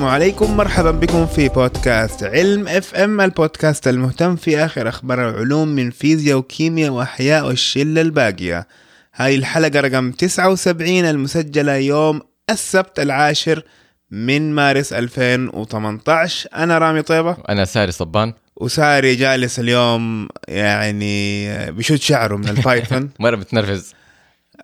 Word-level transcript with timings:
السلام 0.00 0.14
عليكم. 0.14 0.56
مرحبا 0.56 0.90
بكم 0.90 1.26
في 1.26 1.48
بودكاست 1.48 2.24
علم 2.24 2.68
FM 2.68 3.20
البودكاست 3.20 3.88
المهتم 3.88 4.36
في 4.36 4.64
آخر 4.64 4.88
أخبار 4.88 5.28
العلوم 5.28 5.68
من 5.68 5.90
فيزياء 5.90 6.38
وكيمياء 6.38 6.92
وأحياء 6.92 7.46
والشلة 7.46 8.00
الباقية. 8.00 8.66
هاي 9.14 9.34
الحلقة 9.34 9.80
رقم 9.80 10.12
79 10.12 10.88
المسجلة 10.88 11.74
يوم 11.74 12.20
السبت 12.50 13.00
العاشر 13.00 13.62
من 14.10 14.54
مارس 14.54 14.92
2018 14.92 16.48
أنا 16.54 16.78
رامي 16.78 17.02
طيبة. 17.02 17.36
أنا 17.48 17.64
ساري 17.64 17.92
صبان. 17.92 18.32
وساري 18.56 19.14
جالس 19.14 19.60
اليوم 19.60 20.28
يعني 20.48 21.48
بشد 21.70 22.00
شعره 22.00 22.36
من 22.36 22.48
البايثون. 22.48 23.10
مرة 23.20 23.36
بتنرفز 23.36 23.94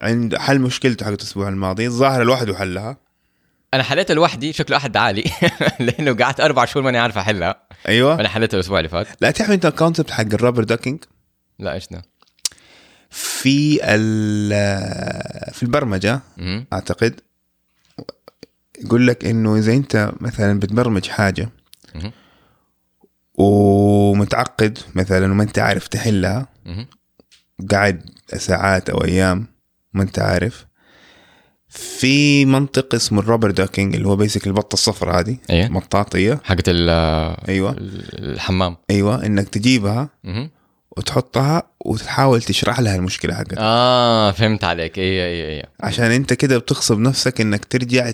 عند 0.02 0.37
حل 0.37 0.59
مشكلته 0.59 1.07
حقت 1.07 1.21
الأسبوع 1.21 1.48
الماضي. 1.48 1.87
الظاهر 1.87 2.23
لوحده 2.23 2.55
حلها 2.55 3.05
أنا 3.77 3.83
حليتها 3.85 4.15
لوحدي 4.15 4.53
شكله 4.53 4.77
احد 4.77 4.93
دعالي 4.93 5.25
لأنه 5.80 6.15
قعدت 6.15 6.41
أربع 6.41 6.65
شهور 6.65 6.85
ماني 6.85 6.98
عارف 6.98 7.19
أحلها. 7.19 7.62
أيوه. 7.89 8.21
أنا 8.21 8.29
حليتها 8.29 8.55
الأسبوع 8.57 8.79
اللي 8.79 8.89
فات. 8.89 9.07
لا 9.21 9.30
تعرف 9.30 9.51
أنت 9.51 9.66
ال 9.66 9.72
concept 9.72 10.10
حق 10.11 10.21
ال 10.33 10.37
rubber 10.37 10.65
ducking 10.65 11.05
لا 11.59 11.73
إيش 11.73 11.89
ده؟ 11.89 12.02
في 13.11 13.79
ال- 13.83 15.55
في 15.55 15.62
البرمجة 15.62 16.21
مهم. 16.37 16.66
أعتقد. 16.73 17.21
يقول 18.85 19.07
لك 19.07 19.25
إنه 19.25 19.57
إذا 19.57 19.73
أنت 19.73 20.13
مثلا 20.21 20.59
بتبرمج 20.61 21.09
حاجة 21.09 21.49
مهم. 21.95 22.13
ومتعقد 23.35 24.79
مثلا 24.95 25.33
وما 25.33 25.43
أنت 25.43 25.59
عارف 25.59 25.88
تحلها. 25.88 26.49
قاعد 27.71 28.11
ساعات 28.37 28.90
أو 28.90 29.05
أيام 29.05 29.46
ما 29.93 30.02
أنت 30.02 30.18
عارف 30.18 30.65
في 31.77 32.45
منطق 32.45 32.95
اسمه 32.95 33.21
ال 33.21 33.25
rubber 33.25 33.51
ducking 33.51 33.95
اللي 33.95 34.09
هو 34.09 34.16
بيسك 34.16 34.46
البطة 34.46 34.74
الصفراء 34.74 35.21
هذه 35.21 35.37
إيه. 35.51 35.69
مطاطية. 35.69 36.41
حقت 36.45 36.65
ال- 36.68 36.91
أيوه. 37.49 37.77
الحمام. 37.79 38.77
أيوه 38.91 39.27
إنك 39.27 39.49
تجيبها. 39.49 40.09
وتحطها 40.96 41.63
وتحاول 41.85 42.43
تشرح 42.43 42.80
لها 42.80 42.96
المشكلة 42.96 43.35
حقتها 43.35 43.59
آه 43.60 44.30
فهمت 44.33 44.65
عليك. 44.65 44.99
اي 44.99 45.27
اي 45.27 45.59
اي 45.59 45.65
عشان 45.80 46.10
أنت 46.10 46.33
كده 46.33 46.59
بتغصب 46.59 46.99
نفسك 46.99 47.41
إنك 47.41 47.65
ترجع 47.65 48.11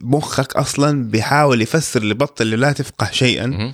مخك 0.00 0.56
أصلا 0.56 1.04
بيحاول 1.10 1.62
يفسر 1.62 2.04
لبطة 2.04 2.42
اللي 2.42 2.56
لا 2.56 2.72
تفقه 2.72 3.10
شيئا. 3.12 3.72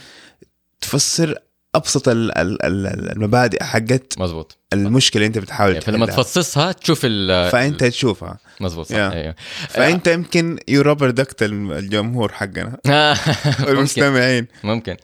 تفسر 0.81 1.35
أبسط 1.75 2.09
ال- 2.09 2.39
ال- 2.39 2.63
ال- 2.67 3.13
المبادئ 3.13 3.65
حقت 3.65 4.15
مزبوط 4.19 4.59
المشكلة 4.73 5.21
اللي 5.21 5.27
أنت 5.27 5.39
بتحاول 5.39 5.81
فلما 5.83 6.07
تحلها. 6.07 6.23
تفصصها 6.23 6.73
تشوف 6.73 7.01
ال 7.05 7.51
فأنت 7.51 7.85
تشوفها. 7.85 8.39
مزبوط 8.61 8.87
صح. 8.87 8.95
yeah. 8.97 9.13
أيوه. 9.13 9.35
فأنت 9.69 10.07
يمكن 10.07 10.59
يوروبر 10.69 11.11
دكت 11.11 11.43
الجمهور 11.43 12.33
حقنا. 12.33 12.69
ممكن. 12.87 13.65
والمستمعين. 13.65 14.47
ممكن. 14.65 14.97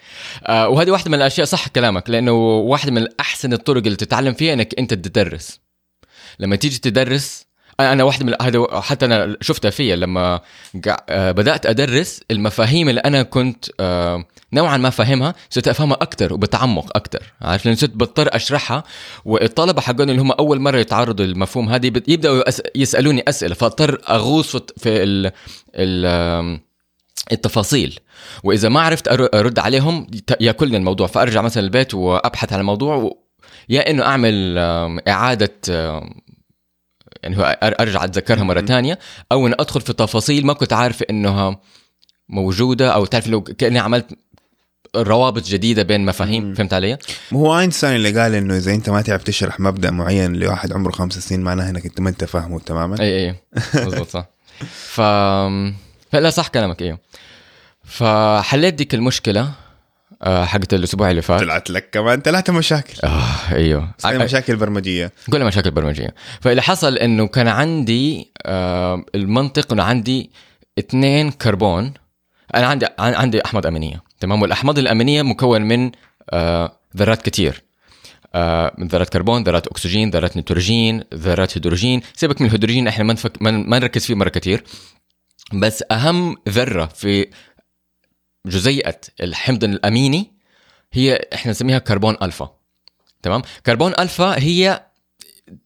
آه 0.47 0.69
وهذه 0.69 0.91
واحدة 0.91 1.11
من 1.11 1.14
الأشياء 1.19 1.47
صح 1.47 1.69
كلامك 1.69 2.11
لأنه 2.11 2.33
واحدة 2.56 2.92
من 2.92 3.06
أحسن 3.20 3.53
الطرق 3.53 3.83
اللي 3.84 3.97
تتعلم 3.97 4.34
فيها 4.34 4.53
إنك 4.53 4.75
أنت 4.78 4.94
تدرس. 4.94 5.61
لما 6.39 6.56
تيجي 6.56 6.78
تدرس 6.78 7.45
أنا 7.80 7.92
أنا 7.92 8.05
واحدة 8.05 8.24
من 8.27 8.34
هذا 8.42 8.80
حتى 8.80 9.06
أنا 9.06 9.36
شفتها 9.41 9.70
فيا 9.70 9.96
لما 9.96 10.41
آه، 11.08 11.30
بدأت 11.32 11.66
أدرس 11.66 12.20
المفاهيم 12.30 12.88
اللي 12.88 13.00
أنا 13.00 13.22
كنت 13.22 13.64
آه، 13.80 14.24
نوعا 14.52 14.77
ما 14.77 14.91
فاهمها 14.91 15.34
صرت 15.50 15.69
أفهمها 15.69 15.97
أكثر 16.00 16.32
وبتعمق 16.34 16.97
أكثر 16.97 17.22
عارف؟ 17.42 17.66
لأن 17.66 17.74
صرت 17.74 17.91
بضطر 17.91 18.28
أشرحها 18.36 18.84
والطلبة 19.24 19.81
حقون 19.81 20.10
اللي 20.10 20.20
هم 20.22 20.32
أول 20.32 20.60
مرة 20.60 20.78
يتعرضوا 20.78 21.25
للمفهوم 21.26 21.69
هذه 21.69 21.87
يبدأوا 21.87 22.48
يس- 22.48 22.62
يسألوني 22.75 23.25
أسئلة 23.28 23.54
فاضطر 23.54 24.00
أغوص 24.10 24.56
في- 24.56 25.03
ال 25.03 25.32
ال 25.75 26.60
التفاصيل. 27.32 27.98
وإذا 28.44 28.69
ما 28.69 28.81
عرفت 28.81 29.08
أرد 29.34 29.58
عليهم 29.58 30.06
يأكلني 30.41 30.76
الموضوع 30.76 31.06
فأرجع 31.06 31.43
مثلا 31.43 31.62
البيت 31.64 31.94
وأبحث 31.94 32.53
عن 32.53 32.60
الموضوع 32.60 32.97
و... 32.97 33.19
يا 33.69 33.91
إنه 33.91 34.03
أعمل 34.04 34.58
إعادة 35.08 35.53
يعني 37.22 37.38
هو 37.38 37.59
أرجع 37.62 38.04
أتذكرها 38.04 38.43
مرة. 38.43 38.60
تانية. 38.60 38.99
أو 39.32 39.47
انه 39.47 39.56
أدخل 39.60 39.81
في 39.81 39.93
تفاصيل 39.93 40.47
ما 40.47 40.53
كنت 40.53 40.72
عارف 40.72 41.03
إنها 41.03 41.60
موجودة 42.28 42.94
أو 42.94 43.04
تعرف 43.04 43.27
لو 43.27 43.43
كأني 43.43 43.78
عملت 43.78 44.06
روابط 44.97 45.44
جديدة 45.44 45.82
بين 45.82 46.06
مفاهيم. 46.06 46.44
مم. 46.44 46.55
فهمت 46.55 46.75
علي؟ 46.75 46.99
هو 47.32 47.59
أينشتاين 47.59 47.97
اللي 47.97 48.21
قال 48.21 48.34
إنه 48.34 48.56
إذا 48.56 48.75
أنت 48.75 48.91
ما 48.91 49.03
تعرف 49.03 49.22
تشرح 49.22 49.60
مبدأ 49.60 49.91
معين 49.91 50.37
لواحد 50.37 50.72
عمره 50.72 50.93
خمس 50.93 51.19
سنين 51.19 51.41
معناه 51.41 51.71
إنك 51.71 51.84
أنت 51.87 52.00
ما 52.00 52.09
أنت 52.10 52.25
فاهمه 52.25 52.59
تماما. 52.60 53.00
اي 53.00 53.26
اي 53.28 53.34
مضبوط 53.75 54.09
صح. 54.09 54.26
ف 54.94 55.00
لا 56.12 56.31
صح 56.31 56.49
كلامك 56.49 56.82
أيوه 56.82 56.99
فحليت 57.84 58.75
ديك 58.75 58.94
المشكلة. 58.94 59.53
حقت 60.25 60.75
الأسبوع 60.75 61.10
اللي 61.10 61.22
فات. 61.22 61.41
طلعت 61.41 61.71
لك 61.71 61.91
كمان. 61.91 62.21
ثلاثة 62.21 62.53
مشاكل 62.53 62.94
آه 63.04 63.53
أيوه. 63.53 63.91
مشاكل 64.06 64.56
برمجية 64.56 65.12
كلها 65.31 65.47
مشاكل 65.47 65.71
برمجيه 65.71 66.15
فاللي 66.41 66.62
حصل 66.62 66.97
إنه 66.99 67.27
كان 67.27 67.49
عندي 67.49 68.32
آه 68.47 69.05
المنطق 69.15 69.72
إنه 69.72 69.82
عندي 69.82 70.31
اثنين 70.78 71.31
كربون. 71.31 71.93
أنا 72.55 72.66
عندي 72.66 72.87
عن- 72.99 73.15
عندي 73.15 73.44
أحماض 73.44 73.66
أمينية. 73.66 74.03
تمام؟ 74.21 74.43
والأحماض 74.43 74.78
الأمينية 74.78 75.22
مكون 75.22 75.62
من 75.62 75.91
آه 76.31 76.78
ذرات 76.97 77.22
كتير. 77.22 77.62
آه 78.34 78.75
من 78.78 78.88
ذرات 78.88 79.09
كربون 79.09 79.43
ذرات 79.44 79.66
أكسجين 79.66 80.10
ذرات 80.10 80.37
نيتروجين 80.37 81.05
ذرات 81.15 81.56
هيدروجين. 81.59 82.00
سيبك 82.15 82.41
من 82.41 82.47
الهيدروجين 82.47 82.88
إحنا 82.88 83.05
ما 83.05 83.12
نفك 83.12 83.43
ما 83.43 83.50
ما 83.50 83.78
نركز 83.78 84.06
فيه 84.06 84.15
مرة 84.15 84.28
كتير. 84.28 84.65
بس 85.53 85.84
أهم 85.91 86.37
ذرة 86.49 86.87
في 86.87 87.26
جزيئة 88.46 89.00
الحمض 89.20 89.64
الأميني 89.64 90.32
هي 90.92 91.28
إحنا 91.34 91.50
نسميها 91.50 91.78
كربون 91.78 92.16
ألفا. 92.22 92.56
تمام؟ 93.22 93.42
كربون 93.66 93.92
ألفا 93.98 94.38
هي 94.38 94.86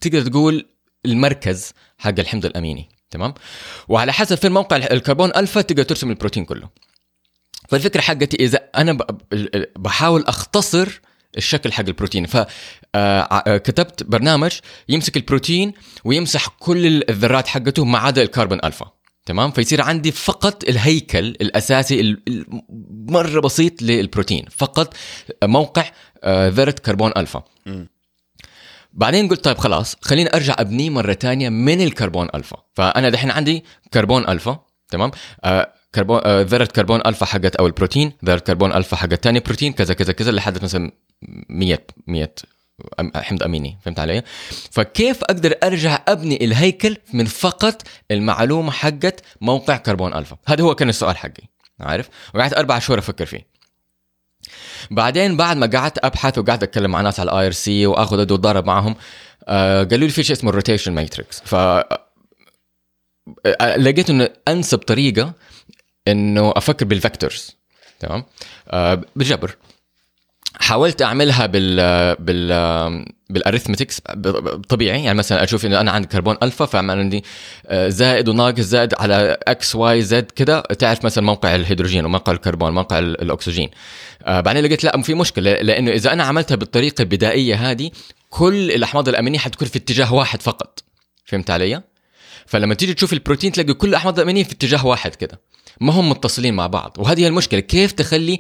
تقدر 0.01 0.23
تقول 0.23 0.69
المركز 1.07 1.73
حق 1.99 2.15
الحمض 2.19 2.47
الأميني. 2.47 2.89
تمام؟ 3.11 3.35
وعلى 3.89 4.13
حسب 4.13 4.37
في 4.37 4.47
الموقع 4.47 4.77
الكربون 4.77 5.31
ألفا 5.37 5.61
تقدر 5.61 5.83
ترسم 5.83 6.11
البروتين 6.11 6.45
كله. 6.45 6.69
فالفكرة 7.69 8.01
حقتي 8.01 8.37
إذا 8.37 8.71
أنا 8.77 8.99
بحاول 9.77 10.25
أختصر 10.25 11.01
الشكل 11.37 11.73
حق 11.73 11.85
البروتين. 11.87 12.27
فكتبت 12.27 14.03
برنامج 14.03 14.59
يمسك 14.89 15.17
البروتين 15.17 15.73
ويمسح 16.05 16.49
كل 16.49 17.05
الذرات 17.09 17.49
حقته 17.49 17.85
ما 17.85 17.99
عدا 17.99 18.23
الكربون 18.23 18.61
ألفا. 18.65 18.93
تمام؟ 19.27 19.51
فيصير 19.51 19.81
عندي 19.83 20.13
فقط 20.13 20.65
الهيكل 20.65 21.19
الأساسي 21.27 22.01
ال- 22.01 22.23
ال- 22.29 22.63
مرة 23.11 23.41
بسيط 23.41 23.83
للبروتين 23.83 24.45
فقط 24.57 24.95
موقع 25.45 25.85
آه، 26.25 26.49
ذره 26.49 26.71
كربون 26.71 27.13
ألفا. 27.17 27.43
بعدين 28.93 29.29
قلت 29.29 29.45
طيب 29.45 29.59
خلاص 29.59 29.97
خليني 30.03 30.35
أرجع 30.35 30.57
أبنيه 30.59 30.91
مرة 30.91 31.13
تانية 31.13 31.49
من 31.49 31.81
الكربون 31.81 32.29
ألفا. 32.35 32.57
فأنا 32.75 33.09
دحين 33.09 33.31
عندي 33.31 33.65
كربون 33.95 34.29
ألفا 34.29 34.65
تمام؟ 34.89 35.11
آه 35.45 35.75
كربون 35.95 36.21
آه 36.25 36.43
ذره 36.43 36.65
كربون 36.65 37.01
ألفا 37.07 37.27
حقت 37.27 37.57
أو 37.57 37.67
البروتين 37.67 38.13
ذره 38.25 38.39
كربون 38.39 38.73
ألفا 38.73 38.97
حقت 38.97 39.15
تاني 39.25 39.41
بروتين 39.41 39.73
كذا 39.73 39.95
كذا 39.95 40.13
كذا 40.13 40.31
لحد 40.31 40.65
مثلا 40.65 40.93
100 41.49 41.79
100 42.07 42.35
حمض 43.15 43.43
أميني 43.43 43.79
فهمت 43.85 44.01
علي؟ 44.01 44.23
فكيف 44.71 45.23
أقدر 45.25 45.55
أرجع 45.63 46.03
أبني 46.09 46.45
الهيكل 46.45 46.97
من 47.13 47.25
فقط 47.25 47.83
المعلومة 48.11 48.71
حقت 48.71 49.21
موقع 49.41 49.77
كربون 49.77 50.15
ألفا؟ 50.15 50.37
هذا 50.47 50.65
هو 50.65 50.75
كان 50.75 50.89
السؤال 50.89 51.17
حقي 51.17 51.43
عارف؟ 51.81 52.09
وقعدت 52.35 52.57
أربع 52.57 52.79
شهور 52.79 52.99
أفكر 52.99 53.27
فيه 53.27 53.47
بعدين 54.91 55.37
بعد 55.37 55.57
ما 55.57 55.67
قعدت 55.67 56.05
أبحث 56.05 56.39
وقعدت 56.39 56.63
أتكلم 56.63 56.91
مع 56.91 57.01
ناس 57.01 57.21
على 57.21 57.31
ال 57.33 57.47
IRC 57.47 57.87
وأخذ 57.87 58.21
ادو 58.21 58.35
اتدرب 58.35 58.67
معهم 58.67 58.97
آه 59.49 59.85
قالوا 59.85 60.07
لي 60.07 60.13
في 60.13 60.23
شيء 60.23 60.37
اسمه 60.37 60.51
ال 60.51 60.55
rotation 60.55 60.93
matrix 60.93 61.41
ف 61.41 61.55
آه، 63.47 63.77
لقيت 63.77 64.11
إنه 64.11 64.29
أنسب 64.49 64.79
طريقة 64.79 65.33
إنه 66.09 66.53
أفكر 66.57 66.85
بال 66.85 67.01
vectors 67.01 67.57
تمام 68.01 68.25
آه 68.69 69.03
بالجبر 69.17 69.57
حاولت 70.55 71.03
أعملها 71.03 71.47
بال 71.47 71.77
بال 72.17 73.05
بال 73.31 73.41
arithmetics 73.41 74.01
طبيعي. 74.69 75.05
يعني 75.05 75.19
مثلا 75.19 75.45
أشوف 75.45 75.67
إنه 75.67 75.81
أنا 75.81 75.91
عندي 75.91 76.09
كربون 76.09 76.37
ألفا 76.43 76.67
فأعمل 76.67 76.99
عندي 76.99 77.25
آه، 77.67 77.89
زائد 77.89 78.29
وناقص 78.29 78.61
زائد 78.61 78.95
على 78.99 79.39
X 79.49 79.75
Y 79.75 80.03
Z 80.03 80.31
كده. 80.31 80.61
تعرف 80.61 81.05
مثلا 81.05 81.25
موقع 81.25 81.55
الهيدروجين 81.55 82.05
وموقع 82.05 82.33
الكربون 82.33 82.73
موقع 82.73 82.99
ال- 82.99 83.23
الأكسجين. 83.23 83.71
آه، 84.23 84.41
بعدين 84.41 84.65
لقيت 84.65 84.85
لا 84.85 85.03
في 85.03 85.15
مشكلة 85.15 85.53
لأنه 85.53 85.91
إذا 85.91 86.13
أنا 86.13 86.25
عملتها 86.25 86.55
بالطريقة 86.55 87.03
البدائية 87.03 87.55
هذه 87.71 87.91
كل 88.31 88.71
الأحماض 88.71 89.09
الأمينية 89.09 89.39
حتكون 89.39 89.69
في 89.69 89.79
اتجاه 89.79 90.15
واحد 90.15 90.43
فقط. 90.43 90.83
فهمت 91.25 91.51
علي؟ 91.51 91.83
فلما 92.47 92.75
تيجي 92.75 92.95
تشوف 92.95 93.13
البروتين 93.13 93.53
تلاقي 93.53 93.75
كل 93.75 93.89
الأحماض 93.89 94.19
الأمينية 94.19 94.45
في 94.45 94.53
اتجاه 94.53 94.87
واحد 94.87 95.15
كده. 95.15 95.41
ما 95.81 95.93
هم 95.93 96.11
متصلين 96.11 96.55
مع 96.55 96.67
بعض. 96.67 96.97
وهذه 96.99 97.21
هي 97.21 97.27
المشكلة. 97.27 97.61
كيف 97.61 97.93
تخلي 97.93 98.39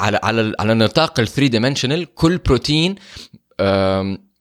على 0.00 0.20
على 0.22 0.54
على 0.60 0.74
نطاق 0.74 1.20
ال 1.20 1.28
3 1.28 1.46
دايمنشنال 1.46 2.14
كل 2.14 2.38
بروتين 2.38 2.94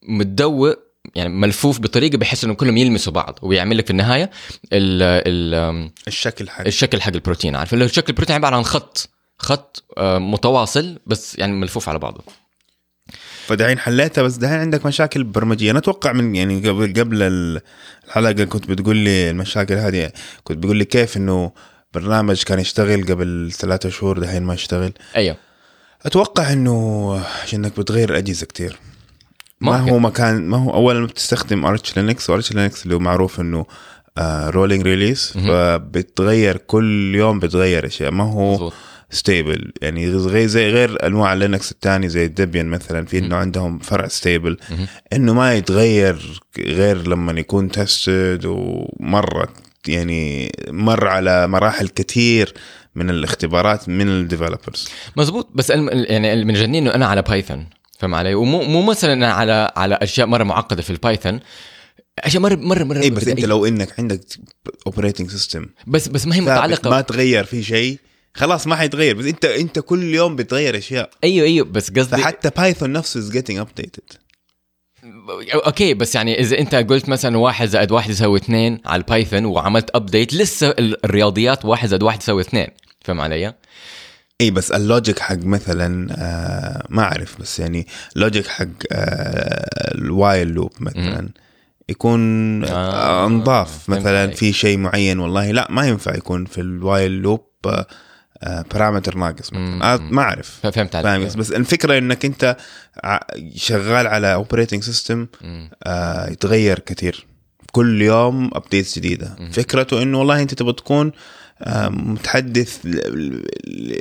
متدوق 0.04 0.76
يعني 1.16 1.30
ملفوف 1.30 1.80
بطريقة 1.80 2.18
بحيث 2.18 2.44
إنه 2.44 2.54
كلهم 2.54 2.78
يلمسوا 2.78 3.14
بعض 3.14 3.40
ويعمل 3.42 3.78
لك 3.78 3.86
في 3.86 3.92
النهاية 3.92 4.30
ال 4.74 5.02
ال 5.04 5.90
الشكل 6.08 6.50
حق. 6.50 6.66
الشكل 6.68 7.02
حق 7.02 7.14
البروتين 7.14 7.56
عارف؟ 7.56 7.74
اللي 7.74 7.86
هو 7.86 7.88
شكل 7.88 8.10
البروتين 8.10 8.36
عبارة 8.36 8.56
عن 8.56 8.64
خط 8.64 9.10
خط 9.38 9.84
متواصل 10.00 11.00
بس 11.08 11.40
يعني 11.40 11.54
ملفوف 11.54 11.90
على 11.90 12.00
بعضه. 12.00 12.24
فدحين 13.48 13.80
حليتها 13.80 14.22
بس 14.22 14.36
دحين 14.36 14.60
عندك 14.60 14.86
مشاكل 14.86 15.24
برمجية. 15.24 15.72
أنا 15.72 15.80
أتوقع 15.80 16.14
من 16.14 16.36
يعني 16.36 16.70
قبل 16.70 16.94
قبل 17.00 17.24
الحلقة 18.08 18.44
كنت 18.44 18.68
بتقول 18.72 18.96
لي 18.96 19.30
المشاكل 19.30 19.74
هذه 19.74 20.12
كنت 20.44 20.58
بتقول 20.58 20.78
لي 20.78 20.86
كيف 20.86 21.18
إنه 21.18 21.52
برنامج 21.94 22.44
كان 22.44 22.60
يشتغل 22.60 23.06
قبل 23.06 23.52
ثلاثة 23.52 23.90
شهور 23.90 24.20
دحين 24.20 24.44
ما 24.44 24.54
يشتغل؟ 24.54 24.94
أيوه. 25.16 25.49
أتوقع 26.06 26.54
إنه 26.54 27.14
عشان 27.44 27.66
انك 27.66 27.80
بتغير 27.80 28.10
الأجهزة 28.10 28.46
كتير. 28.46 28.78
ما 29.62 29.78
ممكن. 29.78 29.92
هو 29.92 30.00
مكان 30.00 30.48
ما 30.48 30.58
هو 30.58 30.74
اولا 30.74 31.06
بتستخدم 31.06 31.66
Arch 31.66 31.98
Linux 31.98 32.30
و 32.30 32.34
Arch 32.34 32.52
Linux 32.54 32.84
اللي 32.84 32.96
هو 32.96 33.00
معروف 33.00 33.40
إنه 33.40 33.66
rolling 34.50 34.84
release 34.84 35.38
فبتغير 35.38 36.58
كل 36.58 37.16
يوم 37.16 37.40
بتغير 37.40 37.86
أشياء. 37.86 38.12
ما 38.12 38.24
هو 38.24 38.72
stable 39.12 39.72
يعني 39.82 40.10
غير 40.10 40.48
زي 40.48 40.70
غير 40.70 41.06
أنواع 41.08 41.34
Linux 41.34 41.72
الثاني 41.72 42.10
زي 42.10 42.26
ال 42.26 42.31
Debian 42.31 42.66
مثلا 42.66 43.06
في 43.06 43.18
إنه 43.18 43.36
عندهم 43.36 43.80
فرع 43.80 44.08
stable. 44.08 44.58
إنه 45.14 45.34
ما 45.34 45.54
يتغير 45.54 46.42
غير 46.60 47.08
لما 47.08 47.40
يكون 47.40 47.72
tested 47.72 48.46
ومرة 48.46 49.50
يعني 49.88 50.52
مر 50.68 51.08
على 51.08 51.48
مراحل 51.48 51.88
كثير 51.88 52.54
من 52.96 53.10
الاختبارات 53.10 53.90
من 53.90 54.08
ال 54.08 54.15
developers 54.15 54.90
مزبوط. 55.16 55.50
بس 55.54 55.70
يعني 55.70 56.34
اللي 56.34 56.46
مجنني 56.46 56.80
إنه 56.80 56.96
أنا 56.96 57.06
على 57.06 57.22
بايثون 57.22 57.66
فاهم 58.00 58.16
علي؟ 58.16 58.34
ومو 58.34 58.64
مو 58.64 58.82
مثلا 58.82 59.34
على 59.34 59.72
على 59.76 59.96
أشياء 60.02 60.28
مرة 60.28 60.44
معقدة 60.44 60.82
في 60.82 60.90
البايثون 60.90 61.40
أشياء 62.20 62.44
مره 62.44 62.56
مره 62.56 62.84
مرة 62.84 63.02
اي 63.02 63.10
بس 63.10 63.28
أنت. 63.28 63.40
لو 63.40 63.66
إنك 63.66 64.00
عندك 64.00 64.22
operating 64.88 65.30
system 65.30 65.66
بس 65.88 66.08
بس 66.08 66.28
ما 66.28 66.36
هي 66.36 66.42
متعلقة. 66.42 66.90
ما 66.90 67.02
تغير 67.02 67.44
فيه 67.44 67.62
شيء 67.62 68.00
خلاص 68.34 68.68
ما 68.68 68.76
حيتغير. 68.76 69.16
بس 69.16 69.26
أنت 69.26 69.46
أنت 69.46 69.80
كل 69.80 70.04
يوم 70.04 70.36
بتغير 70.36 70.78
أشياء. 70.78 71.10
أيوه 71.24 71.48
أيوه. 71.48 71.66
بس 71.66 71.92
قصدي 71.92 72.22
فحتى 72.22 72.50
بايثون 72.58 72.92
نفسه 72.92 73.20
is 73.20 73.32
getting 73.32 73.58
updated 73.58 74.04
okay 75.66 75.94
بس 75.94 76.16
يعني 76.16 76.40
إذا 76.40 76.60
أنت 76.60 76.76
قلت 76.76 77.10
مثلا 77.10 77.38
واحد 77.38 77.68
زائد 77.68 77.92
واحد 77.92 78.10
يساوي 78.10 78.40
اثنين 78.40 78.80
على 78.86 79.00
البايثون 79.02 79.46
وعملت 79.46 79.90
update 79.96 80.34
لسه 80.34 80.70
ال- 80.70 81.06
الرياضيات 81.06 81.66
واحد 81.66 81.88
زائد 81.88 82.04
واحد 82.04 82.22
يساوي 82.22 82.42
اثنين 82.42 82.68
فاهم 83.02 83.22
علي؟ 83.22 83.54
إي 84.42 84.52
بس 84.52 84.72
ال 84.72 84.80
logic 84.80 85.20
حق 85.20 85.38
مثلا 85.44 86.08
آه 86.18 86.86
ما 86.90 87.04
أعرف 87.04 87.42
بس 87.42 87.60
يعني 87.60 87.88
ال 88.16 88.21
logic 88.21 88.48
حق 88.48 88.66
آه 88.92 89.96
ال 89.96 90.48
while 90.48 90.61
loop 90.61 90.72
مثلا 90.80 91.30
يكون 91.90 92.20
آه، 92.64 92.68
آه 92.70 93.26
انضاف 93.26 93.90
مثلا. 93.90 94.28
في 94.32 94.54
شيء 94.54 94.78
معين 94.78 95.20
والله 95.20 95.52
لا 95.52 95.68
ما 95.70 95.88
ينفع 95.88 96.16
يكون 96.16 96.46
في 96.46 96.62
ال 96.62 97.12
while 97.12 97.31
loop 97.31 97.46
آه 97.66 97.70
آه 97.70 97.88
parameter 98.44 99.18
ناقص 99.18 99.54
مم. 99.54 99.78
مثلا 99.80 99.94
آه 99.94 99.98
ما 99.98 100.22
أعرف. 100.22 100.60
فهمت 100.64 100.96
عليك. 100.96 101.30
فاهم 101.30 101.40
بس- 101.40 101.52
الفكرة 101.52 101.98
إنك 101.98 102.26
أنت 102.26 102.58
شغال 103.56 104.08
على 104.08 104.34
operating 104.34 104.84
system. 104.84 105.28
آه 105.84 106.30
يتغير 106.30 106.80
كثير. 106.80 107.26
كل 107.72 108.02
يوم 108.02 108.50
updates 108.54 108.96
جديدة. 109.00 109.36
فكرته 109.52 110.02
إنه 110.02 110.20
والله 110.20 110.42
أنت 110.42 110.54
تبغى 110.54 110.74
تكون 110.74 111.12
آه 111.62 111.90
متحدث 111.90 112.80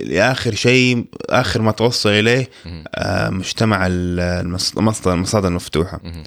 لآخر 0.07 0.55
شيء 0.55 1.05
آخر 1.31 1.63
ما 1.63 1.73
توصل 1.73 2.09
إليه. 2.11 2.49
آه 2.95 3.31
مجتمع 3.31 3.87
ال- 3.87 4.21
المص- 4.21 4.77
المصدر 4.79 5.13
المصادر 5.13 5.49
المفتوحة. 5.49 6.01
مم. 6.05 6.23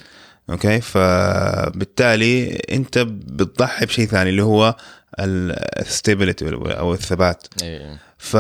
okay؟ 0.50 0.82
فبالتالي 0.82 2.56
أنت 2.72 2.98
بتضحي 3.00 3.86
بشيء 3.86 4.06
ثاني 4.08 4.30
اللي 4.30 4.44
هو 4.44 4.76
ال 5.20 5.33
stability 5.33 6.48
أو 6.54 6.94
الثبات 6.94 7.48
إيه. 7.64 7.98
ف 8.18 8.34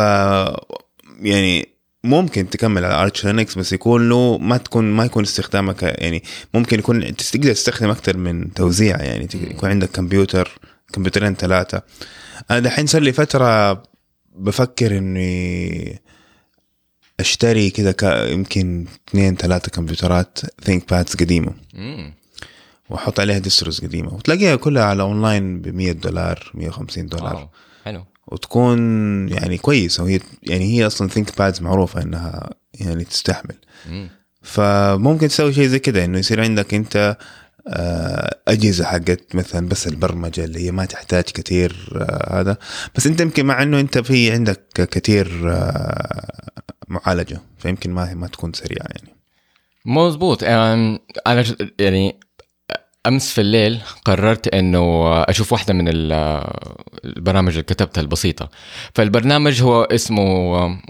يعني 1.21 1.67
ممكن 2.03 2.49
تكمل 2.49 2.85
على 2.85 2.93
Arch 3.03 3.25
Linux 3.25 3.57
بس 3.57 3.73
يكون 3.73 4.09
له 4.09 4.37
ما 4.37 4.57
تكون 4.57 4.91
ما 4.91 5.05
يكون 5.05 5.23
استخدامك 5.23 5.83
يعني 5.83 6.23
ممكن 6.53 6.79
يكون 6.79 7.15
تقدر 7.15 7.53
تستخدم 7.53 7.89
أكثر 7.89 8.17
من 8.17 8.53
توزيع 8.53 9.01
يعني 9.01 9.27
تق- 9.27 9.51
يكون 9.51 9.69
عندك 9.69 9.89
كمبيوتر 9.89 10.59
كمبيوترين 10.93 11.35
ثلاثة 11.35 11.81
أنا 12.51 12.59
دحين 12.59 12.87
صار 12.87 13.01
لي 13.01 13.11
فترة 13.13 13.83
بفكر 14.35 14.97
إني 14.97 16.01
أشتري 17.19 17.69
كذا 17.69 18.25
يمكن 18.27 18.85
اثنين 19.09 19.35
ثلاثة 19.35 19.71
كمبيوترات 19.71 20.39
ThinkPads 20.63 21.15
قديمة 21.15 21.53
مم. 21.73 22.13
واحط 22.91 23.19
عليها 23.19 23.37
distros 23.37 23.81
قديمة. 23.81 24.13
وتلاقيها 24.13 24.55
كلها 24.55 24.83
على 24.83 25.03
أونلاين 25.03 25.61
ب 25.61 25.67
100 25.67 25.91
دولار 25.91 26.51
150 26.53 27.05
دولار. 27.05 27.35
wow. 27.35 27.49
حلو. 27.85 28.05
وتكون 28.27 28.79
يعني 29.29 29.57
كويسة 29.57 30.03
وهي 30.03 30.19
يعني 30.43 30.65
هي 30.65 30.87
أصلا 30.87 31.07
ثينك 31.07 31.37
بادز 31.37 31.61
معروفة 31.61 32.01
إنها 32.01 32.49
يعني 32.73 33.03
تستحمل. 33.03 33.55
مم. 33.89 34.09
فممكن 34.41 35.27
تسوي 35.27 35.53
شيء 35.53 35.67
زي 35.67 35.79
كده 35.79 36.05
إنه 36.05 36.19
يصير 36.19 36.41
عندك 36.41 36.73
أنت 36.73 37.17
آه، 37.67 38.39
أجهزة 38.47 38.85
حقت 38.85 39.35
مثلا 39.35 39.69
بس 39.69 39.87
البرمجة 39.87 40.43
اللي 40.43 40.65
هي 40.65 40.71
ما 40.71 40.85
تحتاج 40.85 41.23
كثير 41.23 41.89
آه، 41.95 42.39
هذا. 42.39 42.57
بس 42.95 43.07
أنت 43.07 43.21
يمكن 43.21 43.45
مع 43.45 43.63
إنه 43.63 43.79
أنت 43.79 43.97
في 43.97 44.31
عندك 44.31 44.89
كثير 44.91 45.51
آه، 45.51 46.51
معالجة 46.87 47.41
فيمكن 47.57 47.91
ما 47.91 48.13
ما 48.13 48.27
تكون 48.27 48.53
سريعة 48.53 48.85
يعني. 48.89 49.15
مظبوط 49.85 50.43
أنا 50.43 50.99
يعني 51.79 52.19
أمس 53.07 53.31
في 53.33 53.41
الليل 53.41 53.79
قررت 54.05 54.47
إنه 54.47 55.11
أشوف 55.23 55.51
واحدة 55.53 55.73
من 55.73 55.87
ال- 55.87 56.43
البرامج 57.05 57.49
اللي 57.51 57.63
كتبتها 57.63 58.01
البسيطة. 58.01 58.49
فالبرنامج 58.95 59.61
هو 59.61 59.83
اسمه 59.83 60.23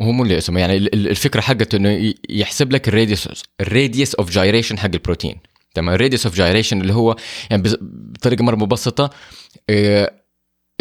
هو 0.01 0.11
مو 0.11 0.23
اللي 0.23 0.37
اسمه 0.37 0.59
يعني 0.59 0.77
ال- 0.77 0.93
ال- 0.95 1.07
الفكرة 1.07 1.41
حقته 1.41 1.75
إنه 1.75 2.13
يحسب 2.29 2.71
لك 2.71 2.87
ال 2.87 2.95
radius 2.95 3.43
ال 3.61 3.69
radius 3.69 4.15
of 4.15 4.29
gyration 4.31 4.79
حق 4.79 4.89
البروتين. 4.93 5.37
تمام؟ 5.73 5.95
ال 5.95 6.00
radius 6.00 6.25
of 6.25 6.35
gyration 6.35 6.81
اللي 6.81 6.93
هو 6.93 7.15
يعني 7.49 7.63
بطريقة 7.81 8.43
مرة 8.43 8.55
مبسطة 8.55 9.09
آه، 9.69 10.13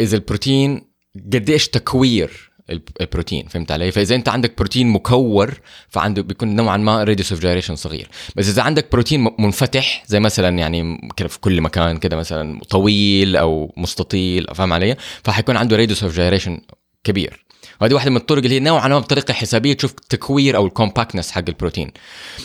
إذا 0.00 0.17
البروتين 0.17 0.83
قديش 1.33 1.69
تكوير 1.69 2.50
البروتين 3.01 3.49
فهمت 3.49 3.73
علي؟ 3.73 3.93
فإذا 3.93 4.15
أنت 4.15 4.29
عندك 4.29 4.59
بروتين 4.59 4.89
مكور 4.89 5.61
فعنده 5.89 6.23
بيكون 6.23 6.57
نوعا 6.57 6.77
ما 6.77 7.05
radius 7.05 7.33
of 7.33 7.43
gyration 7.43 7.76
صغير. 7.77 8.09
بس 8.37 8.49
إذا 8.49 8.62
عندك 8.62 8.93
بروتين 8.93 9.31
منفتح 9.39 10.05
زي 10.07 10.21
مثلا 10.21 10.59
يعني 10.59 11.11
كده 11.17 11.29
في 11.29 11.41
كل 11.41 11.61
مكان 11.61 11.99
كده 11.99 12.17
مثلا 12.17 12.61
طويل 12.61 13.37
أو 13.37 13.75
مستطيل 13.77 14.47
فاهم 14.55 14.73
علي؟ 14.73 14.97
فحيكون 15.25 15.57
عنده 15.57 15.77
radius 15.76 16.05
of 16.05 16.17
gyration 16.17 16.61
كبير. 17.05 17.45
وهذه 17.81 17.95
واحدة 17.95 18.11
من 18.11 18.17
الطرق 18.17 18.43
اللي 18.43 18.55
هي 18.55 18.61
نوعا 18.61 18.89
ما 18.89 18.99
بطريقة 18.99 19.35
حسابية 19.35 19.73
تشوف 19.73 19.91
التكوير 19.91 20.57
أو 20.57 20.67
ال 20.67 20.72
compactness 20.72 21.31
حق 21.31 21.45
البروتين. 21.49 21.93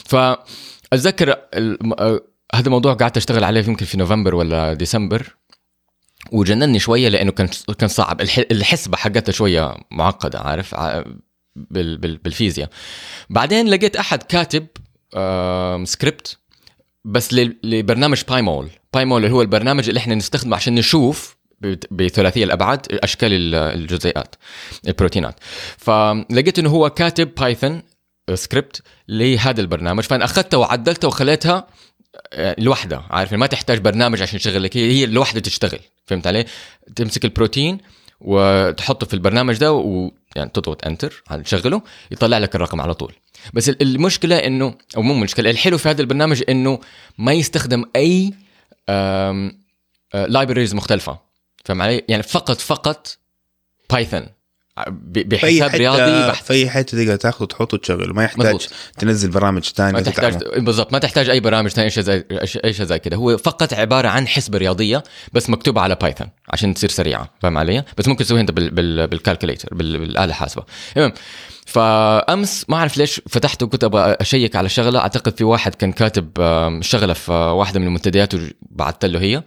فاتذكر 0.06 1.30
آه، 1.30 2.20
هذا 2.56 2.66
الموضوع 2.66 2.94
قعدت 2.94 3.18
أشتغل 3.18 3.44
عليه 3.44 3.64
يمكن 3.68 3.86
في 3.86 3.98
نوفمبر 3.98 4.36
ولا 4.36 4.74
ديسمبر. 4.74 5.36
وجنني 6.32 6.80
شوية 6.80 7.10
لأنه 7.10 7.32
كان 7.32 7.48
كان 7.80 7.90
صعب. 7.90 8.22
الح- 8.22 8.46
الحسبة 8.52 8.98
حقتها 8.98 9.32
شوية 9.32 9.76
معقدة 9.92 10.40
عارف؟ 10.40 10.76
بالفيزياء. 11.56 12.70
بعدين 13.30 13.68
لقيت 13.68 13.96
أحد 13.96 14.24
كاتب 14.24 14.68
سكريبت 15.86 16.38
بس 17.06 17.34
لبرنامج 17.64 18.22
PyMOL 18.30 18.70
PyMOL 18.94 19.24
اللي 19.26 19.36
هو 19.36 19.42
البرنامج 19.42 19.88
اللي 19.88 19.98
إحنا 19.98 20.16
نستخدمه 20.16 20.56
عشان 20.56 20.76
نشوف 20.76 21.36
بت- 21.62 21.94
بثلاثية 21.94 22.44
الأبعاد 22.44 22.88
أشكال 22.92 23.34
ال- 23.34 23.56
الجزيئات 23.56 24.36
البروتينات. 24.88 25.36
فلقيت 25.78 26.60
إنه 26.60 26.70
هو 26.70 26.90
كاتب 26.90 27.36
Python 27.36 27.82
script 28.34 28.82
لهذا 29.08 29.62
البرنامج. 29.62 30.04
فأنا 30.04 30.26
اخذتها 30.26 30.58
وعدلتها 30.58 31.08
وخليتها 31.08 31.56
آه، 31.56 31.68
لوحدها 32.58 33.06
عارف؟ 33.10 33.34
ما 33.34 33.48
تحتاج 33.48 33.78
برنامج 33.80 34.22
عشان 34.22 34.36
يشغل 34.36 34.64
لك 34.64 34.78
هي 34.78 34.92
هي 34.92 35.06
لوحدها 35.06 35.42
تشتغل 35.42 35.80
فهمت 36.06 36.28
علي؟ 36.28 36.46
تمسك 36.96 37.26
البروتين 37.26 37.78
وتحطه 38.22 39.06
في 39.06 39.14
البرنامج 39.14 39.58
ده 39.58 39.74
ويعني 39.74 40.50
تضغط 40.54 40.86
enter 40.88 41.24
تشغله 41.44 41.82
يطلع 42.12 42.38
لك 42.38 42.56
الرقم 42.56 42.82
على 42.82 42.94
طول. 42.94 43.14
بس 43.54 43.70
ال- 43.70 43.82
المشكلة 43.82 44.36
إنه 44.38 44.76
أو 44.98 45.02
مو 45.02 45.14
مشكلة 45.14 45.50
الحلو 45.50 45.78
في 45.78 45.90
هذا 45.90 46.02
البرنامج 46.02 46.44
إنه 46.50 46.80
ما 47.18 47.34
يستخدم 47.34 47.86
أي 47.96 48.34
libraries 50.14 50.76
مختلفة 50.76 51.20
فاهم 51.66 51.82
علي؟ 51.82 52.04
يعني 52.10 52.24
فقط 52.24 52.58
فقط 52.62 53.18
بايثون 53.92 54.28
في 54.76 55.24
بحساب 55.24 55.70
حتة 55.70 55.78
رياضي 55.78 56.28
بحت 56.28 56.46
في 56.46 56.70
حتة 56.70 56.98
تقدر 56.98 57.16
تاخذه 57.16 57.46
تحطه 57.46 57.78
تشغله 57.78 58.14
ما 58.14 58.24
يحتاج 58.24 58.46
مظبوط. 58.46 58.70
تنزل 58.98 59.30
برامج 59.30 59.64
ثانية 59.64 59.94
ما 59.94 60.02
تحتاج 60.02 60.60
بالضبط. 60.60 60.94
ما 60.94 61.00
تحتاج 61.00 61.30
أي 61.30 61.40
برامج 61.40 61.70
ثانية 61.70 61.90
زي 61.90 62.26
أي 62.66 62.74
شيء 62.74 62.86
زي 62.86 63.00
كده 63.00 63.18
هو 63.18 63.38
فقط 63.38 63.74
عبارة 63.74 64.08
عن 64.08 64.28
حسبة 64.28 64.58
رياضية 64.58 65.04
بس 65.34 65.50
مكتوبة 65.50 65.82
على 65.82 65.96
بايثون 66.02 66.28
عشان 66.50 66.74
تصير 66.74 66.90
سريعة. 66.90 67.30
فاهم 67.42 67.58
علي؟ 67.58 67.84
بس 67.98 68.08
ممكن 68.08 68.26
تسويها 68.26 68.42
أنت 68.42 68.52
بال 68.52 68.72
بال 68.72 69.08
بال 69.08 69.19
calculator 69.19 69.76
بال 69.76 69.98
بالآلة 70.00 70.26
الحاسبة. 70.26 70.64
المهم 70.98 71.14
فأمس 71.66 72.66
ما 72.70 72.78
أعرف 72.78 72.98
ليش 72.98 73.22
فتحت 73.30 73.64
وكنت 73.64 73.84
أبغى 73.84 74.16
أشيك 74.22 74.56
على 74.56 74.70
شغلة. 74.70 75.00
أعتقد 75.00 75.38
في 75.38 75.44
واحد 75.44 75.76
كان 75.76 75.92
كاتب 75.92 76.32
شغلة 76.82 77.14
في 77.14 77.32
واحدة 77.32 77.80
من 77.80 77.88
المنتديات 77.88 78.34
وبعثت 78.34 79.06
له 79.06 79.20
هي. 79.20 79.44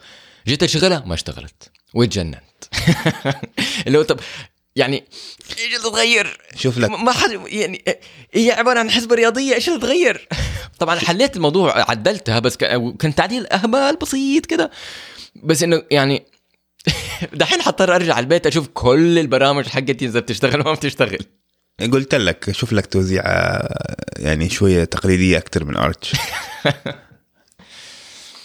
جيت 0.47 0.62
أشغلها 0.62 1.02
ما 1.06 1.14
اشتغلت. 1.14 1.70
وتجننت. 1.94 2.38
اللي 3.87 3.99
هو 3.99 4.02
طب 4.02 4.20
يعني 4.78 5.04
إيش 5.58 5.66
اللي 5.66 5.90
تغير؟ 5.90 6.38
شوف 6.56 6.78
لك. 6.78 6.90
ما 6.90 7.12
حد 7.12 7.40
يعني 7.47 7.85
هي 8.32 8.50
عبارة 8.50 8.78
عن 8.78 8.90
حسبه 8.90 9.14
رياضية 9.14 9.54
إيش 9.54 9.68
اللي 9.68 9.80
تغير؟ 9.80 10.28
طبعا 10.78 10.99
حليت 11.08 11.37
الموضوع 11.37 11.90
عدلتها 11.90 12.38
بس 12.38 12.56
كان 12.56 13.14
تعديل 13.16 13.47
اهبال 13.47 13.97
بسيط 13.97 14.47
كده. 14.47 14.70
بس 15.42 15.62
إنه 15.62 15.82
يعني 15.90 16.26
دحين 17.32 17.62
حضطر 17.62 17.94
أرجع 17.94 18.18
البيت 18.18 18.47
أشوف 18.47 18.68
كل 18.75 19.18
البرامج 19.18 19.66
حقتي 19.66 20.04
إذا 20.04 20.20
بتشتغل 20.20 20.62
ما 20.62 20.73
بتشتغل. 20.73 21.18
قلت 21.92 22.14
لك 22.14 22.50
شوف 22.50 22.73
لك 22.73 22.87
توزيعه 22.87 23.68
يعني 24.16 24.50
شوية 24.50 24.85
تقليدية 24.85 25.38
أكثر 25.38 25.64
من 25.64 25.76
ارتش 25.76 26.12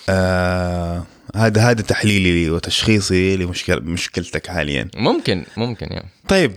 آه 0.09 1.05
هذا 1.35 1.61
هذا 1.61 1.81
تحليلي 1.81 2.49
وتشخيصي 2.49 3.37
لمشكلة 3.37 3.79
مشكلتك 3.79 4.47
حاليا. 4.47 4.87
ممكن 4.95 5.45
ممكن 5.57 5.87
يعني 5.91 6.09
طيب 6.27 6.55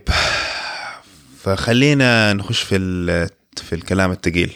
فخلينا 1.38 2.32
نخش 2.32 2.60
في 2.62 2.78
في 3.56 3.74
الكلام 3.74 4.10
الثقيل. 4.12 4.52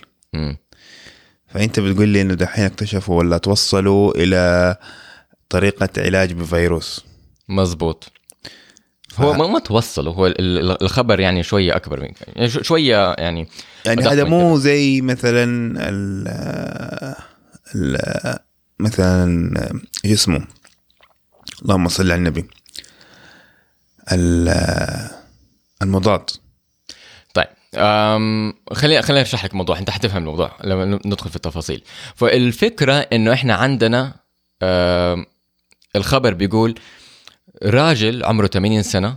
فأنت 1.46 1.80
بتقول 1.80 2.08
لي 2.08 2.22
إنه 2.22 2.34
دحين 2.34 2.64
اكتشفوا 2.64 3.18
ولا 3.18 3.38
توصلوا 3.38 4.12
إلى 4.16 4.76
طريقة 5.48 5.88
علاج 5.98 6.32
بفيروس. 6.32 7.04
مزبوط. 7.48 8.12
هو 9.16 9.32
ما 9.34 9.46
ما 9.46 9.58
توصلوا 9.58 10.14
هو 10.14 10.26
ال- 10.26 10.40
ال- 10.40 10.82
الخبر 10.82 11.20
يعني 11.20 11.42
شوية 11.42 11.76
أكبر 11.76 12.00
من 12.00 12.08
يعني 12.36 12.48
شو- 12.50 12.62
شوية 12.62 13.14
يعني 13.18 13.48
يعني 13.86 14.02
هذا 14.02 14.24
مو 14.24 14.58
زي 14.58 15.00
مثلا 15.00 15.44
ال 15.88 16.28
ال 17.74 18.38
مثلا 18.80 19.80
إيش 20.04 20.12
اسمه؟ 20.12 20.46
اللهم 21.62 21.88
صل 21.88 22.02
على 22.02 22.14
النبي. 22.14 22.44
ال- 24.12 25.10
المضاد. 25.82 26.30
طيب 27.34 27.46
أم 27.74 28.54
خليني 28.72 29.02
خليني 29.02 29.22
أشرح 29.22 29.44
لك 29.44 29.50
الموضوع. 29.52 29.78
أنت 29.78 29.90
حتفهم 29.90 30.16
الموضوع 30.16 30.52
لما 30.64 30.84
ندخل 31.06 31.30
في 31.30 31.36
التفاصيل. 31.36 31.82
فالفكرة 32.14 32.92
إنه 32.94 33.32
إحنا 33.32 33.54
عندنا 33.54 34.14
الخبر 35.96 36.34
بيقول 36.34 36.74
راجل 37.64 38.24
عمره 38.24 38.46
80 38.46 38.82
سنة 38.82 39.16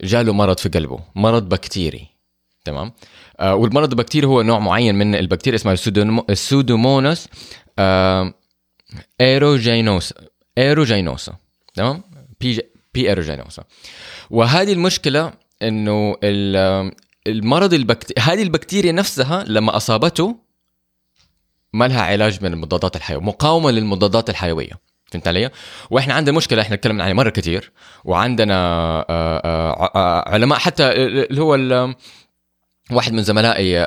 جاله 0.00 0.32
مرض 0.32 0.58
في 0.58 0.68
قلبه 0.68 1.00
مرض 1.14 1.48
بكتيري. 1.48 2.08
تمام؟ 2.64 2.92
آه 3.40 3.54
والمرض 3.54 3.90
البكتيري 3.90 4.26
هو 4.26 4.42
نوع 4.42 4.58
معين 4.58 4.94
من 4.94 5.14
البكتيريا 5.14 5.58
اسمها 5.58 5.76
السودومو- 5.76 6.24
السودوموناس 6.30 7.28
aeruginosa 9.20 10.14
aeruginosa 10.58 11.36
تمام؟ 11.74 12.02
P 12.40 12.62
P 12.94 13.08
aeruginosa 13.08 13.64
وهذه 14.30 14.72
المشكلة 14.72 15.32
إنه 15.62 16.16
ال- 16.22 16.92
المرض 17.26 17.74
البكت... 17.74 18.18
هذه 18.18 18.42
البكتيريا 18.42 18.92
نفسها 18.92 19.44
لما 19.44 19.76
أصابته 19.76 20.36
ما 21.72 21.88
لها 21.88 22.02
علاج 22.02 22.44
من 22.44 22.52
المضادات 22.52 22.96
الحيوية 22.96 23.22
مقاومة 23.24 23.70
للمضادات 23.70 24.30
الحيوية. 24.30 24.72
فهمت 25.10 25.28
علي؟ 25.28 25.50
وإحنا 25.90 26.14
عندنا 26.14 26.36
مشكلة 26.36 26.62
إحنا 26.62 26.76
تكلمنا 26.76 27.04
عنها 27.04 27.14
مرة 27.14 27.30
كثير 27.30 27.72
وعندنا 28.04 28.54
آه، 28.54 29.04
آه، 29.10 29.90
آه، 29.94 30.28
علماء 30.28 30.58
حتى 30.58 30.92
اللي 30.92 31.40
هو 31.42 31.54
واحد 32.90 33.12
من 33.12 33.22
زملائي 33.22 33.86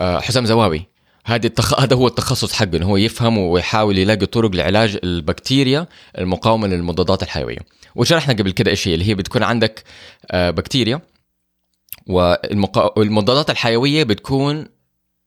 حسام 0.00 0.46
زواوي. 0.46 0.86
هذا 1.24 1.46
التخ... 1.46 1.80
هذا 1.80 1.96
هو 1.96 2.06
التخصص 2.06 2.52
حقه 2.52 2.76
إنه 2.76 2.86
هو 2.86 2.96
يفهم 2.96 3.38
ويحاول 3.38 3.98
يلاقي 3.98 4.26
طرق 4.26 4.50
لعلاج 4.50 4.98
البكتيريا 5.04 5.86
المقاومة 6.18 6.66
للمضادات 6.66 7.22
الحيوية 7.22 7.58
وشرحنا 7.94 8.34
قبل 8.34 8.50
كده 8.50 8.70
إيش 8.70 8.88
هي 8.88 8.94
اللي 8.94 9.08
هي 9.08 9.14
بتكون 9.14 9.42
عندك 9.42 9.84
آه، 10.30 10.50
بكتيريا. 10.50 11.00
والمضادات 12.06 13.50
الحيوية 13.50 14.04
بتكون 14.04 14.66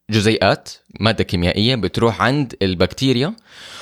جزيئات 0.09 0.69
مادة 0.99 1.23
كيميائية 1.23 1.75
بتروح 1.75 2.21
عند 2.21 2.55
البكتيريا 2.61 3.33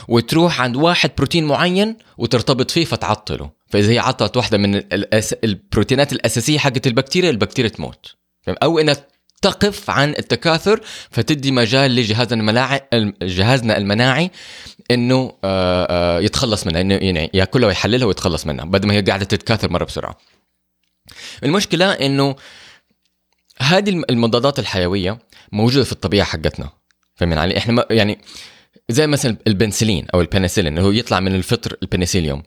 وتروح 0.07 0.61
عند 0.61 0.75
واحد 0.75 1.11
بروتين 1.17 1.45
معين 1.45 1.97
وترتبط 2.17 2.71
فيه 2.71 2.85
فتعطله 2.85 3.51
فإذا 3.67 3.91
هي 3.91 3.99
عطلت 3.99 4.37
واحدة 4.37 4.57
من 4.57 4.75
الأس... 4.75 5.33
البروتينات 5.33 6.13
الأساسية 6.13 6.57
حقت 6.57 6.87
البكتيريا 6.87 7.29
البكتيريا 7.29 7.69
تموت؟ 7.69 8.15
أو 8.47 8.79
إنها 8.79 8.95
تقف 9.41 9.89
عن 9.89 10.09
التكاثر 10.09 10.81
فتدي 11.11 11.51
مجال 11.51 11.95
لجهازنا 11.95 12.39
المناعي 12.41 12.81
جهازنا 13.21 13.77
المناعي 13.77 14.31
إنه 14.91 15.37
آه، 15.43 15.87
آه، 15.89 16.19
يتخلص 16.21 16.67
منها 16.67 16.81
إنه 16.81 16.95
يعني 16.95 17.29
يأكلها 17.33 17.67
ويحللها 17.67 18.07
ويتخلص 18.07 18.45
منها 18.45 18.65
بدل 18.65 18.87
ما 18.87 18.93
هي 18.93 19.01
قاعدة 19.01 19.25
تتكاثر 19.25 19.69
مرة 19.69 19.83
بسرعة. 19.85 20.17
المشكلة 21.43 21.91
إنه 21.91 22.35
هذه 23.59 23.89
الم- 23.89 24.03
المضادات 24.09 24.59
الحيوية 24.59 25.19
موجودة 25.51 25.83
في 25.83 25.91
الطبيعة 25.91 26.25
حقتنا 26.25 26.69
فاهمين 27.15 27.37
علي؟ 27.37 27.57
إحنا 27.57 27.73
ما 27.73 27.85
يعني 27.89 28.19
زي 28.89 29.07
مثلا 29.07 29.37
البنسلين 29.47 30.07
أو 30.13 30.21
البنسلين 30.21 30.77
اللي 30.77 30.87
هو 30.87 30.91
يطلع 30.91 31.19
من 31.19 31.35
الفطر 31.35 31.77
البنسيليوم 31.83 32.43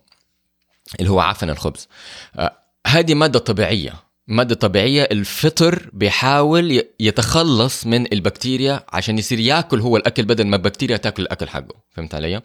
اللي 1.00 1.10
هو 1.10 1.20
عفن 1.20 1.50
الخبز. 1.50 1.88
آه، 2.36 2.58
هذه 2.86 3.14
مادة 3.14 3.38
طبيعية 3.38 3.94
مادة 4.28 4.54
طبيعية 4.54 5.02
الفطر 5.02 5.90
بيحاول 5.92 6.82
يتخلص 7.00 7.86
من 7.86 8.12
البكتيريا 8.12 8.84
عشان 8.92 9.18
يصير 9.18 9.40
ياكل 9.40 9.80
هو 9.80 9.96
الأكل 9.96 10.22
بدل 10.22 10.46
ما 10.46 10.56
البكتيريا 10.56 10.96
تاكل 10.96 11.22
الأكل 11.22 11.48
حقه. 11.48 11.74
فهمت 11.92 12.14
علي؟ 12.14 12.42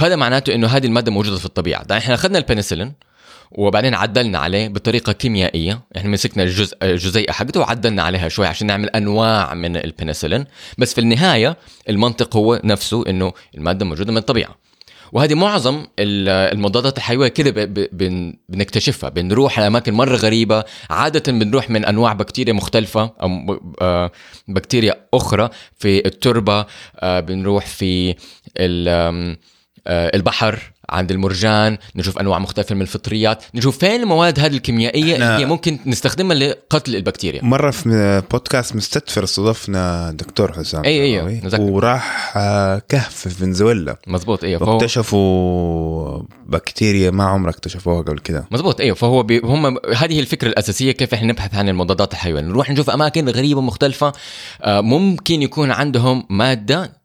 هذا 0.00 0.16
معناته 0.16 0.54
إنه 0.54 0.66
هذه 0.66 0.86
المادة 0.86 1.12
موجودة 1.12 1.38
في 1.38 1.44
الطبيعة. 1.44 1.82
طيب 1.84 1.98
إحنا 1.98 2.14
أخذنا 2.14 2.38
البنسلين 2.38 2.92
وبعدين 3.52 3.94
عدلنا 3.94 4.38
عليه 4.38 4.68
بطريقة 4.68 5.12
كيميائية. 5.12 5.80
إحنا 5.96 6.10
مسكنا 6.10 6.42
الجزء 6.42 6.76
الجزيئة 6.82 7.32
حقته 7.32 7.60
وعدلنا 7.60 8.02
عليها 8.02 8.28
شوي 8.28 8.46
عشان 8.46 8.66
نعمل 8.66 8.88
أنواع 8.88 9.54
من 9.54 9.76
البنسلين. 9.76 10.44
بس 10.78 10.94
في 10.94 11.00
النهاية 11.00 11.56
المنطق 11.88 12.36
هو 12.36 12.60
نفسه 12.64 13.04
إنه 13.08 13.32
المادة 13.54 13.84
موجودة 13.84 14.12
من 14.12 14.18
الطبيعة. 14.18 14.61
وهذه 15.12 15.34
معظم 15.34 15.86
ال- 15.98 16.28
المضادات 16.28 16.96
الحيوية 16.98 17.28
كده 17.28 17.64
بنكتشفها 18.48 19.10
بنروح 19.10 19.58
لأماكن 19.60 19.94
مرة 19.94 20.16
غريبة 20.16 20.64
عادة 20.90 21.32
بنروح 21.32 21.70
من 21.70 21.84
أنواع 21.84 22.12
بكتيريا 22.12 22.52
مختلفة 22.52 23.10
أو 23.22 23.60
آه، 23.82 24.10
بكتيريا 24.48 24.94
أخرى 25.14 25.50
في 25.78 26.06
التربة 26.06 26.66
آه، 27.00 27.20
بنروح 27.20 27.66
في 27.66 28.14
البحر 29.86 30.72
عند 30.90 31.10
المرجان 31.10 31.78
نشوف 31.96 32.18
أنواع 32.18 32.38
مختلفة 32.38 32.74
من 32.74 32.82
الفطريات 32.82 33.44
نشوف 33.54 33.78
فين 33.78 34.00
المواد 34.00 34.40
هذه 34.40 34.52
الكيميائية 34.52 35.38
هي 35.38 35.44
ممكن 35.44 35.78
نستخدمها 35.86 36.36
لقتل 36.36 36.96
البكتيريا. 36.96 37.44
مرة 37.44 37.70
في 37.70 38.22
بودكاست 38.30 38.76
مستدفر 38.76 39.24
استضفنا 39.24 40.10
دكتور 40.10 40.52
حسام 40.52 40.84
أي، 40.84 41.14
شعراوي، 41.14 41.40
نذكر. 41.44 41.62
وراح 41.62 42.36
آه، 42.36 42.82
كهف 42.88 43.14
في 43.14 43.30
فنزويلا. 43.30 43.96
مزبوط 44.06 44.44
أيوه 44.44 44.60
فهو 44.60 44.72
واكتشفوا 44.72 46.22
بكتيريا 46.46 47.10
ما 47.10 47.24
عمرك 47.24 47.54
اكتشفوها 47.54 48.02
قبل 48.02 48.18
كده. 48.18 48.44
مزبوط 48.50 48.80
أيوه 48.80 48.94
فهو 48.94 49.22
بي 49.22 49.40
هم 49.44 49.78
هذه 49.96 50.20
الفكرة 50.20 50.48
الأساسية 50.48 50.92
كيف 50.92 51.14
إحنا 51.14 51.32
نبحث 51.32 51.54
عن 51.54 51.68
المضادات 51.68 52.12
الحيوية. 52.12 52.40
نروح 52.40 52.70
نشوف 52.70 52.90
أماكن 52.90 53.28
غريبة 53.28 53.60
مختلفة 53.60 54.12
آه، 54.62 54.80
ممكن 54.80 55.42
يكون 55.42 55.70
عندهم 55.70 56.26
مادة 56.30 57.01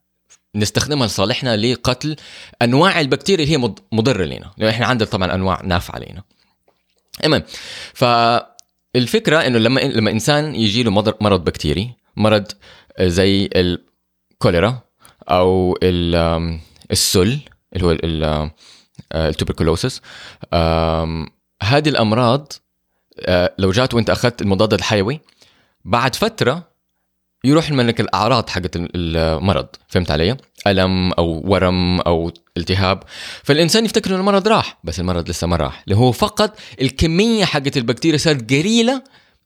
نستخدمها 0.56 1.08
لصالحنا 1.08 1.58
لقتل 1.58 2.16
أنواع 2.62 3.00
البكتيريا 3.00 3.44
اللي 3.46 3.54
هي 3.56 3.58
مض- 3.68 3.80
مضرة 3.92 4.24
لنا. 4.24 4.52
لأنه 4.58 4.70
إحنا 4.72 4.86
عندنا 4.86 5.10
طبعا 5.10 5.34
أنواع 5.36 5.62
نافعة 5.64 6.00
لنا. 6.00 6.24
المهم 7.26 7.44
فالفكرة 7.94 9.38
إنه 9.48 9.58
لما 9.60 9.80
لما 9.80 10.12
إنسان 10.12 10.56
يجي 10.56 10.84
له 10.84 10.92
مرض- 10.92 11.44
بكتيري 11.44 11.94
مرض 12.18 12.46
زي 13.02 13.50
الكوليرا 13.56 14.80
أو 15.30 15.78
السل 16.92 17.40
اللي 17.76 17.86
هو 17.86 17.92
آه، 19.12 19.30
التوبركلوسس 19.30 20.02
هذه 21.64 21.90
الأمراض 21.90 22.54
آه، 23.20 23.54
لو 23.58 23.72
جات 23.72 23.94
وأنت 23.94 24.10
أخذت 24.10 24.42
المضاد 24.42 24.74
الحيوي 24.74 25.20
بعد 25.86 26.16
فترة 26.16 26.68
يروح 27.48 27.72
منك 27.72 28.02
الأعراض 28.02 28.50
حقت 28.50 28.72
المرض 28.76 29.68
فهمت 29.88 30.12
علي؟ 30.12 30.38
ألم 30.68 31.12
أو 31.14 31.42
ورم 31.46 32.02
أو 32.02 32.32
التهاب. 32.58 33.04
فالإنسان 33.44 33.86
يفتكر 33.86 34.10
إنه 34.10 34.20
المرض 34.20 34.48
راح 34.48 34.80
بس 34.84 35.00
المرض 35.00 35.30
لسه 35.30 35.48
ما 35.48 35.56
راح. 35.56 35.84
اللي 35.84 35.98
هو 35.98 36.12
فقط 36.12 36.60
الكمية 36.82 37.46
حقت 37.46 37.78
البكتيريا 37.78 38.18
صارت 38.18 38.50
قليلة 38.50 39.04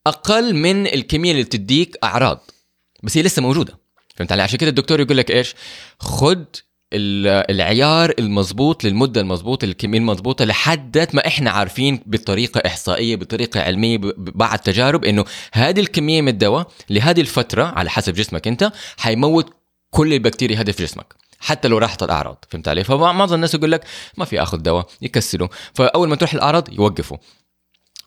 أقل 0.07 0.55
من 0.55 0.87
الكمية 0.87 1.31
اللي 1.31 1.43
بتديك 1.43 1.97
أعراض. 2.03 2.51
بس 3.03 3.17
هي 3.17 3.23
لسه 3.23 3.41
موجودة 3.41 3.79
فهمت 4.15 4.31
علي؟ 4.31 4.41
عشان 4.41 4.57
كده 4.57 4.69
الدكتور 4.69 4.99
يقول 4.99 5.17
لك 5.17 5.31
إيش؟ 5.31 5.55
خد 5.99 6.45
العيار 6.93 8.13
المضبوط 8.19 8.83
للمدة 8.83 9.21
المضبوطه 9.21 9.67
للكميه 9.67 9.99
المضبوطه 9.99 10.45
لحد 10.45 11.07
ما 11.13 11.27
إحنا 11.27 11.51
عارفين 11.51 12.03
بطريقة 12.05 12.61
إحصائية 12.65 13.15
بطريقة 13.15 13.61
علمية 13.61 13.99
بعد 14.17 14.59
تجارب 14.59 15.05
إنه 15.05 15.25
هذه 15.53 15.79
الكمية 15.79 16.21
من 16.21 16.27
الدواء 16.27 16.67
لهذه 16.89 17.21
الفترة 17.21 17.63
على 17.63 17.89
حسب 17.89 18.13
جسمك 18.13 18.47
أنت 18.47 18.71
حيموت 18.97 19.53
كل 19.89 20.13
البكتيريا 20.13 20.59
هذه 20.59 20.71
في 20.71 20.83
جسمك 20.83 21.21
حتى 21.41 21.67
لو 21.67 21.77
راحت 21.77 22.03
الأعراض 22.03 22.45
فهمت 22.49 22.67
علي؟ 22.67 22.83
فمعظم 22.83 23.35
الناس 23.35 23.53
يقول 23.53 23.71
لك 23.71 23.85
ما 24.17 24.25
في 24.25 24.41
آخذ 24.41 24.57
دواء 24.57 24.87
يكسلوا. 25.01 25.47
فأول 25.73 26.09
ما 26.09 26.15
تروح 26.15 26.33
الأعراض 26.33 26.73
يوقفوا. 26.73 27.17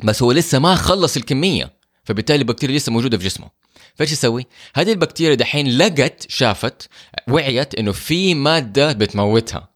بس 0.05 0.23
هو 0.23 0.33
لسه 0.33 0.59
ما 0.59 0.75
خلص 0.75 1.17
الكمية 1.17 1.73
فبالتالي 2.05 2.39
البكتيريا 2.39 2.77
لسه 2.77 2.93
موجودة 2.93 3.19
في 3.19 3.25
جسمه. 3.25 3.51
فايش 3.95 4.13
يسوي؟ 4.13 4.47
هذه 4.75 4.93
البكتيريا 4.93 5.35
دحين 5.35 5.79
لقت 5.79 6.27
شافت 6.31 6.89
وعيت 7.29 7.75
إنه 7.75 7.93
في 7.93 8.35
مادة 8.35 8.93
بتموتها 8.93 9.69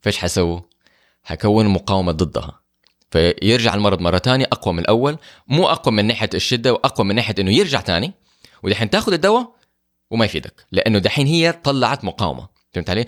فايش 0.00 0.18
حيسووا؟ 0.18 0.60
حيكون 1.24 1.68
مقاومة 1.68 2.12
ضدها 2.12 2.60
فيرجع 3.10 3.74
المرض 3.74 4.00
مرة 4.00 4.18
ثانية 4.18 4.46
أقوى 4.52 4.74
من 4.74 4.80
الأول 4.80 5.18
مو 5.48 5.66
أقوى 5.66 5.94
من 5.94 6.04
ناحية 6.04 6.30
الشدة 6.34 6.72
وأقوى 6.72 7.06
من 7.06 7.14
ناحية 7.14 7.34
إنه 7.38 7.50
يرجع 7.50 7.80
ثاني 7.80 8.12
ودحين 8.62 8.90
تاخذ 8.90 9.12
الدواء 9.12 9.54
وما 10.10 10.24
يفيدك 10.24 10.66
لأنه 10.72 10.98
دحين 10.98 11.26
هي 11.26 11.52
طلعت 11.52 12.04
مقاومة 12.04 12.48
فهمت 12.72 12.90
علي؟ 12.90 13.06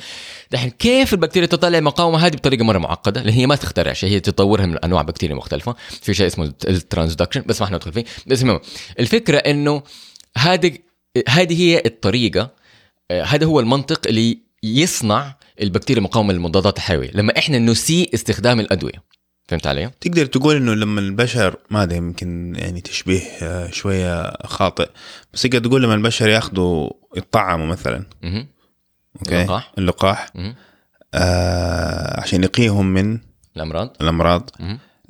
دحين 0.51 0.71
كيف 0.71 1.13
البكتيريا 1.13 1.49
تطلع 1.49 1.79
المقاومة 1.79 2.19
هذه 2.27 2.37
بطريقة 2.37 2.65
مرة 2.65 2.79
معقدة 2.79 3.23
لأن 3.23 3.33
هي 3.33 3.47
ما 3.47 3.57
تخترع 3.57 3.93
شيء 3.93 4.11
هي 4.11 4.21
تطورها 4.21 4.67
من 4.67 4.79
أنواع 4.79 5.03
بكتيريا 5.03 5.35
مختلفة 5.35 5.75
في 6.03 6.15
شيء 6.15 6.27
اسمه 6.27 6.53
ال 6.69 6.74
transduction 6.74 7.43
بس 7.47 7.63
ما 7.63 7.71
ندخل 7.71 7.93
فيه 7.93 8.05
بس 8.27 8.43
المهم 8.43 8.61
الفكرة 8.99 9.39
إنه 9.39 9.83
هذه 10.37 10.79
هذه 11.29 11.61
هي 11.63 11.83
الطريقة 11.87 12.51
آه، 13.11 13.23
هذا 13.23 13.47
هو 13.47 13.61
المنطق 13.61 14.07
اللي 14.07 14.39
يصنع 14.63 15.37
البكتيريا 15.63 16.03
مقاومه 16.03 16.33
للمضادات 16.33 16.77
الحيوية 16.77 17.11
لما 17.15 17.39
إحنا 17.39 17.59
نسيء 17.59 18.15
استخدام 18.15 18.61
الأدوية 18.61 19.03
فهمت 19.49 19.67
علي؟ 19.67 19.91
تقدر 20.01 20.27
تقول 20.27 20.57
إنه 20.57 20.75
لما 20.75 21.01
البشر 21.01 21.57
ما 21.71 21.83
أدري 21.83 21.97
يمكن 21.97 22.55
يعني 22.57 22.81
تشبيه 22.81 23.21
آه، 23.43 23.71
شوية 23.71 24.37
خاطئ 24.47 24.89
بس 25.33 25.43
تقدر 25.43 25.59
تقول 25.59 25.83
لما 25.83 25.95
البشر 25.95 26.29
ياخذوا 26.29 26.91
يطعموا 27.17 27.67
مثلا 27.67 28.07
مه. 28.23 28.47
okay 29.17 29.43
اللقاح, 29.43 29.73
اللقاح. 29.79 30.33
آه 31.15 32.21
عشان 32.21 32.45
يقيهم 32.45 32.87
من 32.87 33.19
الأمراض 33.57 33.97
الأمراض. 34.01 34.51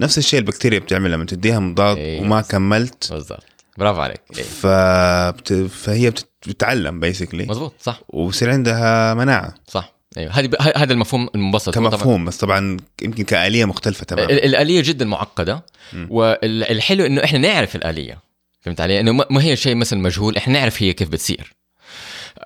نفس 0.01 0.19
الشيء 0.19 0.41
البكتيريا 0.41 0.79
بتعمل 0.79 1.13
لما 1.13 1.25
تديها 1.25 1.59
مضاد 1.59 1.97
إيه. 1.97 2.21
وما 2.21 2.41
كملت 2.41 3.13
بالضبط 3.13 3.45
برافو 3.79 4.01
عليك. 4.01 4.21
فبت... 4.33 5.53
فهي 5.53 6.11
بتتعلم 6.11 7.01
بيسكلي 7.01 7.47
مظبوط 7.47 7.75
صح. 7.81 8.01
وبصير 8.09 8.51
عندها 8.51 9.15
مناعة. 9.15 9.55
صح. 9.69 9.95
أيوه. 10.17 10.33
هذه. 10.33 10.51
هذا 10.77 10.93
المفهوم 10.93 11.29
المبسط 11.35 11.75
كمفهوم 11.75 12.25
بس 12.25 12.37
طبعا 12.37 12.77
يمكن 13.03 13.25
كآلية 13.25 13.65
مختلفة 13.65 14.05
تماما. 14.05 14.31
الآلية 14.31 14.83
جدا 14.85 15.05
معقدة. 15.05 15.65
والحلو 16.09 17.07
إنه 17.07 17.25
إحنا 17.25 17.39
نعرف 17.39 17.77
الآلية. 17.77 18.19
فهمت 18.61 18.81
علي؟ 18.81 19.01
إنه 19.01 19.13
ما 19.13 19.43
هي 19.43 19.57
شيء 19.57 19.75
مثلا 19.75 19.99
مجهول 19.99 20.37
إحنا 20.37 20.59
نعرف 20.59 20.83
هي 20.83 20.93
كيف 20.93 21.09
بتصير. 21.09 21.55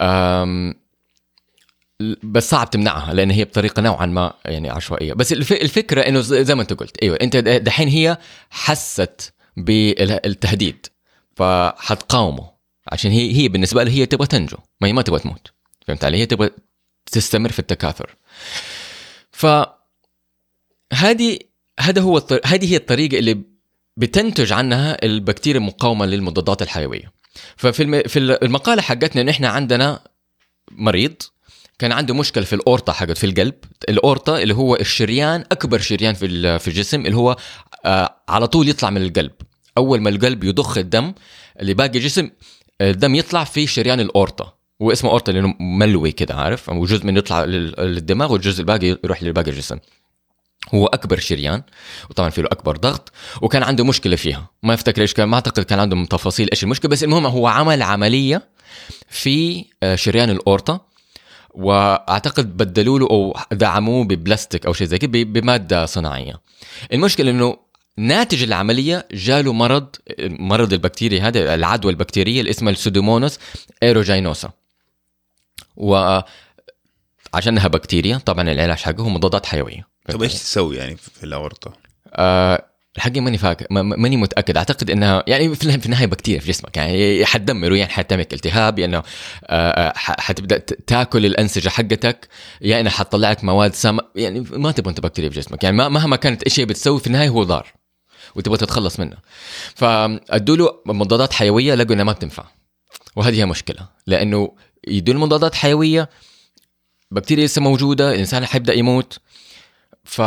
أم... 0.01 0.75
بس 2.23 2.51
صعب 2.51 2.71
تمنعها 2.71 3.15
لأن 3.15 3.31
هي 3.31 3.45
بطريقة 3.45 3.83
نوعا 3.83 4.07
ما 4.07 4.33
يعني 4.45 4.71
عشوائية. 4.71 5.13
بس 5.13 5.33
الفكرة 5.33 6.01
إنه 6.01 6.21
زي 6.21 6.55
ما 6.55 6.63
أنت 6.63 6.73
قلت 6.73 7.03
أيوه 7.03 7.19
أنت 7.23 7.37
دحين 7.37 7.89
هي 7.89 8.19
حست 8.51 9.33
بالتهديد. 9.57 10.87
فحتقاومه. 11.39 12.51
عشان 12.93 13.11
هي 13.11 13.37
هي 13.37 13.49
بالنسبة 13.49 13.85
لها 13.85 13.93
هي 13.93 14.07
تبغى 14.07 14.27
تنجو. 14.27 14.57
ما 14.81 14.89
هي 14.89 14.93
ما 14.93 15.03
تبغى 15.03 15.19
تموت. 15.21 15.53
فهمت 15.87 16.05
علي؟ 16.05 16.19
هي 16.19 16.27
تبغى 16.27 16.51
تستمر 17.07 17.53
في 17.53 17.59
التكاثر. 17.59 18.17
ف 19.33 19.47
هذه 20.93 21.39
هذا 21.81 22.03
هو 22.03 22.17
الطر... 22.17 22.41
هذه 22.45 22.73
هي 22.73 22.77
الطريقة 22.77 23.19
اللي 23.19 23.43
بتنتج 23.97 24.53
عنها 24.53 25.05
البكتيريا 25.05 25.61
المقاومة 25.61 26.07
للمضادات 26.07 26.63
الحيوية. 26.63 27.13
ففي 27.57 27.83
الم... 27.83 28.03
في 28.03 28.19
المقالة 28.19 28.83
حقتنا 28.83 29.23
إن 29.23 29.29
إحنا 29.29 29.49
عندنا 29.49 30.05
مريض 30.71 31.15
كان 31.79 31.93
عنده 31.93 32.15
مشكلة 32.15 32.45
في 32.45 32.53
الأورطة 32.53 32.93
حقت 32.93 33.19
في 33.19 33.27
القلب. 33.27 33.55
الأورطة 33.89 34.39
اللي 34.39 34.55
هو 34.55 34.77
الشريان 34.77 35.41
أكبر 35.53 35.79
شريان 35.79 36.15
في 36.15 36.59
في 36.59 36.69
الجسم 36.69 37.07
اللي 37.07 37.17
هو 37.17 37.37
آه 37.85 38.23
على 38.29 38.47
طول 38.47 38.69
يطلع 38.69 38.91
من 38.91 39.03
القلب. 39.03 39.33
أول 39.79 40.01
ما 40.01 40.11
القلب 40.11 40.45
يضخ 40.45 40.79
الدم 40.79 41.13
اللي 41.61 41.75
باقي 41.75 41.99
الجسم 41.99 42.31
الدم 42.81 43.15
يطلع 43.15 43.45
في 43.45 43.67
شريان 43.67 44.01
الأورطة 44.01 44.55
واسمه 44.81 45.11
أورطة 45.11 45.33
لأنه 45.33 45.55
ملوي 45.61 46.13
كده 46.13 46.35
عارف؟ 46.35 46.69
وجزء 46.69 47.07
منه 47.07 47.19
يطلع 47.19 47.45
للدماغ 47.45 48.33
والجزء 48.33 48.61
الباقي 48.61 48.99
يروح 49.05 49.23
لباقي 49.23 49.51
الجسم. 49.51 49.79
هو 50.75 50.87
أكبر 50.87 51.19
شريان 51.19 51.63
وطبعا 52.11 52.31
في 52.31 52.43
له 52.43 52.49
أكبر 52.53 52.77
ضغط 52.77 53.13
وكان 53.43 53.63
عنده 53.63 53.85
مشكلة 53.85 54.17
فيها. 54.17 54.51
ما 54.63 54.75
أفتكر 54.75 55.03
إيش 55.03 55.15
كان 55.15 55.29
ما 55.29 55.35
أعتقد 55.35 55.63
كان 55.63 55.81
عنده 55.81 56.05
تفاصيل 56.05 56.49
إيش 56.51 56.65
المشكلة 56.65 56.91
بس 56.91 57.05
المهم 57.05 57.27
هو 57.27 57.47
عمل 57.47 57.83
عملية 57.83 58.49
في 59.09 59.65
آه، 59.83 59.95
شريان 59.95 60.31
الأورطة 60.31 60.89
وأعتقد 61.51 62.57
بدلوا 62.57 62.99
له 62.99 63.07
أو 63.11 63.37
دعموه 63.53 64.05
ببلاستيك 64.05 64.67
أو 64.67 64.73
شيء 64.73 64.87
زي 64.87 64.99
كده 64.99 65.23
بمادة 65.23 65.87
صناعية. 65.87 66.41
المشكلة 66.93 67.31
إنه 67.31 67.57
ناتج 67.99 68.43
العملية 68.43 69.09
جاله 69.13 69.53
مرض 69.53 69.87
مرض 70.21 70.73
البكتيريا 70.73 71.29
هذا 71.29 71.55
العدوى 71.55 71.93
البكتيرية 71.93 72.41
اللي 72.41 72.51
اسمها 72.51 72.73
السودوموناس 72.73 73.39
ايروجينوسا 73.83 74.51
و 75.77 76.21
عشانها 77.35 77.69
بكتيريا 77.69 78.17
طبعا 78.17 78.51
العلاج 78.51 78.79
حقه 78.79 79.03
هو 79.03 79.09
مضادات 79.09 79.47
حيوية. 79.47 79.89
طيب 80.09 80.23
إيش 80.23 80.35
تسوي 80.35 80.77
يعني 80.77 80.97
في 80.97 81.25
الأورطة؟ 81.25 81.73
آه 82.13 82.65
الحقيقة 82.97 83.21
ماني 83.21 83.39
فاكر 83.39 83.67
ماني 83.71 84.17
متأكد. 84.17 84.57
أعتقد 84.57 84.91
إنها 84.91 85.23
يعني 85.27 85.55
في 85.55 85.87
النهاية 85.87 86.07
بكتيريا 86.07 86.41
في 86.41 86.49
جسمك. 86.49 86.77
يعني 86.77 87.25
حتدمر 87.27 87.75
يعني 87.75 87.93
حتعمل 87.93 88.27
التهاب 88.33 88.79
يعني 88.79 89.03
حتبدأ 89.97 90.59
تاكل 90.59 91.27
الأنسجة 91.27 91.69
حقتك 91.69 92.29
يا 92.61 92.69
يعني 92.69 92.91
حتطلع 92.91 93.31
لك 93.31 93.45
مواد 93.45 93.75
سامه 93.75 94.03
يعني 94.15 94.41
ما 94.41 94.73
تبغى 94.73 94.91
أنت 94.91 95.01
بكتيريا 95.01 95.31
في 95.31 95.41
جسمك. 95.41 95.65
يعني 95.65 95.77
مهما 95.77 96.17
كانت 96.17 96.43
إيش 96.43 96.61
هي 96.61 96.65
بتسوي 96.65 97.01
في 97.01 97.07
النهاية 97.07 97.29
هو 97.29 97.43
ضار. 97.43 97.79
وتبغى 98.35 98.59
تتخلص 98.59 99.01
منه 99.01 99.17
فادوا 99.75 100.57
له 100.57 100.83
مضادات 100.87 101.33
حيوية 101.33 101.75
لقوا 101.75 101.95
انها 101.95 102.05
ما 102.05 102.13
بتنفع. 102.13 102.45
وهذه 103.17 103.41
هي 103.41 103.47
مشكلة. 103.47 103.89
لأنه 104.07 104.57
يدوا 104.89 105.15
مضادات 105.15 105.55
حيوية 105.55 106.11
بكتيريا 107.11 107.45
لسه 107.45 107.63
موجودة 107.63 108.13
الإنسان 108.13 108.47
حيبدأ 108.47 108.75
يموت. 108.75 109.19
ف 110.05 110.21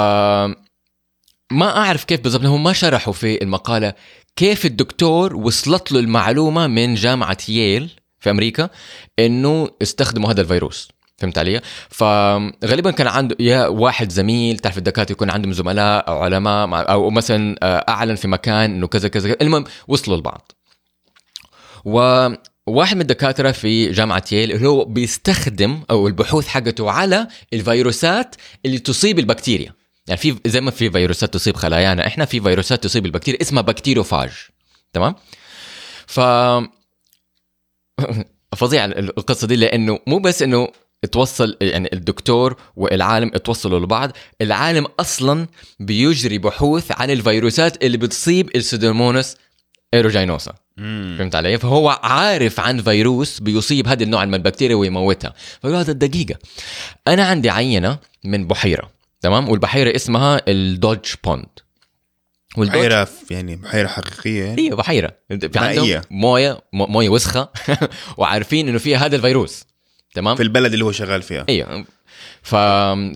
ما 1.51 1.77
أعرف 1.77 2.03
كيف 2.03 2.21
بالضبط 2.21 2.45
هم 2.45 2.63
ما 2.63 2.73
شرحوا 2.73 3.13
في 3.13 3.43
المقالة 3.43 3.93
كيف 4.35 4.65
الدكتور 4.65 5.35
وصلت 5.35 5.91
له 5.91 5.99
المعلومة 5.99 6.67
من 6.67 6.95
جامعة 6.95 7.37
ييل 7.49 7.89
في 8.19 8.29
أمريكا 8.29 8.69
إنه 9.19 9.69
استخدموا 9.81 10.31
هذا 10.31 10.41
الفيروس. 10.41 10.89
فهمت 11.21 11.37
علي؟ 11.37 11.61
فغالبا 11.89 12.91
كان 12.91 13.07
عنده 13.07 13.35
يا 13.39 13.67
واحد 13.67 14.11
زميل 14.11 14.59
تعرف 14.59 14.77
الدكاترة 14.77 15.11
يكون 15.11 15.29
عندهم 15.29 15.53
زملاء 15.53 16.07
أو 16.07 16.23
علماء 16.23 16.91
أو 16.91 17.09
مثلا 17.09 17.55
آه، 17.63 17.85
أعلن 17.89 18.15
في 18.15 18.27
مكان 18.27 18.71
إنه 18.71 18.87
كذا 18.87 19.07
كذا 19.07 19.35
المهم 19.41 19.63
وصلوا 19.87 20.17
لبعض. 20.17 20.51
وواحد 21.85 22.95
من 22.95 23.01
الدكاترة 23.01 23.51
في 23.51 23.91
جامعة 23.91 24.23
ييل 24.31 24.51
اللي 24.51 24.67
هو 24.67 24.85
بيستخدم 24.85 25.83
أو 25.89 26.07
البحوث 26.07 26.47
حقته 26.47 26.91
على 26.91 27.27
الفيروسات 27.53 28.35
اللي 28.65 28.79
تصيب 28.79 29.19
البكتيريا. 29.19 29.73
يعني 30.07 30.21
في 30.21 30.35
زي 30.45 30.61
ما 30.61 30.71
في 30.71 30.91
فيروسات 30.91 31.33
تصيب 31.33 31.55
خلايانا 31.55 32.07
إحنا 32.07 32.25
في 32.25 32.41
فيروسات 32.41 32.83
تصيب 32.83 33.05
البكتيريا 33.05 33.41
اسمها 33.41 33.61
بكتيروفاج 33.61 34.31
تمام؟ 34.93 35.15
ف 36.07 36.19
فظيع 38.57 38.85
القصة 38.85 39.47
دي 39.47 39.55
لأنه 39.55 39.99
مو 40.07 40.19
بس 40.19 40.41
إنه 40.41 40.67
توصل 41.11 41.57
يعني 41.61 41.89
الدكتور 41.93 42.55
والعالم 42.75 43.29
توصلوا 43.29 43.79
لبعض. 43.79 44.11
العالم 44.41 44.85
أصلا 44.99 45.47
بيجري 45.79 46.37
بحوث 46.37 46.91
عن 46.91 47.11
الفيروسات 47.11 47.83
اللي 47.83 47.97
بتصيب 47.97 48.55
السودوموناس 48.55 49.37
إيروجينوسا. 49.93 50.53
فهمت 51.17 51.35
علي؟ 51.35 51.57
فهو 51.57 51.89
عارف 51.89 52.59
عن 52.59 52.81
فيروس 52.81 53.39
بيصيب 53.39 53.87
هذا 53.87 54.03
النوع 54.03 54.25
من 54.25 54.33
البكتيريا 54.35 54.75
ويموتها. 54.75 55.33
فقال 55.61 55.75
هذا 55.75 55.91
الدقيقة. 55.91 56.35
أنا 57.07 57.25
عندي 57.25 57.49
عينة 57.49 57.99
من 58.23 58.47
بحيرة 58.47 58.91
تمام؟ 59.21 59.49
والبحيرة 59.49 59.95
اسمها 59.95 60.41
ال 60.47 60.56
Dodge 60.56 60.99
Pond. 61.23 61.45
في- 63.05 63.33
يعني 63.33 63.55
بحيرة 63.55 63.87
حقيقية 63.87 64.43
يعني؟ 64.43 64.61
هي 64.61 64.75
بحيرة. 64.75 65.11
في 65.29 65.49
عندهم. 65.59 66.01
موية 66.11 66.61
م- 66.73 66.91
موية 66.91 67.09
وسخة. 67.09 67.49
وعارفين 68.17 68.67
إنه 68.69 68.77
فيها 68.77 68.97
هذا 69.05 69.15
الفيروس. 69.15 69.63
تمام؟ 70.13 70.35
في 70.35 70.43
البلد 70.43 70.73
اللي 70.73 70.85
هو 70.85 70.91
شغال 70.91 71.21
فيها. 71.21 71.45
أيوه 71.49 71.85
ف... 72.41 72.55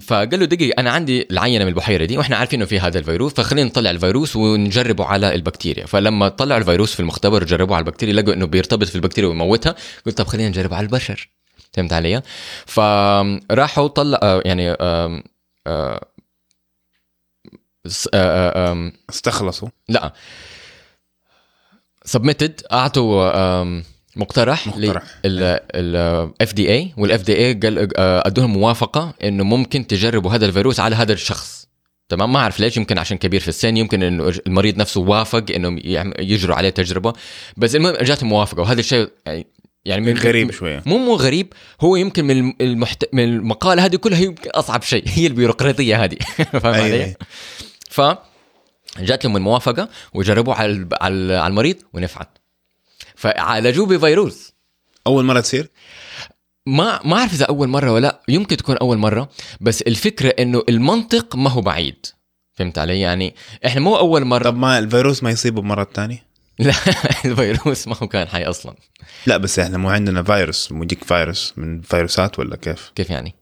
فقال 0.08 0.40
له 0.40 0.46
دقيقة 0.46 0.80
أنا 0.80 0.92
عندي 0.92 1.28
العينة 1.32 1.66
من 1.66 1.70
البحيرة 1.70 2.06
دي 2.06 2.18
وإحنا 2.18 2.36
عارفين 2.36 2.60
إنه 2.60 2.70
في 2.70 2.80
هذا 2.80 3.00
الفيروس 3.00 3.34
فخلينا 3.34 3.70
نطلع 3.70 3.90
الفيروس 3.90 4.36
ونجربه 4.36 5.06
على 5.06 5.36
البكتيريا. 5.36 5.86
فلما 5.86 6.30
طلعوا 6.30 6.60
الفيروس 6.60 6.94
في 6.94 7.00
المختبر 7.00 7.44
وجربوه 7.44 7.76
على 7.76 7.86
البكتيريا 7.86 8.14
لقوا 8.14 8.34
إنه 8.34 8.46
بيرتبط 8.46 8.88
في 8.88 8.96
البكتيريا 8.96 9.30
ويموتها 9.30 9.76
قلت 10.06 10.18
طب 10.18 10.28
خلينا 10.28 10.50
نجربه 10.50 10.76
على 10.76 10.86
البشر. 10.86 11.30
فهمت 11.74 11.94
علي؟ 11.94 12.22
فراحوا 12.66 13.88
طلع 13.88 14.20
آه، 14.24 14.42
يعني 14.46 14.72
آه، 14.72 15.24
آه، 15.68 16.08
استخلصوا. 19.10 19.70
لا. 19.90 20.14
submitted 22.06 22.62
أعطوا 22.72 23.84
مقترح 24.16 24.68
مقترح. 24.68 25.04
لل 25.26 25.60
FDA 26.42 26.72
وال 26.72 26.94
FDA 26.98 27.54
قال 27.54 27.98
أدوهم 28.00 28.54
موافقة 28.54 29.14
إنه 29.24 29.44
ممكن 29.44 29.88
تجربوا 29.88 30.32
هذا 30.32 30.46
الفيروس 30.46 30.80
على 30.80 30.96
هذا 30.96 31.14
الشخص. 31.14 31.66
تمام؟ 32.10 32.34
ما 32.34 32.40
أعرف 32.40 32.60
ليش 32.60 32.78
يمكن 32.78 32.98
عشان 32.98 33.18
كبير 33.18 33.40
في 33.40 33.48
السن 33.48 33.78
يمكن 33.78 34.04
إنه 34.04 34.34
المريض 34.48 34.78
نفسه 34.78 35.02
وافق 35.02 35.46
إنه 35.56 35.80
يجروا 36.20 36.56
عليه 36.56 36.70
تجربة. 36.70 37.14
بس 37.58 37.76
المهم 37.76 37.96
جاتهم 37.96 38.30
موافقة 38.30 38.62
وهذا 38.62 38.80
الشيء 38.80 39.10
يعني 39.26 39.48
يعني 39.86 40.02
من 40.06 40.18
غريب 40.18 40.52
شوية. 40.52 40.84
مو 40.86 40.98
مو 40.98 41.16
غريب 41.16 41.54
هو 41.82 41.96
يمكن 41.96 42.26
من 42.26 42.54
المحت... 42.62 43.06
من 43.14 43.24
المقالة 43.24 43.86
هذه 43.86 43.96
كلها 43.96 44.20
يمكن 44.20 44.50
أصعب 44.50 44.82
شيء. 44.84 45.04
هي 45.16 45.28
البيروقراطية 45.28 46.04
هذه. 46.04 46.18
فاهم 46.62 46.74
علي؟ 46.74 47.04
أيوة. 47.04 47.16
ف 47.90 48.02
جات 49.00 49.26
لهم 49.26 49.38
الموافقة 49.38 49.90
وجربوه 50.14 50.66
الب- 50.66 50.94
على 51.02 51.36
على 51.36 51.48
المريض 51.52 51.76
ونفعت. 51.94 52.38
فعالجوه 53.16 53.86
بفيروس. 53.86 54.54
أول 55.08 55.26
مرة 55.26 55.40
تصير؟ 55.40 55.70
ما 56.68 57.00
ما 57.04 57.18
أعرف 57.18 57.34
إذا 57.34 57.46
أول 57.46 57.68
مرة 57.68 57.92
ولا 57.92 58.02
لأ 58.08 58.22
يمكن 58.28 58.58
تكون 58.58 58.78
أول 58.78 58.98
مرة 58.98 59.30
بس 59.62 59.82
الفكرة 59.82 60.30
إنه 60.30 60.64
المنطق 60.70 61.36
ما 61.36 61.50
هو 61.50 61.62
بعيد. 61.62 62.06
فهمت 62.54 62.78
علي؟ 62.78 63.00
يعني 63.00 63.36
إحنا 63.66 63.82
مو 63.82 63.98
أول 63.98 64.26
مرة. 64.26 64.44
طب 64.44 64.58
ما 64.58 64.80
الفيروس 64.80 65.24
ما 65.24 65.32
يصيبه 65.32 65.62
مرة 65.62 65.88
ثانية 65.94 66.26
لا 66.60 66.74
الفيروس 67.26 67.88
ما 67.88 67.96
هو 68.04 68.08
كان 68.08 68.28
حي 68.28 68.44
أصلا. 68.44 68.76
لا 69.28 69.38
بس 69.38 69.60
إحنا 69.60 69.78
مو 69.78 69.90
عندنا 69.90 70.24
فيروس. 70.24 70.72
مجيك 70.72 71.04
فيروس 71.04 71.54
من 71.58 71.82
فيروسات 71.82 72.40
ولا 72.40 72.56
كيف؟ 72.56 72.92
كيف 72.96 73.10
يعني؟ 73.10 73.36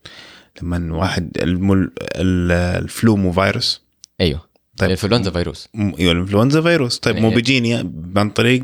لما 0.62 0.95
واحد 0.95 1.38
المل... 1.41 1.91
ال- 2.01 2.51
الفلو 2.83 3.15
مو 3.15 3.31
فيروس؟ 3.31 3.81
أيوه. 4.21 4.39
طيب. 4.77 4.86
الإنفلونزا 4.88 5.31
فيروس. 5.31 5.67
م- 5.73 5.93
أيوه 5.99 6.12
الإنفلونزا 6.12 6.62
فيروس. 6.62 6.99
طيب 6.99 7.15
مو 7.15 7.21
يعني- 7.21 7.36
بيجيني 7.36 7.73
عن 8.15 8.29
طريق 8.29 8.63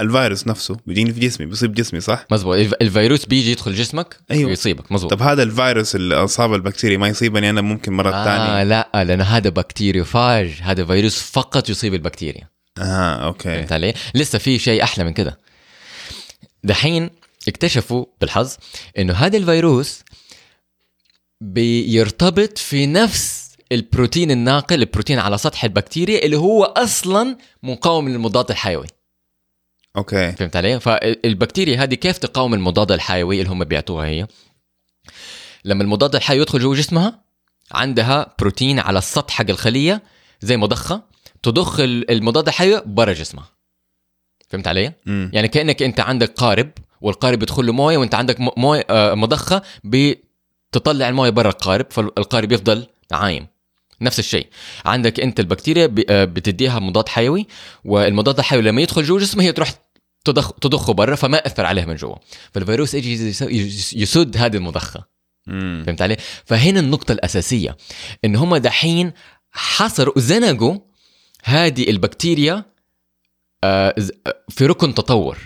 الفيروس 0.00 0.46
نفسه 0.46 0.76
بيجيني 0.86 1.12
في 1.12 1.20
جسمي 1.20 1.46
بيصيب 1.46 1.74
جسمي 1.74 2.00
صح؟ 2.00 2.26
مزبوط. 2.30 2.56
الف- 2.56 2.74
الفيروس 2.82 3.24
بيجي 3.26 3.50
يدخل 3.52 3.74
جسمك 3.74 4.16
أيوة. 4.30 4.50
ويصيبك 4.50 4.92
مزبوط. 4.92 5.10
طب 5.10 5.22
هذا 5.22 5.42
الفيروس 5.42 5.94
اللي 5.94 6.14
أصاب 6.14 6.54
البكتيريا 6.54 6.98
ما 6.98 7.08
يصيبني 7.08 7.50
أنا 7.50 7.60
ممكن 7.60 7.92
مرة 7.92 8.10
آه 8.14 8.24
ثانية؟ 8.24 8.62
لا 8.62 9.04
لأن 9.04 9.20
هذا 9.20 9.50
bacteriophage 9.50 10.58
هذا 10.62 10.84
فيروس 10.86 11.18
فقط 11.18 11.68
يصيب 11.70 11.94
البكتيريا. 11.94 12.48
آه 12.78 13.24
okay. 13.26 13.42
فهمت 13.42 13.72
علي؟ 13.72 13.94
لسه 14.14 14.38
في 14.38 14.58
شيء 14.58 14.82
أحلى 14.82 15.04
من 15.04 15.12
كده. 15.12 15.38
دحين 16.64 17.10
اكتشفوا 17.48 18.04
بالحظ 18.20 18.54
إنه 18.98 19.12
هذا 19.12 19.36
الفيروس 19.36 20.00
بيرتبط 21.40 22.58
في 22.58 22.86
نفس 22.86 23.44
البروتين 23.72 24.30
الناقل 24.30 24.80
البروتين 24.80 25.18
على 25.18 25.38
سطح 25.38 25.64
البكتيريا 25.64 26.24
اللي 26.24 26.36
هو 26.36 26.64
أصلا 26.64 27.36
مقاوم 27.62 28.08
للمضاد 28.08 28.50
الحيوي. 28.50 28.86
okay 29.96 30.32
فهمت 30.32 30.56
علي؟ 30.56 30.80
فالبكتيريا 30.80 31.82
هذه 31.82 31.94
كيف 31.94 32.18
تقاوم 32.18 32.54
المضاد 32.54 32.92
الحيوي 32.92 33.40
اللي 33.40 33.52
هم 33.52 33.64
بيعطوها 33.64 34.06
هي؟ 34.06 34.26
لما 35.64 35.82
المضاد 35.82 36.14
الحيوي 36.16 36.42
يدخل 36.42 36.58
جوا 36.58 36.74
جسمها 36.74 37.20
عندها 37.72 38.34
بروتين 38.40 38.78
على 38.78 38.98
السطح 38.98 39.34
حق 39.34 39.50
الخلية 39.50 40.02
زي 40.40 40.56
مضخة 40.56 41.02
تضخ 41.42 41.80
ال- 41.80 42.10
المضاد 42.10 42.48
الحيوي 42.48 42.82
برا 42.86 43.12
جسمها 43.12 43.48
فهمت 44.48 44.68
علي؟ 44.68 44.92
مم. 45.06 45.30
يعني 45.34 45.48
كأنك 45.48 45.82
أنت 45.82 46.00
عندك 46.00 46.32
قارب 46.34 46.70
والقارب 47.00 47.42
يدخل 47.42 47.66
له 47.66 47.72
موية 47.72 47.98
وأنت 47.98 48.14
عندك 48.14 48.36
موية 48.58 48.86
آه، 48.90 49.14
مضخة 49.14 49.62
بتطلع 49.84 51.08
الموية 51.08 51.30
برا 51.30 51.48
القارب 51.50 51.86
فالقارب 51.90 52.52
يفضل 52.52 52.86
عايم 53.12 53.46
نفس 54.00 54.18
الشيء 54.18 54.46
عندك 54.84 55.20
أنت 55.20 55.40
البكتيريا 55.40 55.94
آه، 56.10 56.24
بتديها 56.24 56.78
مضاد 56.78 57.08
حيوي 57.08 57.46
والمضاد 57.84 58.38
الحيوي 58.38 58.62
لما 58.62 58.82
يدخل 58.82 59.02
جوا 59.02 59.18
جسمها 59.20 59.44
هي 59.46 59.52
تروح 59.52 59.72
تضخ 60.24 60.52
تضخه 60.52 60.92
برا 60.92 61.14
فما 61.14 61.36
ياثر 61.38 61.66
عليها 61.66 61.84
من 61.84 61.96
جوا 61.96 62.16
فالفيروس 62.54 62.94
يجي 62.94 63.12
يس- 63.28 63.42
يس- 63.42 63.92
يسد 63.94 64.36
هذه 64.36 64.56
المضخة 64.56 65.04
مم. 65.46 65.82
فهمت 65.86 66.02
علي؟ 66.02 66.16
فهنا 66.44 66.80
النقطة 66.80 67.12
الأساسية 67.12 67.76
إن 68.24 68.36
هم 68.36 68.56
دحين 68.56 69.12
حصروا 69.52 70.14
زنقوا 70.16 70.78
هذه 71.44 71.90
البكتيريا 71.90 72.64
آه، 73.64 73.94
في 74.48 74.66
ركن 74.66 74.94
تطور 74.94 75.38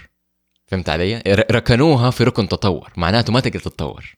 فهمت 0.67 0.89
علي؟ 0.89 1.23
ركنوها 1.51 2.11
في 2.11 2.25
ركن 2.25 2.49
تطور 2.49 2.93
معناته 2.97 3.33
ما 3.33 3.41
تقدر 3.41 3.61
تتطور 3.61 4.15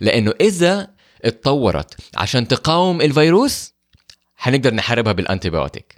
لأنه 0.00 0.32
إذا 0.40 0.90
اتطورت 1.24 1.94
عشان 2.16 2.48
تقاوم 2.48 3.00
الفيروس 3.00 3.74
حنقدر 4.36 4.74
نحاربها 4.74 5.12
بال 5.12 5.26
antibiotic 5.26 5.94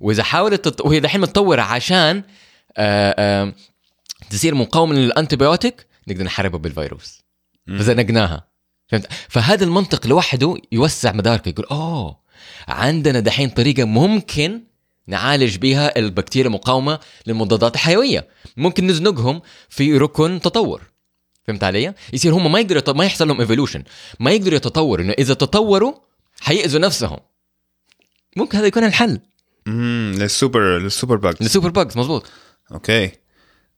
وإذا 0.00 0.22
حاولت 0.22 0.68
تت... 0.68 0.80
وهي 0.80 1.00
دحين 1.00 1.20
متطورة 1.20 1.62
عشان 1.62 2.22
تصير 4.30 4.54
مقاومة 4.54 4.94
لل 4.94 5.09
antibiotic 5.09 5.86
نقدر 6.08 6.24
نحاربها 6.24 6.58
بالفيروس. 6.60 7.22
فزنقناها. 7.66 8.48
فهمت؟ 8.88 9.06
فهذا 9.28 9.64
المنطق 9.64 10.06
لوحده 10.06 10.56
يوسع 10.72 11.12
مدارك 11.12 11.46
يقول 11.46 11.66
أوه 11.66 12.18
عندنا 12.68 13.20
دحين 13.20 13.48
طريقة 13.48 13.84
ممكن 13.84 14.62
نعالج 15.06 15.56
بها 15.56 15.98
البكتيريا 15.98 16.50
مقاومه 16.50 17.00
للمضادات 17.26 17.74
الحيوية. 17.74 18.28
ممكن 18.56 18.86
نزنقهم 18.86 19.42
في 19.68 19.98
ركن 19.98 20.40
تطور. 20.40 20.82
فهمت 21.46 21.64
علي؟ 21.64 21.94
يصير 22.12 22.34
هم 22.34 22.52
ما 22.52 22.60
يقدروا 22.60 22.94
ما 22.94 23.04
يحصل 23.04 23.28
لهم 23.28 23.40
evolution 23.40 23.84
ما 24.20 24.30
يقدروا 24.30 24.56
يتطوروا 24.56 25.04
إنه 25.04 25.12
إذا 25.12 25.34
تطوروا 25.34 25.94
حيأذوا 26.40 26.80
نفسهم. 26.80 27.18
ممكن 28.36 28.58
هذا 28.58 28.66
يكون 28.66 28.84
الحل. 28.84 29.20
مم. 29.66 30.12
لل 30.16 30.34
super 30.34 30.78
لل 30.78 30.85
superbugs 30.85 31.16
لل 31.16 31.36
superbugs 31.40 31.98
مزبوط 31.98 32.26
okay. 32.72 33.10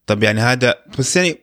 طب 0.07 0.23
يعني 0.23 0.41
هذا 0.41 0.75
بس 0.99 1.17
يعني 1.17 1.39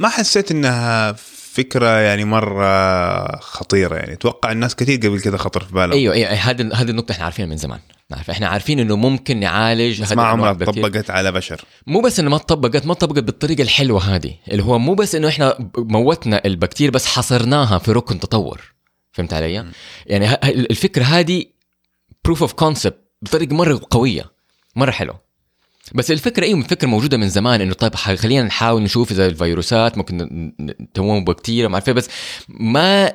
ما 0.00 0.08
حسيت 0.08 0.50
إنها 0.50 1.12
فكرة 1.52 2.00
يعني 2.00 2.24
مرة 2.24 3.36
خطيرة 3.40 3.96
يعني. 3.96 4.12
أتوقع 4.12 4.52
الناس 4.52 4.76
كثير 4.76 4.98
قبل 4.98 5.20
كذا 5.20 5.36
خطر 5.36 5.64
في 5.64 5.72
بالهم. 5.74 5.92
أيوه 5.92 6.14
أيوه 6.14 6.30
هذه 6.30 6.74
هذه 6.74 6.90
النقطة 6.90 7.12
إحنا 7.12 7.24
عارفينها 7.24 7.50
من 7.50 7.56
زمان. 7.56 7.80
نعرف 8.10 8.30
إحنا 8.30 8.48
عارفين 8.48 8.80
إنه 8.80 8.96
ممكن 8.96 9.40
نعالج 9.40 10.02
بس 10.02 10.12
ما 10.12 10.22
عمرها. 10.22 10.52
طبقت 10.52 11.10
على 11.10 11.32
بشر. 11.32 11.64
مو 11.86 12.00
بس 12.00 12.20
إنه 12.20 12.30
ما 12.30 12.38
طبقت 12.38 12.86
ما 12.86 12.94
طبقت 12.94 13.22
بالطريقة 13.24 13.62
الحلوة 13.62 14.00
هذه. 14.14 14.34
اللي 14.48 14.62
هو 14.62 14.78
مو 14.78 14.94
بس 14.94 15.14
إنه 15.14 15.28
إحنا 15.28 15.70
موتنا 15.76 16.44
البكتيريا 16.44 16.92
بس 16.92 17.06
حصرناها 17.06 17.78
في 17.78 17.92
ركن 17.92 18.20
تطور. 18.20 18.74
فهمت 19.12 19.32
علي؟ 19.32 19.64
يعني 20.06 20.26
ه- 20.26 20.38
ه- 20.44 20.48
الفكرة 20.48 21.04
هذه 21.04 21.44
proof 22.24 22.42
of 22.42 22.52
concept 22.52 22.98
بطريقة 23.22 23.54
مرة 23.56 23.80
قوية 23.90 24.30
مرة 24.76 24.90
حلوة. 24.90 25.27
بس 25.94 26.10
الفكرة 26.10 26.44
أيوه 26.44 26.58
الفكرة 26.58 26.88
موجودة 26.88 27.16
من 27.16 27.28
زمان 27.28 27.60
إنه 27.60 27.74
طيب 27.74 27.94
خلينا 27.94 28.42
نحاول 28.42 28.82
نشوف 28.82 29.10
إذا 29.10 29.26
الفيروسات 29.26 29.98
ممكن 29.98 30.52
تموت 30.94 31.24
بكتيريا 31.24 31.68
ما 31.68 31.74
أعرف 31.74 31.88
إيه، 31.88 31.94
بس 31.94 32.08
ما 32.48 33.12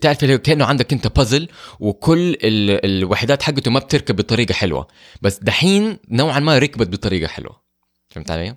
تعرف 0.00 0.24
اللي 0.24 0.38
كأنه 0.38 0.64
عندك 0.64 0.92
أنت 0.92 1.06
بازل 1.06 1.48
وكل 1.80 2.28
ال- 2.44 2.84
الوحدات 2.86 3.42
حقته 3.42 3.70
ما 3.70 3.78
بتركب 3.80 4.16
بطريقة 4.16 4.52
حلوة 4.54 4.88
بس 5.22 5.38
دحين 5.42 5.98
نوعا 6.10 6.40
ما 6.40 6.58
ركبت 6.58 6.88
بطريقة 6.88 7.28
حلوة 7.28 7.62
فهمت 8.10 8.30
علي؟ 8.30 8.54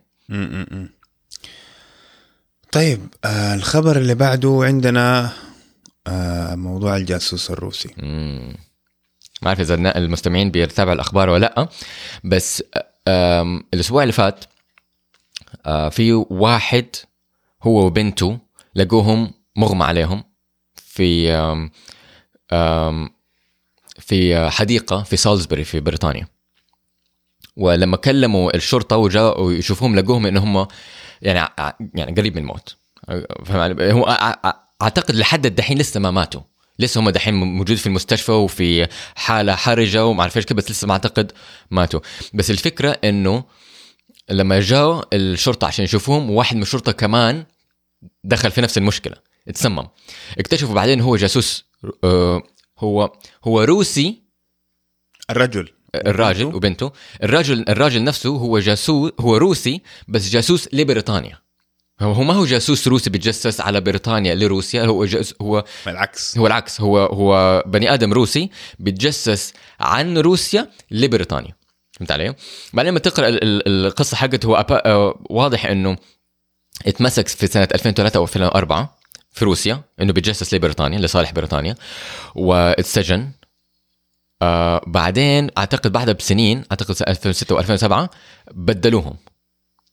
طيب 2.72 3.08
آه 3.26 3.54
الخبر 3.56 3.98
اللي 3.98 4.16
بعده 4.16 4.60
عندنا 4.64 5.32
آه 6.08 6.56
موضوع 6.56 6.96
الجاسوس 6.98 7.52
الروسي 7.52 7.90
مم. 7.98 8.56
ما 9.42 9.48
أعرف 9.48 9.60
إذا 9.60 9.98
المستمعين 9.98 10.52
بيتابعوا 10.52 10.96
الأخبار 10.96 11.30
ولا 11.30 11.40
لأ 11.56 11.68
بس 12.24 12.64
الأسبوع 13.08 14.02
اللي 14.04 14.14
فات 14.14 14.46
في 15.92 16.14
واحد 16.30 16.86
هو 17.64 17.86
وبنته 17.86 18.40
لقوهم 18.76 19.34
مغمى 19.56 19.84
عليهم 19.86 20.24
في 20.76 21.32
في 24.00 24.50
حديقة 24.50 25.04
في 25.04 25.18
سالزبوري 25.18 25.64
في 25.64 25.80
بريطانيا. 25.80 26.28
ولما 27.58 27.98
كلموا 27.98 28.56
الشرطة 28.56 28.98
وجاءوا 28.98 29.52
يشوفوهم 29.54 29.96
لقوهم 29.96 30.26
إن 30.26 30.38
هم 30.38 30.68
يعني 31.22 31.50
يعني 31.96 32.16
قريب 32.16 32.36
من 32.36 32.42
الموت. 32.42 32.76
أع- 34.06 34.56
أعتقد 34.82 35.16
لحد 35.16 35.46
الدحين 35.46 35.78
لسه 35.78 36.00
ما 36.00 36.12
ماتوا. 36.12 36.42
لسه 36.80 37.00
هم 37.02 37.10
دحين 37.10 37.34
موجود 37.34 37.78
في 37.78 37.88
المستشفى 37.88 38.32
وفي 38.32 38.88
حالة 39.16 39.56
حرجة 39.56 40.06
وما 40.06 40.22
اعرف 40.22 40.38
إيش 40.38 40.46
بس 40.46 40.72
لسه 40.72 40.88
ما 40.88 40.94
أعتقد 40.94 41.32
ماتوا. 41.72 42.00
بس 42.34 42.52
الفكرة 42.52 42.90
إنه 43.04 43.44
لما 44.30 44.60
جاوا 44.60 45.02
الشرطة 45.14 45.68
عشان 45.68 45.86
يشوفوهم 45.86 46.30
واحد 46.32 46.56
من 46.56 46.62
الشرطة 46.62 46.92
كمان 46.92 47.46
دخل 48.24 48.52
في 48.52 48.62
نفس 48.62 48.78
المشكلة 48.78 49.16
اتسمم. 49.48 49.88
اكتشفوا 50.40 50.76
بعدين 50.76 51.02
هو 51.02 51.16
جاسوس 51.16 51.66
آه، 52.04 52.44
هو 52.80 53.14
هو 53.44 53.62
روسي. 53.62 54.22
الرجل. 55.30 55.70
الراجل 55.96 56.46
وبنته؟ 56.46 56.86
وبنته 56.86 56.92
الراجل 57.24 57.70
الراجل 57.70 58.04
نفسه 58.04 58.30
هو 58.30 58.60
جاسوس 58.60 59.12
هو 59.20 59.38
روسي 59.38 59.82
بس 60.08 60.30
جاسوس 60.30 60.70
لبريطانيا. 60.74 61.45
هو 62.02 62.24
ما 62.24 62.34
هو 62.34 62.46
جاسوس 62.46 62.88
روسي 62.88 63.10
بيتجسس 63.10 63.62
على 63.62 63.82
بريطانيا 63.82 64.36
لروسيا 64.36 64.84
هو 64.86 65.06
جاس 65.06 65.34
هو 65.42 65.64
بالعكس. 65.86 66.38
هو 66.38 66.48
العكس 66.48 66.82
هو 66.82 66.98
هو 67.00 67.64
بني 67.68 67.94
آدم 67.94 68.14
روسي 68.14 68.50
بيتجسس 68.80 69.54
عن 69.80 70.18
روسيا 70.18 70.70
لبريطانيا. 70.92 71.56
فهمت 71.94 72.12
علي؟ 72.12 72.36
بعدين 72.74 72.92
لما 72.92 73.00
تقرأ 73.00 73.28
ال- 73.28 73.44
ال- 73.44 73.86
القصة 73.86 74.18
حقته 74.18 74.48
هو 74.48 74.56
آه، 74.86 75.20
واضح 75.30 75.66
إنه 75.66 75.98
اتمسك 76.88 77.28
في 77.28 77.48
سنة 77.48 77.68
2003 77.74 78.18
أو 78.18 78.24
2004 78.24 78.98
في 79.32 79.46
روسيا 79.46 79.82
إنه 80.02 80.14
بيتجسس 80.14 80.54
لبريطانيا 80.54 81.00
لصالح 81.00 81.32
بريطانيا 81.32 81.76
واتسجن. 82.36 83.32
آه 84.42 84.82
بعدين 84.88 85.50
أعتقد 85.58 85.92
بعدها 85.92 86.14
بسنين 86.14 86.64
أعتقد 86.72 86.92
سنة 86.92 87.08
2006 87.10 87.62
و2007 87.62 88.10
بدلوهم. 88.52 89.18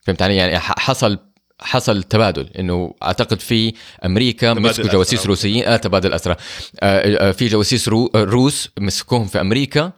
فهمت 0.01 0.23
علي؟ 0.23 0.37
يعني 0.37 0.59
حصل 0.59 1.19
حصل 1.63 2.03
تبادل 2.03 2.49
إنه 2.59 2.95
أعتقد 3.03 3.41
في 3.41 3.73
أمريكا 4.05 4.55
مسكوا 4.55 4.89
جواسيس. 4.89 5.27
روسيين. 5.27 5.65
آه 5.65 5.77
تبادل 5.77 6.13
اسرى 6.13 6.37
آه 6.81 7.29
آه 7.29 7.33
في 7.33 7.47
جواسيس 7.49 7.89
رو 7.89 8.11
روس 8.15 8.69
مسكوهم 8.81 9.27
في 9.27 9.41
أمريكا. 9.41 9.93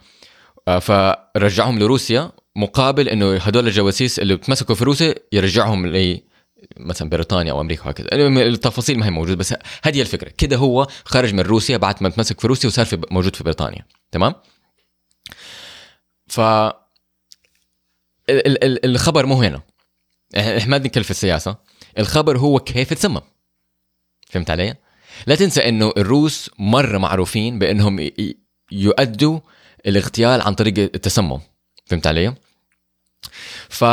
آه 0.69 0.79
فرجعهم 0.79 1.79
لروسيا 1.79 2.33
مقابل 2.57 3.09
إنه 3.09 3.37
هدول 3.37 3.67
الجواسيس 3.67 4.19
اللي 4.19 4.35
اتمسكوا 4.35 4.75
في 4.75 4.85
روسيا 4.85 5.15
يرجعهم 5.33 5.87
ل 5.87 6.21
مثلا 6.77 7.09
بريطانيا 7.09 7.53
أو 7.53 7.61
أمريكا 7.61 7.85
وهكذا. 7.85 8.09
المهم 8.13 8.39
التفاصيل 8.39 8.99
ما 8.99 9.07
هي 9.07 9.11
موجودة 9.11 9.37
بس 9.37 9.55
هذه 9.83 10.01
الفكرة. 10.01 10.29
كده 10.39 10.57
هو 10.57 10.87
خرج 11.05 11.35
من 11.35 11.41
روسيا 11.41 11.77
بعد 11.77 12.03
ما 12.03 12.09
تمسك 12.09 12.41
في 12.41 12.47
روسيا 12.47 12.69
وصار 12.69 12.87
في 12.87 13.01
موجود 13.11 13.37
في 13.37 13.45
بريطانيا. 13.45 13.87
تمام؟ 14.13 14.35
ف 16.29 16.41
ال- 16.41 16.73
ال- 18.31 18.65
ال- 18.65 18.85
الخبر 18.85 19.27
مو 19.27 19.43
هنا. 19.43 19.63
ما 20.67 20.79
بنتكلم 20.79 21.05
في 21.05 21.11
السياسة. 21.11 21.57
الخبر 21.99 22.39
هو 22.39 22.59
كيف 22.59 22.95
تسمم 22.95 23.21
فهمت 24.31 24.51
علي؟ 24.51 24.75
لا 25.27 25.35
تنسى 25.35 25.69
إنه 25.69 25.93
الروس 25.97 26.51
مرة 26.59 26.99
معروفين 26.99 27.59
بإنهم 27.59 28.11
يؤدوا 28.73 29.41
الاغتيال 29.87 30.41
عن 30.41 30.55
طريق 30.55 30.79
التسمم. 30.79 31.41
فهمت 31.87 32.07
علي؟ 32.07 32.35
ف. 33.69 33.85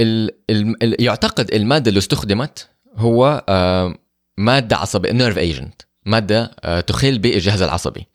ال... 0.00 0.30
ال... 0.50 1.02
يعتقد 1.04 1.54
المادة 1.54 1.88
اللي 1.88 1.98
استخدمت 1.98 2.68
هو 2.96 3.44
آه، 3.48 3.94
مادة 4.36 4.76
عصبية 4.76 5.12
nerve 5.12 5.38
agent 5.38 5.82
مادة 6.06 6.56
آه، 6.60 6.80
تخل 6.80 7.18
بالجهاز 7.18 7.62
العصبي. 7.62 8.06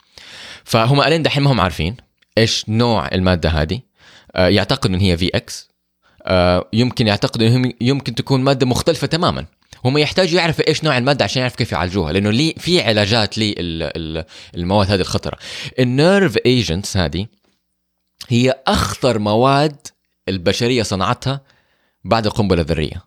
فهم 0.63 1.01
الين 1.01 1.23
دحين 1.23 1.43
ما 1.43 1.51
هم 1.51 1.61
عارفين 1.61 1.97
إيش 2.37 2.69
نوع 2.69 3.07
المادة 3.07 3.49
هذه. 3.49 3.79
آه، 4.35 4.47
يعتقدوا 4.47 4.95
إن 4.95 5.01
هي 5.01 5.17
VX 5.17 5.69
يمكن 6.73 7.07
يعتقدوا 7.07 7.47
انهم 7.47 7.73
يمكن 7.81 8.15
تكون 8.15 8.41
مادة 8.41 8.65
مختلفة 8.65 9.07
تماما. 9.07 9.45
هم 9.85 9.97
يحتاجوا 9.97 10.39
يعرفوا 10.39 10.67
إيش 10.67 10.83
نوع 10.83 10.97
المادة 10.97 11.23
عشان 11.23 11.41
يعرفوا 11.41 11.57
كيف 11.57 11.71
يعالجوها 11.71 12.13
لأنه 12.13 12.31
لي 12.31 12.55
في 12.57 12.81
علاجات 12.81 13.37
للمواد 13.37 14.91
هذه 14.91 15.01
الخطرة. 15.01 15.37
ال 15.79 15.89
nerve 15.89 16.37
agents 16.45 16.97
هذه 16.97 17.27
هي 18.29 18.55
أخطر 18.67 19.19
مواد 19.19 19.87
البشرية 20.29 20.83
صنعتها 20.83 21.41
بعد 22.03 22.25
القنبلة 22.25 22.61
الذرية. 22.61 23.03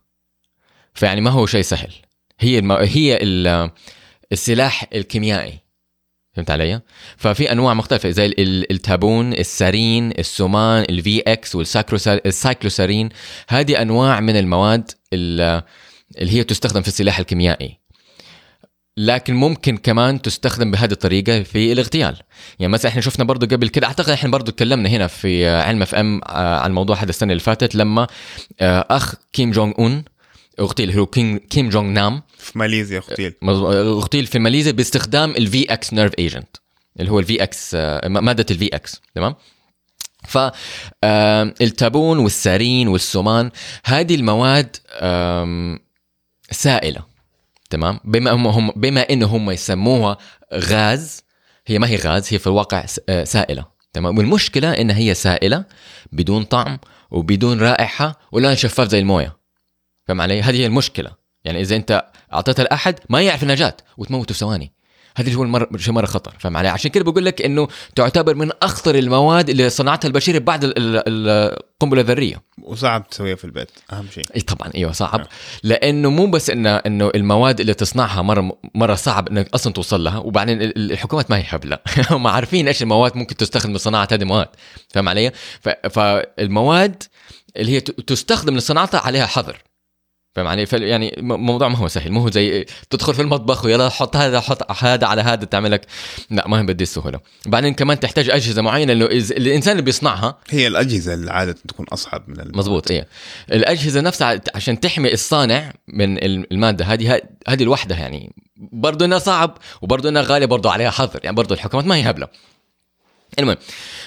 فيعني 0.95 1.21
ما 1.21 1.31
هو 1.31 1.47
شيء 1.47 1.63
سهل. 1.63 1.93
هي 2.41 2.59
الم... 2.59 2.73
هي 2.73 3.19
ال... 3.23 3.71
السلاح 4.33 4.87
الكيميائي. 4.95 5.66
فهمت 6.37 6.51
علي؟ 6.51 6.81
ففي 7.17 7.53
أنواع 7.53 7.75
مختلفة 7.75 8.11
زي 8.11 8.27
ال- 8.27 8.41
ال- 8.41 8.73
التابون، 8.73 9.33
السارين، 9.33 10.11
السومان، 10.19 10.85
ال 10.91 11.21
VX 11.21 11.55
والسايكلوسارين 11.55 13.09
هذه 13.49 13.83
أنواع 13.83 14.21
من 14.21 14.37
المواد 14.37 14.91
ال- 15.13 15.63
اللي 16.19 16.33
هي 16.33 16.45
تستخدم 16.45 16.83
في 16.83 16.89
السلاح 16.89 17.19
الكيميائي. 17.19 17.79
لكن 18.99 19.35
ممكن 19.35 19.77
كمان 19.77 20.23
تستخدم 20.23 20.71
بهذه 20.71 20.93
الطريقة 20.93 21.43
في 21.43 21.73
الاغتيال 21.73 22.17
يعني 22.59 22.73
مثلا 22.73 22.91
إحنا 22.91 23.01
شفنا 23.01 23.25
برضو 23.25 23.47
قبل 23.47 23.69
كده 23.69 23.87
أعتقد 23.87 24.11
إحنا 24.11 24.31
برضو 24.31 24.51
تكلمنا 24.53 24.89
هنا 24.89 25.07
في 25.07 25.49
علم 25.49 25.83
FM 25.83 26.21
عن 26.27 26.71
الموضوع 26.71 26.97
هذا 26.97 27.11
السنة 27.11 27.33
اللي 27.33 27.41
فاتت 27.43 27.75
لما 27.75 28.07
آه، 28.61 28.87
أخ 28.91 29.15
كيم 29.33 29.51
جونج 29.51 29.75
أون 29.79 30.05
أغتيل 30.61 30.91
هو 30.99 31.07
كيم 31.07 31.39
كيم 31.39 31.69
جونج 31.69 31.95
نام 31.99 32.23
في 32.39 32.59
ماليزيا 32.59 32.99
أغتيل. 32.99 33.35
مظبوط. 33.43 33.75
أغتيل 33.75 34.27
في 34.27 34.39
ماليزيا 34.39 34.73
باستخدام 34.73 35.31
ال 35.31 35.65
VX 35.73 35.93
nerve 35.93 36.13
agent 36.19 36.57
اللي 37.01 37.11
هو 37.11 37.19
ال 37.19 37.43
VX 37.43 37.75
مادة 38.07 38.47
ال 38.51 38.67
VX 38.67 39.01
تمام؟ 39.15 39.35
ف 40.29 40.39
آم، 40.39 41.55
التابون 41.61 42.19
والسارين 42.19 42.89
والسومان 42.89 43.51
هذه 43.85 44.15
المواد 44.15 44.77
سائلة 46.51 47.05
تمام؟ 47.71 48.01
بما 48.05 48.31
هم 48.31 48.47
هم 48.47 48.71
بما 48.77 49.01
انه 49.01 49.27
هم 49.27 49.51
يسموها 49.51 50.19
غاز 50.55 51.23
هي 51.67 51.79
ما 51.79 51.89
هي 51.89 51.97
غاز 51.97 52.33
هي 52.33 52.39
في 52.39 52.47
الواقع 52.47 52.87
سائلة 53.25 53.65
تمام؟ 53.93 54.19
والمشكلة 54.19 54.71
انها 54.81 54.97
هي 54.99 55.15
سائلة 55.15 55.65
بدون 56.13 56.43
طعم 56.45 56.79
وبدون 57.11 57.61
رائحة 57.61 58.21
ولون 58.33 58.57
شفاف 58.57 58.89
زي 58.89 58.99
الموية. 58.99 59.36
فاهم 60.07 60.21
علي؟ 60.21 60.43
هذه 60.43 60.57
هي 60.57 60.67
المشكلة. 60.67 61.11
يعني 61.45 61.61
إذا 61.61 61.77
أنت 61.77 62.05
أعطيتها 62.33 62.63
لأحد 62.63 62.99
ما 63.09 63.23
يعرف 63.23 63.45
جات 63.45 63.81
وتموته 63.97 64.33
في 64.33 64.39
ثواني. 64.41 64.73
هذا 65.17 65.35
هو 65.35 65.43
المر... 65.43 65.79
شيء 65.79 65.93
مرة 65.95 66.07
خطر 66.07 66.35
فاهم 66.39 66.57
علي؟ 66.57 66.69
عشان 66.69 66.91
كده 66.91 67.05
بقول 67.05 67.25
لك 67.25 67.43
إنه 67.43 67.69
تعتبر 67.95 68.35
من 68.35 68.51
أخطر 68.63 68.95
المواد 68.95 69.51
اللي 69.51 69.71
صنعتها 69.71 70.09
البشريه 70.09 70.39
بعد 70.39 70.65
ال- 70.65 70.73
ال- 70.79 71.59
القنبلة 71.77 72.01
الذرية. 72.01 72.43
وصعب 72.63 73.09
تسويها 73.09 73.37
في 73.37 73.45
البيت 73.45 73.71
أهم 73.93 74.07
شيء. 74.15 74.25
اي 74.37 74.41
طبعا 74.41 74.71
أيوه 74.75 74.93
صعب. 74.93 75.21
آه. 75.21 75.29
لأنه 75.63 76.11
مو 76.11 76.27
بس 76.27 76.51
انه 76.51 76.77
إنه 76.77 77.11
المواد 77.15 77.61
اللي 77.61 77.75
تصنعها 77.75 78.23
مرة 78.23 78.59
مرة 78.75 78.95
صعب 78.95 79.29
إنك 79.29 79.55
أصلا 79.55 79.73
توصل 79.73 80.05
لها 80.05 80.19
وبعدين 80.19 80.63
ال- 80.63 80.77
ال- 80.79 80.93
الحكومات 80.93 81.31
ما 81.31 81.39
هي 81.39 81.45
هبله 81.49 81.79
هم 82.11 82.27
عارفين 82.27 82.69
إيش 82.69 82.83
المواد 82.83 83.17
ممكن 83.17 83.37
تستخدم 83.37 83.73
لصناعة 83.73 84.09
هذه 84.13 84.23
المواد 84.23 84.49
فاهم 84.89 85.09
علي؟ 85.09 85.33
ف... 85.61 85.69
فالمواد 85.69 87.03
اللي 87.57 87.73
هي 87.73 87.81
تستخدم 87.81 88.57
لصناعتها 88.57 89.01
عليها 89.01 89.27
حظر. 89.27 89.63
فاهم 90.37 90.47
علي؟ 90.47 90.67
يعني 90.73 91.19
الموضوع 91.19 91.69
ما 91.69 91.79
هو 91.79 91.89
سهل 91.89 92.13
مو 92.13 92.21
هو 92.21 92.31
زي 92.31 92.67
تدخل 92.91 93.15
في 93.15 93.23
المطبخ 93.23 93.65
ويلا 93.65 93.89
حط 93.89 94.17
هذا 94.17 94.41
حط 94.41 94.73
هذا 94.85 95.07
على 95.07 95.23
هذا 95.23 95.45
تعمل 95.45 95.71
لك. 95.71 95.87
لا 96.31 96.49
ما 96.49 96.59
هي 96.59 96.63
بدي 96.63 96.83
السهولة. 96.83 97.21
بعدين 97.47 97.75
كمان 97.75 98.01
تحتاج 98.01 98.31
أجهزة 98.31 98.63
معينة 98.63 98.93
انه 98.93 99.07
إذا- 99.07 99.31
الإنسان 99.31 99.73
اللي 99.73 99.83
بيصنعها 99.83 100.39
هي 100.51 100.67
الأجهزة 100.67 101.15
اللي 101.15 101.31
عادة 101.31 101.53
تكون 101.69 101.87
أصعب 101.93 102.29
من 102.29 102.41
الم... 102.41 102.59
مزبوط 102.59 102.91
إيه. 102.91 103.09
الأجهزة 103.53 104.01
نفسها 104.01 104.41
عشان 104.55 104.81
تحمي 104.81 105.13
الصانع 105.13 105.73
من 105.89 106.25
المادة 106.25 106.85
هذه 106.85 107.23
هذه 107.49 107.63
لوحدها 107.63 107.99
يعني. 107.99 108.33
برضه 108.57 109.05
إنها 109.05 109.19
صعب 109.19 109.59
وبرضه 109.83 110.09
إنها 110.09 110.23
غالية 110.23 110.47
برضه 110.47 110.71
عليها 110.71 110.91
حظر. 110.91 111.21
يعني 111.25 111.37
برضه 111.37 111.55
الحكومات 111.55 111.87
ما 111.87 111.97
هي 111.97 112.11
هبلة. 112.11 112.29
المهم 113.39 113.57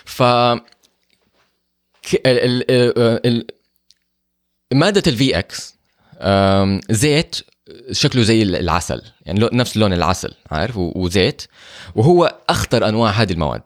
ف 0.05 0.23
ك- 0.23 2.21
ال... 2.25 2.71
ال... 2.71 3.27
ال... 3.27 3.47
مادة 4.73 5.03
ال 5.07 5.39
VX 5.39 5.78
زيت 6.89 7.35
شكله 7.91 8.21
زي 8.23 8.43
العسل. 8.43 9.01
يعني 9.21 9.49
نفس 9.53 9.77
لون 9.77 9.93
العسل 9.93 10.33
عارف؟ 10.51 10.77
وزيت. 10.77 11.41
وهو 11.95 12.35
أخطر 12.49 12.89
أنواع 12.89 13.11
هذه 13.11 13.31
المواد. 13.33 13.61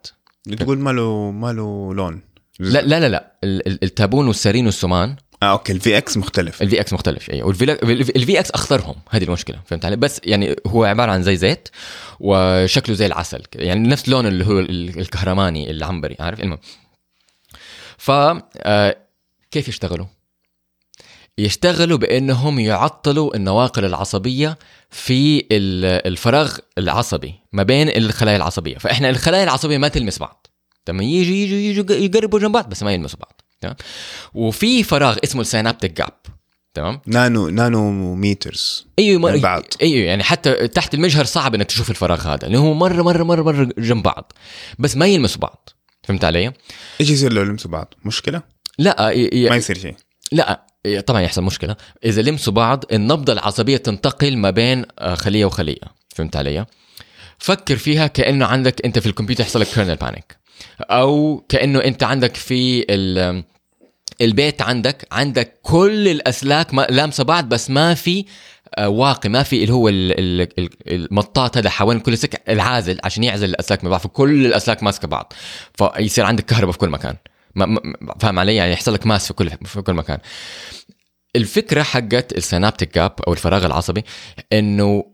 تقول 0.60 0.80
ماله 0.80 1.32
ماله 1.32 1.94
لون. 1.94 2.22
لا 2.60 2.82
لا 2.82 3.00
لا 3.00 3.10
لا. 3.10 3.32
ال- 3.44 3.68
ال- 3.68 3.84
التابون 3.84 4.28
والسارين 4.28 4.66
والسمان. 4.66 5.16
آه 5.44 5.52
okay 5.52 5.74
ال 5.74 5.98
VX 5.98 6.18
مختلف. 6.18 6.62
ال 6.62 6.80
VX 6.82 6.94
مختلف 6.94 7.30
أيوه. 7.30 7.48
وال 7.48 8.40
VX 8.40 8.52
أخطرهم 8.52 8.96
هذه 9.10 9.24
المشكلة. 9.24 9.60
فهمت 9.66 9.86
علي؟ 9.86 9.96
بس 9.96 10.22
يعني 10.24 10.56
هو 10.68 10.84
عبارة 10.84 11.12
عن 11.12 11.24
زي 11.24 11.36
زيت 11.36 11.70
وشكله 12.20 12.96
زي 12.96 13.06
العسل. 13.06 13.42
يعني 13.56 13.88
نفس 13.88 14.10
لون 14.10 14.26
اللي 14.28 14.46
هو 14.46 14.60
ال- 14.60 15.00
الكهرماني 15.00 15.72
العنبري 15.72 16.18
عارف؟ 16.20 16.40
المهم. 16.40 16.60
ف 17.98 18.12
آه، 18.12 18.98
كيف 19.52 19.68
يشتغلوا؟ 19.68 20.06
يشتغلوا 21.38 21.98
بأنهم 21.98 22.60
يعطلوا 22.60 23.36
النواقل 23.36 23.86
العصبية 23.86 24.58
في 24.90 25.40
ال- 25.40 26.08
الفراغ 26.08 26.58
العصبي 26.78 27.36
ما 27.54 27.64
بين 27.64 27.90
الخلايا 27.90 28.38
العصبية. 28.38 28.78
فإحنا 28.78 29.10
الخلايا 29.10 29.44
العصبية 29.44 29.78
ما 29.78 29.88
تلمس 29.88 30.20
بعض. 30.20 30.48
تمام؟ 30.86 31.02
يجي 31.02 31.44
يجي 31.44 31.70
يجي 31.80 31.94
يقربوا 32.06 32.40
جنب 32.40 32.52
بعض 32.52 32.70
بس 32.70 32.84
ما 32.84 32.94
يلمسوا 32.94 33.20
بعض. 33.20 33.42
تمام؟ 33.62 33.76
وفي 34.34 34.84
فراغ 34.84 35.18
اسمه 35.24 35.42
السينابتيك 35.42 35.92
جاب. 35.92 36.14
تمام؟ 36.74 37.02
نانو 37.08 37.50
نانو 37.50 38.16
ميترز 38.16 38.88
أيوه 39.00 39.20
من 39.20 39.32
مر... 39.32 39.38
بعض. 39.38 39.64
أيوه 39.82 40.06
يعني 40.06 40.24
حتى 40.24 40.68
تحت 40.68 40.94
المجهر 40.94 41.26
صعب 41.26 41.56
إنك 41.56 41.66
تشوف 41.66 41.90
الفراغ 41.90 42.22
هذا 42.22 42.48
لأنه 42.48 42.60
هو 42.60 42.74
مره 42.74 43.02
مره 43.02 43.24
مره 43.24 43.42
مرة 43.42 43.70
جنب 43.78 44.04
بعض 44.04 44.34
بس 44.80 44.98
ما 44.98 45.08
يلمسوا 45.08 45.42
بعض. 45.42 45.70
فهمت 46.04 46.26
علي؟ 46.26 46.54
إيش 47.02 47.10
يصير 47.10 47.34
لو 47.34 47.44
لمسوا 47.44 47.72
بعض؟ 47.72 47.94
مشكلة؟ 48.06 48.42
لا. 48.78 49.12
ي... 49.12 49.50
ما 49.50 49.56
يصير 49.56 49.78
شيء. 49.78 49.96
لا 50.32 50.66
طبعا 51.06 51.22
يحصل 51.22 51.44
مشكلة. 51.44 51.76
إذا 52.06 52.22
لمسوا 52.22 52.54
بعض 52.54 52.84
النبضة 52.92 53.34
العصبية 53.34 53.78
تنتقل 53.78 54.38
ما 54.38 54.50
بين 54.50 54.86
آه، 55.00 55.16
خلية 55.16 55.46
وخلية. 55.46 55.82
فهمت 56.16 56.36
علي؟ 56.36 56.66
فكر 57.40 57.76
فيها 57.78 58.08
كأنه 58.08 58.46
عندك 58.46 58.86
أنت 58.86 59.00
في 59.00 59.06
الكمبيوتر 59.06 59.44
يحصل 59.44 59.62
لك 59.62 59.68
kernel 59.68 59.96
panic 59.96 60.38
أو 60.82 61.44
كأنه 61.50 61.80
أنت 61.84 62.04
عندك 62.04 62.36
في 62.36 62.86
ال- 62.90 63.44
البيت 64.22 64.62
عندك 64.62 65.08
عندك 65.12 65.60
كل 65.62 66.08
الأسلاك 66.08 66.74
لامسة 66.74 67.24
بعض 67.24 67.50
بس 67.50 67.70
ما 67.70 67.94
في 67.94 68.26
آه، 68.78 68.90
واقي 68.90 69.30
ما 69.30 69.44
في 69.44 69.62
اللي 69.64 69.74
هو 69.74 69.90
ال- 69.90 70.20
ال- 70.20 70.60
ال- 70.60 70.70
المطاط 70.94 71.58
هذا 71.58 71.70
حوالين 71.70 72.02
كل 72.02 72.18
سلك 72.18 72.42
العازل 72.50 73.00
عشان 73.04 73.24
يعزل 73.24 73.50
الأسلاك 73.50 73.84
من 73.84 73.90
بعض 73.90 74.00
فكل 74.00 74.46
الأسلاك 74.46 74.84
ماسكة 74.84 75.08
بعض. 75.08 75.34
فيصير 75.78 76.26
عندك 76.26 76.46
كهرباء 76.46 76.72
في 76.72 76.78
كل 76.78 76.90
مكان. 76.90 77.16
ما 77.56 77.82
فاهم 78.20 78.40
علي؟ 78.40 78.56
يعني 78.56 78.72
يحصل 78.72 78.94
لك 78.94 79.08
ماس 79.08 79.28
في 79.28 79.34
كل 79.34 79.50
في 79.50 79.82
كل 79.82 79.94
مكان. 79.94 80.18
الفكرة 81.36 81.84
حقت 81.84 82.38
السينابتيك 82.38 82.96
جاب 82.96 83.12
أو 83.28 83.34
الفراغ 83.34 83.66
العصبي 83.66 84.04
إنه 84.54 85.06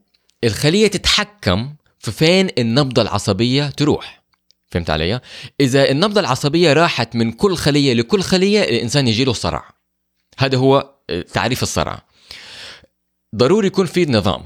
الخلية 0.43 0.87
تتحكم 0.87 1.75
في 1.99 2.11
فين 2.11 2.49
النبضة 2.57 3.01
العصبية 3.01 3.69
تروح. 3.69 4.23
فهمت 4.71 4.89
علي؟ 4.89 5.19
إذا 5.61 5.91
النبضة 5.91 6.19
العصبية 6.19 6.73
راحت 6.73 7.15
من 7.15 7.31
كل 7.31 7.55
خلية 7.55 7.93
لكل 7.93 8.21
خلية 8.21 8.63
الإنسان 8.63 9.07
يجي 9.07 9.23
له 9.23 9.33
صرع. 9.33 9.69
هذا 10.37 10.57
هو 10.57 10.95
تعريف 11.33 11.63
الصرع. 11.63 12.01
ضروري 13.35 13.67
يكون 13.67 13.85
في 13.85 14.05
نظام. 14.05 14.43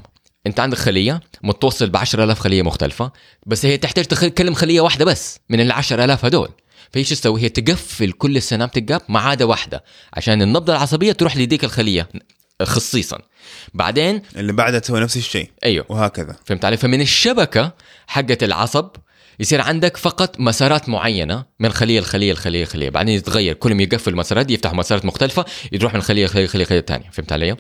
أنت 0.47 0.59
عندك 0.59 0.77
خلية 0.77 1.21
متوصل 1.43 1.89
ب 1.89 1.97
10000 1.97 2.39
خلية 2.39 2.61
مختلفة 2.61 3.11
بس 3.45 3.65
هي 3.65 3.77
تحتاج 3.77 4.05
تكلم 4.05 4.53
خلية 4.53 4.81
واحدة 4.81 5.05
بس 5.05 5.39
من 5.49 5.59
ال 5.59 5.71
10000 5.71 6.25
هدول. 6.25 6.49
فهي 6.93 7.03
شو 7.03 7.15
تسوي 7.15 7.41
هي 7.41 7.49
تقفل 7.49 8.11
كل 8.11 8.37
السينابتيك 8.37 8.83
جاب 8.83 9.01
ما 9.09 9.19
عدا 9.19 9.45
واحدة 9.45 9.83
عشان 10.13 10.41
النبضة 10.41 10.73
العصبية 10.73 11.11
تروح 11.11 11.37
لديك 11.37 11.63
الخلية 11.63 12.09
خصيصا. 12.63 13.19
بعدين 13.73 14.21
اللي 14.35 14.53
بعدها 14.53 14.79
تسوي 14.79 14.99
نفس 14.99 15.17
الشيء. 15.17 15.49
أيوه. 15.65 15.85
وهكذا. 15.89 16.35
فهمت 16.45 16.65
علي؟ 16.65 16.77
فمن 16.77 17.01
الشبكة 17.01 17.73
حقت 18.07 18.43
العصب 18.43 18.89
يصير 19.39 19.61
عندك 19.61 19.97
فقط 19.97 20.39
مسارات 20.39 20.89
معينة 20.89 21.45
من 21.59 21.71
خلية 21.71 21.99
لخلية 21.99 22.33
لخلية 22.33 22.63
لخلية. 22.63 22.89
بعدين 22.89 23.15
يتغير. 23.15 23.53
كل 23.53 23.75
ما 23.75 23.83
يقفل 23.83 24.11
المسارات 24.11 24.45
دي 24.45 24.53
يفتحوا 24.53 24.75
مسارات 24.75 25.05
مختلفة 25.05 25.45
يروح 25.71 25.93
من 25.93 26.01
خلية 26.01 26.25
لخلية 26.25 26.45
لخلية 26.45 26.65
خليه 26.65 26.81
ثانية 26.81 27.09
فهمت 27.11 27.31
علي؟ 27.31 27.55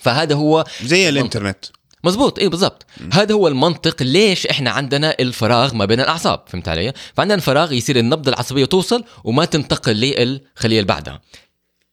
فهذا 0.00 0.34
هو 0.34 0.64
زي 0.84 1.08
الإنترنت. 1.08 1.64
مزبوط 2.04 2.38
اي 2.38 2.48
بالضبط. 2.48 2.86
هذا 3.12 3.34
هو 3.34 3.48
المنطق 3.48 4.02
ليش 4.02 4.46
إحنا 4.46 4.70
عندنا 4.70 5.16
الفراغ 5.20 5.74
ما 5.74 5.84
بين 5.84 6.00
الأعصاب 6.00 6.42
فهمت 6.46 6.68
علي؟ 6.68 6.92
فعندنا 7.14 7.34
الفراغ 7.34 7.72
يصير 7.72 7.98
النبضه 7.98 8.30
العصبية 8.30 8.64
توصل 8.64 9.04
وما 9.24 9.44
تنتقل 9.44 9.92
للخلية 9.92 10.80
اللي 10.80 10.82
بعدها. 10.82 11.20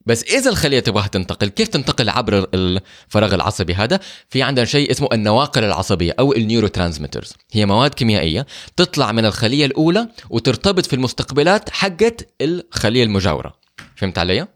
بس 0.06 0.24
إذا 0.24 0.50
الخلية 0.50 0.80
تبغى 0.80 1.10
تنتقل 1.10 1.48
كيف 1.48 1.68
تنتقل 1.68 2.10
عبر 2.10 2.48
الفراغ 2.54 3.36
العصبي 3.36 3.74
هذا؟ 3.74 4.00
في 4.30 4.44
عندنا 4.44 4.66
شيء 4.66 4.92
اسمه 4.92 5.10
النواقل 5.14 5.64
العصبية 5.64 6.16
أو 6.20 6.34
ال 6.34 6.68
neurotransmitters 6.68 7.34
هي 7.52 7.66
مواد 7.66 7.94
كيميائية 7.94 8.46
تطلع 8.78 9.12
من 9.12 9.26
الخلية 9.26 9.66
الأولى 9.66 10.08
وترتبط 10.30 10.86
في 10.86 10.94
المستقبلات 10.94 11.70
حقت 11.70 12.30
الخلية 12.42 13.04
المجاورة. 13.04 13.56
فهمت 13.96 14.18
علي؟ 14.18 14.48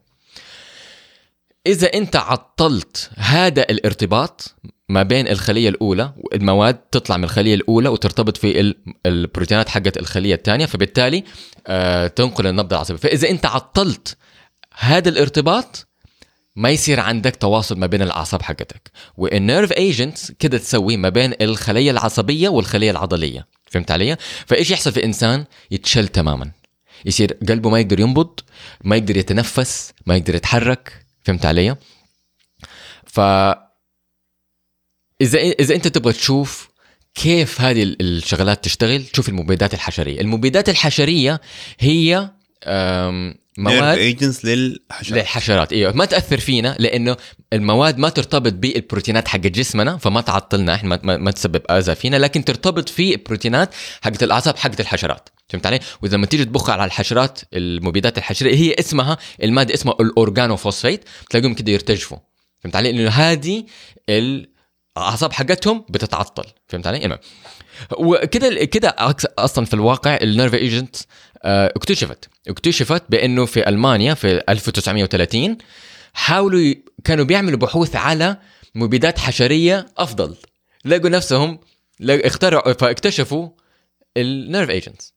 إذا 1.68 1.94
أنت 1.94 2.16
عطلت 2.16 3.10
هذا 3.18 3.62
الارتباط 3.62 4.56
ما 4.90 5.04
بين 5.04 5.28
الخلية 5.28 5.70
الأولى 5.70 6.14
المواد 6.34 6.74
تطلع 6.74 7.18
من 7.18 7.24
الخلية 7.24 7.56
الأولى 7.56 7.90
وترتبط 7.90 8.38
في 8.38 8.60
ال- 8.60 8.76
البروتينات 9.06 9.70
حقت 9.70 9.98
الخلية 9.98 10.36
الثانية 10.36 10.66
فبالتالي 10.66 11.24
آه 11.68 12.08
تنقل 12.08 12.48
النبضة 12.48 12.76
العصبية. 12.76 12.98
فإذا 13.00 13.30
أنت 13.30 13.46
عطلت 13.46 14.18
هذا 14.78 15.10
الارتباط 15.10 15.88
ما 16.56 16.70
يصير 16.70 17.00
عندك 17.00 17.36
تواصل 17.36 17.80
ما 17.80 17.88
بين 17.88 18.02
الأعصاب 18.02 18.42
حقتك. 18.42 18.92
وال 19.18 19.33
nerve 19.33 19.72
agents 19.72 20.32
كده 20.32 20.58
تسوي 20.58 20.98
ما 20.98 21.10
بين 21.10 21.34
الخلية 21.42 21.92
العصبية 21.92 22.50
والخلية 22.50 22.92
العضلية. 22.92 23.48
فهمت 23.72 23.92
علي؟ 23.92 24.18
فإيش 24.46 24.72
يحصل 24.72 24.92
في 24.92 25.04
إنسان؟ 25.06 25.46
يتشل 25.72 26.08
تماما. 26.08 26.52
يصير 27.06 27.38
قلبه 27.50 27.70
ما 27.70 27.80
يقدر 27.80 28.00
ينبض 28.00 28.40
ما 28.84 28.96
يقدر 28.96 29.18
يتنفس 29.18 29.94
ما 30.06 30.16
يقدر 30.16 30.36
يتحرك. 30.36 31.06
فهمت 31.24 31.46
علي؟ 31.46 31.76
ف 33.06 33.20
إذا 35.22 35.40
إذا 35.40 35.76
أنت 35.76 35.88
تبغى 35.88 36.14
تشوف 36.14 36.70
كيف 37.16 37.62
هذه 37.62 37.84
ال- 37.84 38.02
الشغلات 38.02 38.64
تشتغل 38.64 39.04
شوف 39.16 39.30
المبيدات 39.30 39.74
الحشرية. 39.74 40.22
المبيدات 40.22 40.70
الحشرية 40.70 41.42
هي 41.80 42.30
مواد 43.58 43.98
agents 43.98 44.46
للحشرات. 44.46 45.20
للحشرات. 45.20 45.74
إيوه. 45.74 45.92
ما 45.94 46.06
تأثر 46.06 46.40
فينا 46.40 46.76
لأنه 46.80 47.18
المواد 47.54 47.98
ما 47.98 48.10
ترتبط 48.10 48.54
بالبروتينات 48.54 49.28
حق 49.28 49.40
جسمنا 49.40 49.98
فما 49.98 50.22
تعطلنا 50.22 50.76
إحنا 50.76 50.90
ما, 50.90 51.00
ما, 51.04 51.18
ما 51.18 51.32
تسبب 51.32 51.62
اذى 51.72 51.96
فينا 51.96 52.16
لكن 52.16 52.46
ترتبط 52.46 52.90
في 52.90 53.12
البروتينات 53.14 53.76
حقت 54.02 54.24
الأعصاب 54.24 54.58
حقت 54.58 54.80
الحشرات. 54.80 55.30
فهمت 55.50 55.66
علي؟ 55.66 55.80
وإذا 56.02 56.18
لما 56.18 56.26
تيجي 56.26 56.46
تبخ 56.46 56.70
على 56.70 56.86
الحشرات 56.86 57.40
المبيدات 57.54 58.18
الحشرية 58.18 58.56
هي 58.56 58.76
اسمها 58.80 59.18
المادة 59.44 59.74
اسمها 59.74 59.96
ال 60.00 60.06
organophosphate 60.06 61.04
تلاقيهم 61.30 61.54
كده 61.54 61.72
يرتجفوا. 61.72 62.18
فهمت 62.64 62.76
علي؟ 62.76 62.92
لأنه 62.92 63.10
هذه 63.10 63.64
الاعصاب 65.02 65.34
حقتهم 65.34 65.86
بتتعطل. 65.90 66.44
فهمت 66.68 66.88
علي؟ 66.88 67.06
المهم 67.06 67.20
وكده 67.98 68.66
كده 68.66 68.96
أصلا 69.40 69.66
في 69.66 69.74
الواقع 69.74 70.18
ال 70.22 70.27
nerve 70.27 70.54
agent 70.54 70.96
اكتشفت. 71.46 72.30
اكتشفت 72.48 73.04
بأنه 73.10 73.46
في 73.46 73.70
ألمانيا 73.70 74.14
في 74.14 74.42
1930 74.50 75.58
حاولوا. 76.14 76.74
كانوا 77.04 77.26
بيعملوا 77.26 77.60
بحوث 77.60 77.96
على 77.96 78.38
مبيدات 78.76 79.20
حشرية 79.20 79.86
أفضل. 79.98 80.36
لقوا 80.86 81.10
نفسهم 81.10 81.60
اخترعوا 82.02 82.74
فاكتشفوا 82.74 83.50
ال 84.18 84.27
nerve 84.27 84.70
agents 84.70 85.14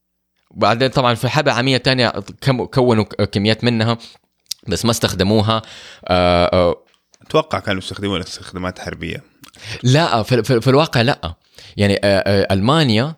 وبعدين 0.51 0.89
طبعا 0.89 1.13
في 1.13 1.27
العالميه 1.47 1.77
الثانية 1.77 2.09
كم- 2.41 2.65
كونوا 2.65 3.03
كميات 3.03 3.63
منها 3.63 3.97
بس 4.67 4.85
ما 4.85 4.91
استخدموها 4.91 5.61
آه، 6.07 6.45
آه، 6.45 6.83
أتوقع 7.21 7.59
كانوا 7.59 7.81
يستخدمون 7.81 8.19
استخدامات 8.19 8.79
حربيه 8.79 9.23
لا 9.83 10.23
في, 10.23 10.43
في, 10.43 10.61
في 10.61 10.69
الواقع 10.69 11.01
لا. 11.01 11.35
يعني 11.77 11.93
آه، 11.93 11.99
آه، 12.03 12.53
ألمانيا 12.53 13.15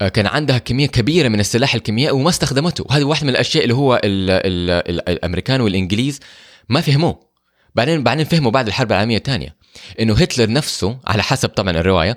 آه، 0.00 0.08
كان 0.08 0.26
عندها 0.26 0.58
كمية 0.58 0.86
كبيرة 0.86 1.28
من 1.28 1.40
السلاح 1.40 1.74
الكيميائي 1.74 2.12
وما 2.12 2.28
استخدمته. 2.30 2.84
وهذه 2.88 3.04
واحدة 3.04 3.24
من 3.26 3.30
الأشياء 3.32 3.62
اللي 3.64 3.74
هو 3.74 3.94
ال 4.04 4.30
ال 4.30 4.70
ال 4.70 5.08
الأمريكان 5.08 5.60
والإنجليز 5.60 6.20
ما 6.68 6.80
فهموه. 6.80 7.20
بعدين 7.74 8.02
بعدين 8.02 8.24
فهموا 8.24 8.50
بعد 8.50 8.66
الحرب 8.66 8.92
العالمية 8.92 9.16
الثانية 9.16 9.56
إنه 10.00 10.14
هتلر 10.14 10.50
نفسه 10.52 10.98
على 11.06 11.22
حسب 11.22 11.48
طبعا 11.48 11.70
الرواية 11.70 12.16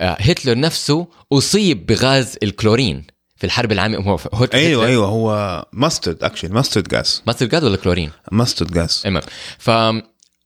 آه، 0.00 0.16
هتلر 0.20 0.58
نفسه 0.58 1.06
أصيب 1.32 1.86
بغاز 1.86 2.36
الكلورين 2.42 3.06
في 3.36 3.44
الحرب 3.44 3.72
العالمية. 3.72 3.98
هو 3.98 4.18
أيوه 4.54 4.82
هتلر- 4.84 4.86
أيوه 4.86 5.06
هو 5.06 5.64
mustard 5.72 6.24
actually 6.24 6.50
mustard 6.54 6.88
gas 6.88 7.22
mustard 7.26 7.48
غاز 7.54 7.64
ولا 7.64 7.76
chlorine؟ 7.76 8.10
mustard 8.32 8.88
المهم 9.06 9.22
فهو 9.58 10.02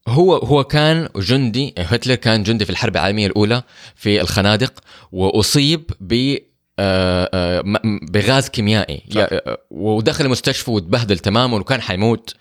هو 0.08 0.64
كان 0.64 1.08
جندي 1.16 1.74
هتلر 1.78 2.14
كان 2.14 2.42
جندي 2.42 2.64
في 2.64 2.70
الحرب 2.70 2.96
العالمية 2.96 3.26
الأولى 3.26 3.62
في 3.94 4.20
الخنادق 4.20 4.72
وأصيب 5.12 5.90
ب 6.00 6.36
آه، 6.78 7.30
آه، 7.34 7.62
بغاز 8.02 8.48
كيميائي 8.48 9.02
صح. 9.10 9.20
آه، 9.20 9.58
ودخل 9.70 10.24
المستشفى 10.24 10.70
وتبهدل 10.70 11.18
تماما 11.18 11.56
وكان 11.56 11.80
حيموت 11.80 12.34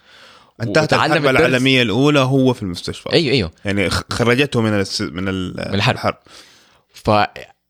انتهت 0.63 0.93
الحرب. 0.93 1.26
العالمية 1.26 1.82
الأولى 1.82 2.19
هو 2.19 2.54
في 2.54 2.63
المستشفى 2.63 3.13
أيوه 3.13 3.34
أيوه 3.34 3.52
يعني 3.65 3.89
خرجته 3.89 4.62
من 4.62 4.74
الس... 4.80 5.02
من. 5.02 5.24
من 5.24 5.30
الحرب. 5.58 5.95
الحرب 5.95 6.17
ف 6.93 7.12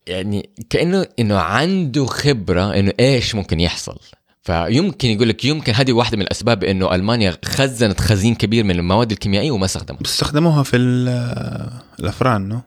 يعني 0.06 0.50
كأنه 0.70 1.06
إنه 1.18 1.38
عنده 1.38 2.06
خبرة 2.06 2.74
إنه 2.74 2.92
إيش 3.00 3.34
ممكن 3.34 3.60
يحصل 3.60 3.96
فيمكن 4.42 5.08
يقول 5.08 5.28
لك 5.28 5.44
يمكن 5.44 5.72
هذه 5.74 5.92
واحدة 5.92 6.16
من 6.16 6.22
الأسباب 6.22 6.64
إنه 6.64 6.94
ألمانيا 6.94 7.38
خزنت 7.44 8.00
خزين 8.00 8.34
كبير 8.34 8.64
من 8.64 8.70
المواد 8.70 9.10
الكيميائية 9.10 9.50
وما 9.50 9.64
استخدمتها 9.64 10.02
بس 10.02 10.10
استخدموها 10.10 10.62
في 10.62 10.76
ال- 10.76 11.80
الأفران 12.00 12.48
no 12.48 12.60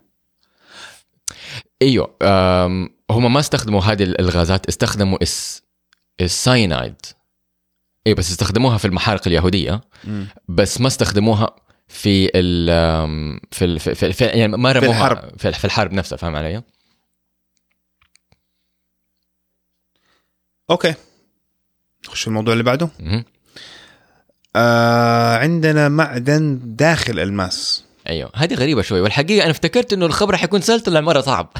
إيوه 1.81 2.15
هم 3.11 3.33
ما 3.33 3.39
استخدموا 3.39 3.81
هذه 3.81 4.03
الغازات 4.03 4.67
استخدموا 4.67 5.17
الس... 5.21 5.63
الساينايد 6.21 6.95
اي 8.07 8.13
بس 8.13 8.31
استخدموها 8.31 8.77
في 8.77 8.85
المحارق 8.85 9.27
اليهودية. 9.27 9.81
بس 10.47 10.81
ما 10.81 10.87
استخدموها 10.87 11.55
في 11.87 12.31
ال 12.35 12.67
في 13.51 13.65
ال... 13.65 13.79
في, 13.79 14.13
في, 14.13 14.25
يعني 14.25 14.57
ما 14.57 14.71
رموها 14.71 14.91
الحرب. 15.11 15.37
في, 15.37 15.51
في 15.51 15.65
الحرب 15.65 15.93
نفسها 15.93 16.17
فاهم 16.17 16.35
علي؟ 16.35 16.63
okay 20.69 20.93
نخش 22.13 22.27
الموضوع 22.27 22.53
اللي 22.53 22.63
بعده. 22.63 22.89
آه 24.55 25.37
عندنا 25.37 25.89
معدن 25.89 26.59
داخل 26.63 27.19
الماس. 27.19 27.83
أيوه 28.09 28.31
هذه 28.35 28.53
غريبة 28.53 28.81
شوي. 28.81 29.01
والحقيقة 29.01 29.43
أنا 29.43 29.51
افتكرت 29.51 29.93
إنه 29.93 30.05
الخبر 30.05 30.37
حيكون 30.37 30.61
سهل 30.61 30.81
طلع 30.81 31.01
مره 31.01 31.21
صعب. 31.21 31.53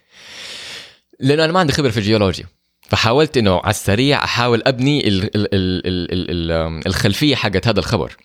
لأنه 1.20 1.44
أنا 1.44 1.52
ما 1.52 1.60
عندي 1.60 1.72
خبرة 1.72 1.90
في 1.90 1.96
الجيولوجيا 1.96 2.46
فحاولت 2.82 3.36
إنه 3.36 3.60
على 3.60 3.70
السريع 3.70 4.24
أحاول 4.24 4.62
أبني 4.66 5.08
ال 5.08 5.36
ال 5.36 5.54
ال 5.54 5.86
ال 5.86 6.12
ال 6.12 6.50
ال 6.50 6.86
الخلفية 6.86 7.34
حقت 7.34 7.68
هذا 7.68 7.80
الخبر. 7.80 8.16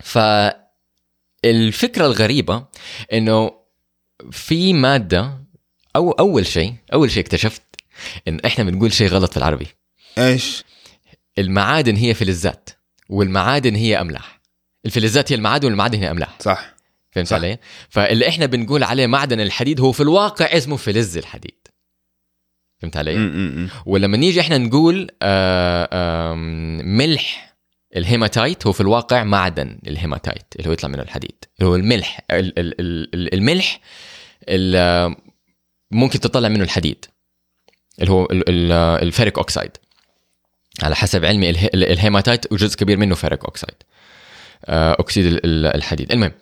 فالفكرة 0.00 2.06
الغريبة 2.06 2.64
إنه 3.12 3.50
في 4.30 4.72
مادة 4.72 5.38
أو 5.96 6.10
أول 6.10 6.46
شيء 6.46 6.74
أول 6.92 7.10
شيء 7.10 7.22
اكتشفت 7.22 7.62
إن 8.28 8.40
إحنا 8.40 8.64
بنقول 8.64 8.92
شيء 8.92 9.08
غلط 9.08 9.30
في 9.30 9.36
العربي. 9.36 9.66
إيش؟ 10.18 10.64
المعادن 11.38 11.96
هي 11.96 12.14
فلزات 12.14 12.70
والمعادن 13.08 13.74
هي 13.74 14.00
أملاح 14.00 14.40
الفلزات 14.86 15.32
هي 15.32 15.36
المعادن 15.36 15.66
والمعادن 15.68 15.98
هي 15.98 16.10
أملاح 16.10 16.36
صح 16.40 16.74
فهمت 17.12 17.26
صح. 17.26 17.36
علي؟ 17.36 17.58
فاللي 17.88 18.28
إحنا 18.28 18.46
بنقول 18.46 18.82
عليه 18.84 19.06
معدن 19.06 19.40
الحديد 19.40 19.80
هو 19.80 19.92
في 19.92 20.00
الواقع 20.02 20.44
اسمه 20.46 20.76
فلز 20.76 21.16
الحديد 21.16 21.68
فهمت 22.78 22.96
علي؟ 22.96 23.14
م- 23.16 23.20
م- 23.20 23.64
م. 23.64 23.68
ولما 23.86 24.16
نيجي 24.16 24.40
إحنا 24.40 24.58
نقول 24.58 25.08
آه، 25.22 25.88
آم، 26.32 26.96
ملح 26.96 27.56
الهيماتايت 27.96 28.66
هو 28.66 28.72
في 28.72 28.80
الواقع 28.80 29.24
معدن 29.24 29.78
الهيماتايت 29.86 30.44
اللي 30.56 30.68
هو 30.68 30.72
يطلع 30.72 30.88
منه 30.88 31.02
الحديد 31.02 31.44
اللي 31.58 31.70
هو 31.70 31.76
الملح 31.76 32.20
ال- 32.30 32.58
ال- 32.58 32.80
ال- 32.80 33.14
ال- 33.14 33.34
الملح 33.34 33.80
ال- 34.48 35.16
ممكن 35.90 36.20
تطلع 36.20 36.48
منه 36.48 36.64
الحديد 36.64 37.04
اللي 38.00 38.10
هو 38.12 38.24
ال- 38.24 38.72
ال 39.02 39.07
ferric 39.07 39.38
oxide 39.38 39.70
على 40.82 40.96
حسب 40.96 41.24
علمي 41.24 41.50
اله- 41.50 41.66
ال- 41.74 41.84
الهيماتايت 41.84 42.52
وجزء 42.52 42.76
كبير 42.76 42.96
منه 42.96 43.14
ferric 43.14 43.44
oxide 43.44 43.74
آه، 44.64 44.92
اكسيد 45.00 45.26
ال- 45.26 45.66
الحديد 45.66 46.12
المهم 46.12 46.32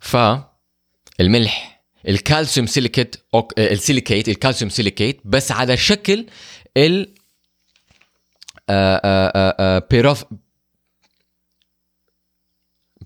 فالملح 0.00 1.82
الكالسيوم 2.08 2.66
silicate. 2.66 3.16
آه، 3.34 3.48
ال 3.58 3.66
silicate 3.66 4.28
الكالسيوم 4.28 4.70
silicate 4.70 5.20
بس 5.24 5.52
على 5.52 5.76
شكل 5.76 6.26
ال 6.76 7.14
آه، 8.70 9.00
آه، 9.04 9.32
آه، 9.36 9.56
آه، 9.60 9.86
perov 9.90 10.24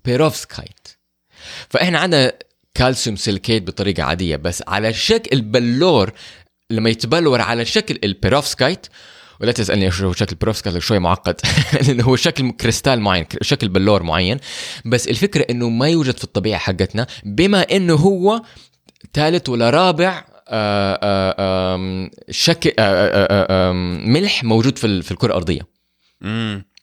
perovskite 0.05 0.87
فإحنا 1.69 1.99
عندنا 1.99 2.33
كالسيوم 2.73 3.15
silicate 3.15 3.63
بطريقة 3.63 4.03
عادية 4.03 4.35
بس 4.35 4.63
على 4.67 4.93
شكل 4.93 5.29
البلور 5.33 6.11
لما 6.69 6.89
يتبلور 6.89 7.41
على 7.41 7.65
شكل 7.65 7.99
ال 8.03 8.11
perovskite 8.11 8.87
ولا 9.41 9.51
تسألني 9.51 9.89
هو 10.01 10.13
شكل 10.13 10.31
ال 10.31 10.35
perovskite 10.35 10.77
شوي 10.77 10.99
معقد 10.99 11.35
لأنه 11.87 12.03
هو 12.03 12.15
شكل 12.15 12.51
كريستال 12.51 13.01
معين 13.01 13.25
شكل 13.41 13.69
بلور 13.69 14.03
معين 14.03 14.37
بس 14.85 15.07
الفكرة 15.07 15.45
إنه 15.49 15.69
ما 15.69 15.89
يوجد 15.89 16.17
في 16.17 16.23
الطبيعة 16.23 16.59
حقتنا 16.59 17.07
بما 17.23 17.61
إنه 17.61 17.95
هو 17.95 18.41
ثالث 19.13 19.49
ولا 19.49 19.69
رابع 19.69 20.25
آه، 20.47 20.99
آه، 21.03 22.09
شكل 22.29 22.71
آه، 22.79 23.71
ملح 24.05 24.43
موجود 24.43 24.77
في 24.77 25.01
في 25.01 25.11
الكرة 25.11 25.27
الأرضية. 25.27 25.61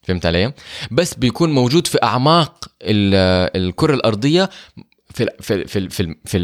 فهمت 0.03 0.27
علي؟ 0.27 0.53
بس 0.91 1.15
بيكون 1.15 1.53
موجود 1.53 1.87
في 1.87 1.99
أعماق 2.03 2.65
ال- 2.83 3.51
الكرة 3.67 3.95
الأرضية 3.95 4.51
في 5.15 5.27
في 5.41 5.67
في 5.67 5.89
في, 5.89 6.15
في 6.25 6.39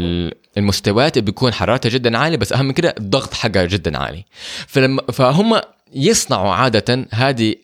المستويات 0.57 1.19
بيكون 1.19 1.53
حرارتها 1.53 1.89
جدا 1.89 2.17
عالية 2.17 2.37
بس 2.37 2.53
أهم 2.53 2.65
من 2.65 2.71
كده 2.73 2.95
الضغط 2.97 3.33
حقها 3.33 3.65
جدا 3.65 3.97
عالي 3.97 4.25
فلما 4.67 5.01
فهم 5.11 5.59
يصنعوا 5.93 6.53
عادة 6.53 7.07
هذه 7.11 7.55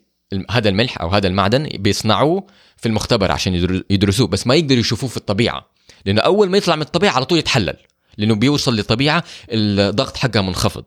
هذا 0.51 0.69
الملح 0.69 1.01
أو 1.01 1.09
هذا 1.09 1.28
المعدن 1.28 1.69
بيصنعوه 1.74 2.47
في 2.78 2.86
المختبر 2.86 3.32
عشان 3.32 3.55
يدر- 3.55 3.84
يدرسوه 3.89 4.28
بس 4.28 4.47
ما 4.47 4.55
يقدروا 4.55 4.80
يشوفوه 4.80 5.09
في 5.09 5.17
الطبيعة. 5.17 5.65
لأنه 6.05 6.21
أول 6.21 6.49
ما 6.49 6.57
يطلع 6.57 6.76
من 6.76 6.82
الطبيعة 6.82 7.13
على 7.13 7.26
طول 7.26 7.38
يتحلل 7.38 7.78
لأنه 8.17 8.36
بيوصل 8.36 8.80
لطبيعة 8.80 9.24
الضغط 9.49 10.17
حقها 10.17 10.41
منخفض. 10.41 10.86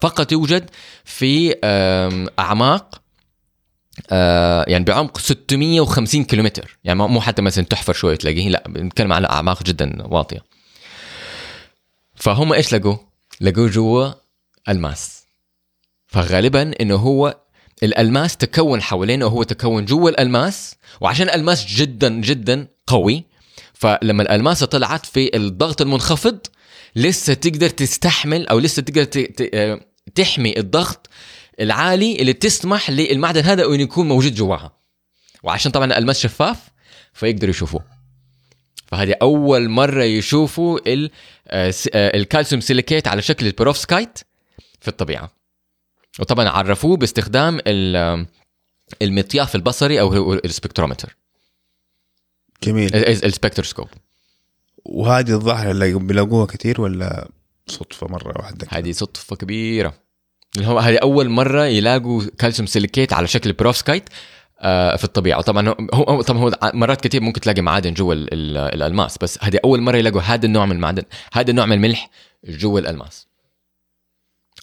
فقط 0.00 0.32
يوجد 0.32 0.70
في 1.04 1.54
أعماق 2.38 3.00
آه، 4.10 4.64
يعني 4.68 4.84
بعمق 4.84 5.18
650 5.18 6.24
كيلومتر. 6.24 6.78
يعني 6.84 6.98
مو 6.98 7.20
حتى 7.20 7.42
مثلا 7.42 7.64
تحفر 7.64 7.92
شوي 7.92 8.16
تلاقيه 8.16 8.48
لا 8.48 8.64
بنتكلم 8.68 9.12
على 9.12 9.28
أعماق 9.28 9.62
جدا 9.62 10.06
واطية. 10.06 10.44
فهم 12.14 12.52
إيش 12.52 12.74
لقوا؟ 12.74 12.96
لقوا 13.40 13.68
جوا 13.68 14.10
الماس. 14.68 15.17
فغالبا 16.08 16.72
إنه 16.80 16.96
هو 16.96 17.36
الألماس 17.82 18.36
تكون 18.36 18.82
حوالينه 18.82 19.26
وهو 19.26 19.42
تكون 19.42 19.84
جوا 19.84 20.10
الألماس 20.10 20.74
وعشان 21.00 21.28
الألماس 21.28 21.66
جدا 21.66 22.08
جدا 22.08 22.68
قوي 22.86 23.24
فلما 23.74 24.22
الالماسه 24.22 24.66
طلعت 24.66 25.06
في 25.06 25.36
الضغط 25.36 25.80
المنخفض 25.80 26.38
لسه 26.96 27.34
تقدر 27.34 27.68
تستحمل 27.68 28.48
أو 28.48 28.58
لسه 28.58 28.82
تقدر 28.82 29.28
آه، 29.54 29.80
تحمي 30.14 30.58
الضغط 30.58 31.08
العالي 31.60 32.20
اللي 32.20 32.32
تسمح 32.32 32.90
للمعدن 32.90 33.44
هذا 33.44 33.66
أنه 33.66 33.82
يكون 33.82 34.08
موجود 34.08 34.34
جواها. 34.34 34.72
وعشان 35.42 35.72
طبعا 35.72 35.86
الألماس 35.86 36.20
شفاف 36.20 36.56
فيقدروا 37.12 37.50
يشوفوه. 37.50 37.84
فهذه 38.86 39.14
أول 39.22 39.68
مرة 39.68 40.04
يشوفوا 40.04 40.78
آه، 40.86 41.10
آه، 41.48 42.16
الكالسيوم 42.16 42.60
silicate 42.60 43.08
على 43.08 43.22
شكل 43.22 43.46
ال 43.46 43.53
perovskite 43.53 44.18
في 44.80 44.88
الطبيعة. 44.88 45.37
وطبعا 46.18 46.48
عرفوه 46.48 46.96
باستخدام 46.96 47.60
ال- 47.66 48.26
المطياف 49.02 49.54
البصري 49.54 50.00
أو 50.00 50.34
ال 50.34 50.40
spectrometer. 50.40 51.16
جميل. 52.62 52.94
ال- 52.96 53.24
spectroscope. 53.24 53.88
وهذه 54.84 55.30
الظاهرة 55.30 55.70
اللي 55.70 55.94
بيلاقوها 55.98 56.46
كثير 56.46 56.80
ولا 56.80 57.28
صدفة 57.66 58.06
مرة 58.06 58.38
واحدة 58.38 58.66
كده؟ 58.66 58.78
هذه 58.78 58.92
صدفة 58.92 59.36
كبيرة. 59.36 59.94
اللي 60.56 60.66
هو 60.66 60.78
هذه 60.78 60.96
أول 60.96 61.28
مرة 61.28 61.66
يلاقوا 61.66 62.22
كالسيوم 62.38 62.66
silicate 62.66 63.12
على 63.12 63.26
شكل 63.26 63.52
perovskite 63.52 64.08
آه، 64.60 64.96
في 64.96 65.04
الطبيعة. 65.04 65.40
طبعا 65.40 65.74
هو 65.94 66.22
طبعا 66.22 66.40
هو 66.42 66.58
مرات 66.74 67.00
كثير 67.00 67.20
ممكن 67.22 67.40
تلاقي 67.40 67.62
معادن 67.62 67.94
جوا 67.94 68.14
ال- 68.14 68.34
ال- 68.34 68.56
الألماس 68.56 69.18
بس 69.18 69.38
هذه 69.42 69.60
أول 69.64 69.80
مرة 69.80 69.96
يلاقوا 69.96 70.20
هذا 70.20 70.46
النوع 70.46 70.66
من 70.66 70.72
المعدن 70.76 71.02
هذا 71.32 71.50
النوع 71.50 71.66
من 71.66 71.72
الملح 71.72 72.10
جوا 72.44 72.80
الألماس. 72.80 73.27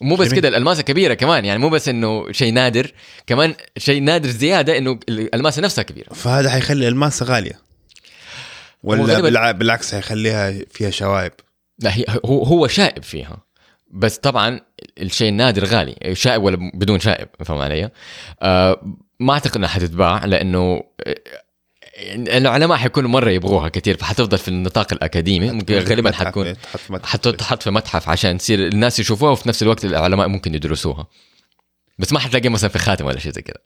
مو 0.01 0.15
بس. 0.15 0.33
كده 0.33 0.47
الألماسة 0.47 0.83
كبيرة 0.83 1.13
كمان 1.13 1.45
يعني 1.45 1.59
مو 1.59 1.69
بس 1.69 1.89
إنه 1.89 2.31
شيء 2.31 2.53
نادر 2.53 2.91
كمان 3.27 3.55
شيء 3.77 4.01
نادر 4.01 4.29
زيادة 4.29 4.77
إنه 4.77 4.99
الألماسة 5.09 5.61
نفسها 5.61 5.83
كبيرة 5.83 6.13
فهذا 6.13 6.49
حيخلي 6.49 6.87
الماسة 6.87 7.25
غالية 7.25 7.59
ولا 8.83 9.19
بالع... 9.21 9.51
بالعكس 9.51 9.95
حيخليها 9.95 10.53
فيها 10.71 10.89
شوائب 10.89 11.31
لا 11.79 11.97
هي 11.97 12.05
هو 12.25 12.43
هو 12.43 12.67
شائب 12.67 13.03
فيها 13.03 13.37
بس 13.91 14.17
طبعا 14.17 14.59
الشيء 15.01 15.29
النادر 15.29 15.65
غالي 15.65 15.95
شائب 16.13 16.43
ولا 16.43 16.71
بدون 16.73 16.99
شائب 16.99 17.27
فاهم 17.45 17.57
علي؟ 17.57 17.89
آه 18.41 18.95
ما 19.19 19.33
أعتقد 19.33 19.57
إنها 19.57 19.69
حتتباع 19.69 20.25
لأنه 20.25 20.83
آه، 22.05 22.37
العلماء 22.37 22.77
حيكونوا 22.77 23.09
مرة 23.09 23.29
يبغوها 23.29 23.69
كثير 23.69 23.97
فحتفضل 23.97 24.37
في 24.37 24.47
النطاق 24.47 24.93
الأكاديمي. 24.93 25.51
ممكن 25.51 25.75
غالبا 25.75 26.11
حتكون 26.11 26.53
تحط 26.53 26.77
في 26.77 26.93
متحف. 26.93 27.09
حتتحط 27.09 27.63
في 27.63 27.71
متحف 27.71 28.09
عشان 28.09 28.37
تصير 28.37 28.67
الناس 28.67 28.99
يشوفوها 28.99 29.31
وفي 29.31 29.49
نفس 29.49 29.63
الوقت 29.63 29.85
العلماء 29.85 30.27
ممكن 30.27 30.55
يدرسوها. 30.55 31.07
بس 31.99 32.13
ما 32.13 32.19
حتلاقيها 32.19 32.49
مثلا 32.49 32.69
في 32.69 32.79
خاتم 32.79 33.05
ولا 33.05 33.19
شيء 33.19 33.31
زي 33.31 33.41
كذا. 33.41 33.57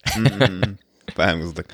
فاهم 1.16 1.42
قصدك. 1.42 1.66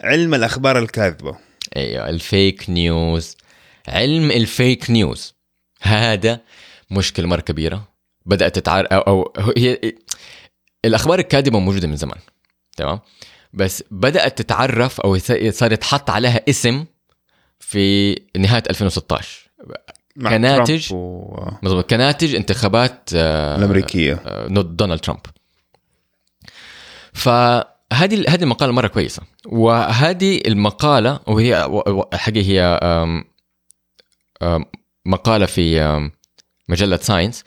علم 0.00 0.34
الأخبار 0.34 0.78
الكاذبة. 0.78 1.36
أيوه 1.76 2.08
الفيك 2.08 2.70
نيوز. 2.70 3.36
علم 3.88 4.30
الفيك 4.30 4.90
نيوز. 4.90 5.34
هذا 5.82 6.40
مشكلة 6.90 7.26
مرة 7.26 7.40
كبيرة. 7.40 7.88
بدأت 8.26 8.54
تتعار 8.54 8.88
أو, 8.92 9.22
أو 9.22 9.52
هي 9.56 9.92
الأخبار 10.84 11.18
الكاذبة 11.18 11.58
موجودة 11.58 11.88
من 11.88 11.96
زمان. 11.96 12.18
تمام؟ 12.76 13.00
بس 13.54 13.84
بدأت 13.90 14.38
تتعرف 14.38 15.00
أو 15.00 15.18
صار 15.50 15.72
يتحط 15.72 16.10
عليها 16.10 16.40
اسم 16.48 16.84
في 17.58 18.14
نهاية 18.36 18.62
2016 18.70 19.50
مع 20.16 20.30
كناتج- 20.30 20.92
و... 20.92 21.36
مظبوط. 21.62 21.90
كناتج 21.90 22.34
انتخابات 22.34 23.10
آه، 23.14 23.56
الأمريكية. 23.56 24.22
آه، 24.26 24.46
ضد 24.46 24.76
دونالد 24.76 25.00
ترامب. 25.00 25.20
فهذه 27.12 27.64
هذه 28.28 28.42
المقالة 28.42 28.72
مرة 28.72 28.86
كويسة. 28.86 29.22
وهذه 29.46 30.40
المقالة 30.46 31.20
وهي 31.26 31.68
حقيقة 32.14 32.46
هي 32.46 32.80
مقالة 35.06 35.46
في 35.46 36.10
مجلة 36.68 36.96
ساينس. 36.96 37.44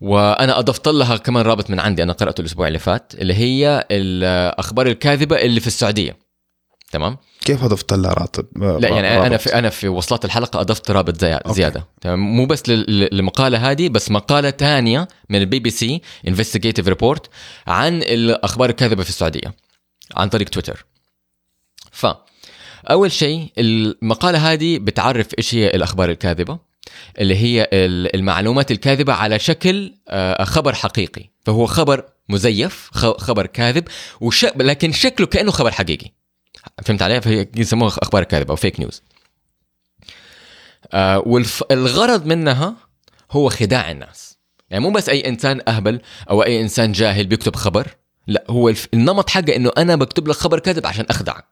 وأنا 0.00 0.58
أضفت 0.58 0.88
لها 0.88 1.16
كمان 1.16 1.44
رابط 1.44 1.70
من 1.70 1.80
عندي 1.80 2.02
أنا 2.02 2.12
قرأته 2.12 2.40
الأسبوع 2.40 2.68
اللي 2.68 2.78
فات 2.78 3.12
اللي 3.14 3.34
هي 3.34 3.86
الأخبار 3.90 4.86
الكاذبة 4.86 5.36
اللي 5.36 5.60
في 5.60 5.66
السعودية. 5.66 6.16
تمام؟ 6.92 7.16
كيف 7.40 7.64
أضفت 7.64 7.92
لها 7.92 8.12
رابط 8.12 8.46
لا 8.56 8.88
يعني 8.88 9.26
أنا 9.26 9.36
في 9.36 9.54
أنا 9.54 9.68
في 9.70 9.88
وصلات 9.88 10.24
الحلقة 10.24 10.60
أضفت 10.60 10.90
رابط 10.90 11.20
زي 11.20 11.34
okay. 11.34 11.52
زيادة. 11.54 11.86
تمام؟ 12.00 12.18
مو 12.18 12.46
بس 12.46 12.68
لل- 12.68 13.08
للمقالة 13.12 13.70
هذه 13.70 13.88
بس 13.88 14.10
مقالة 14.10 14.50
ثانية 14.50 15.08
من 15.30 15.38
البي 15.40 15.58
بي 15.58 15.70
سي 15.70 16.02
investigative 16.28 16.88
report 16.88 17.30
عن 17.66 18.02
الأخبار 18.02 18.70
الكاذبة 18.70 19.02
في 19.02 19.08
السعودية 19.08 19.54
عن 20.16 20.28
طريق 20.28 20.48
تويتر. 20.48 20.86
ف 21.92 22.06
أول 22.90 23.12
شيء 23.12 23.52
المقالة 23.58 24.52
هذه 24.52 24.78
بتعرف 24.78 25.26
إيش 25.38 25.54
هي 25.54 25.70
الأخبار 25.70 26.10
الكاذبة؟ 26.10 26.58
اللي 27.18 27.36
هي 27.36 27.62
ال- 27.72 28.16
المعلومات 28.16 28.70
الكاذبة 28.70 29.12
على 29.12 29.38
شكل 29.38 29.94
آه، 30.08 30.44
خبر 30.44 30.74
حقيقي. 30.74 31.30
فهو 31.46 31.66
خبر 31.66 32.04
مزيف 32.28 32.90
خبر 32.94 33.46
كاذب 33.46 33.84
وش... 34.20 34.44
لكن 34.44 34.92
شكله 34.92 35.26
كأنه 35.26 35.50
خبر 35.50 35.70
حقيقي. 35.70 36.10
فهمت 36.84 37.02
علي؟ 37.02 37.20
فهي 37.20 37.48
يسموها 37.56 37.98
أخبار 38.02 38.24
كاذبة 38.24 38.50
أو 38.50 38.56
فيك 38.56 38.80
نيوز 38.80 39.02
والغرض 41.26 42.26
منها 42.26 42.74
هو 43.30 43.48
خداع 43.48 43.90
الناس. 43.90 44.38
يعني 44.70 44.84
مو 44.84 44.90
بس 44.90 45.08
أي 45.08 45.28
إنسان 45.28 45.60
أهبل 45.68 46.00
أو 46.30 46.42
أي 46.42 46.60
إنسان 46.60 46.92
جاهل 46.92 47.26
بيكتب 47.26 47.56
خبر. 47.56 47.88
لا 48.26 48.44
هو 48.50 48.72
النمط 48.94 49.30
حقه 49.30 49.56
إنه 49.56 49.70
أنا 49.78 49.96
بكتب 49.96 50.28
لك 50.28 50.36
خبر 50.36 50.58
كاذب 50.58 50.86
عشان 50.86 51.06
أخدعك. 51.10 51.44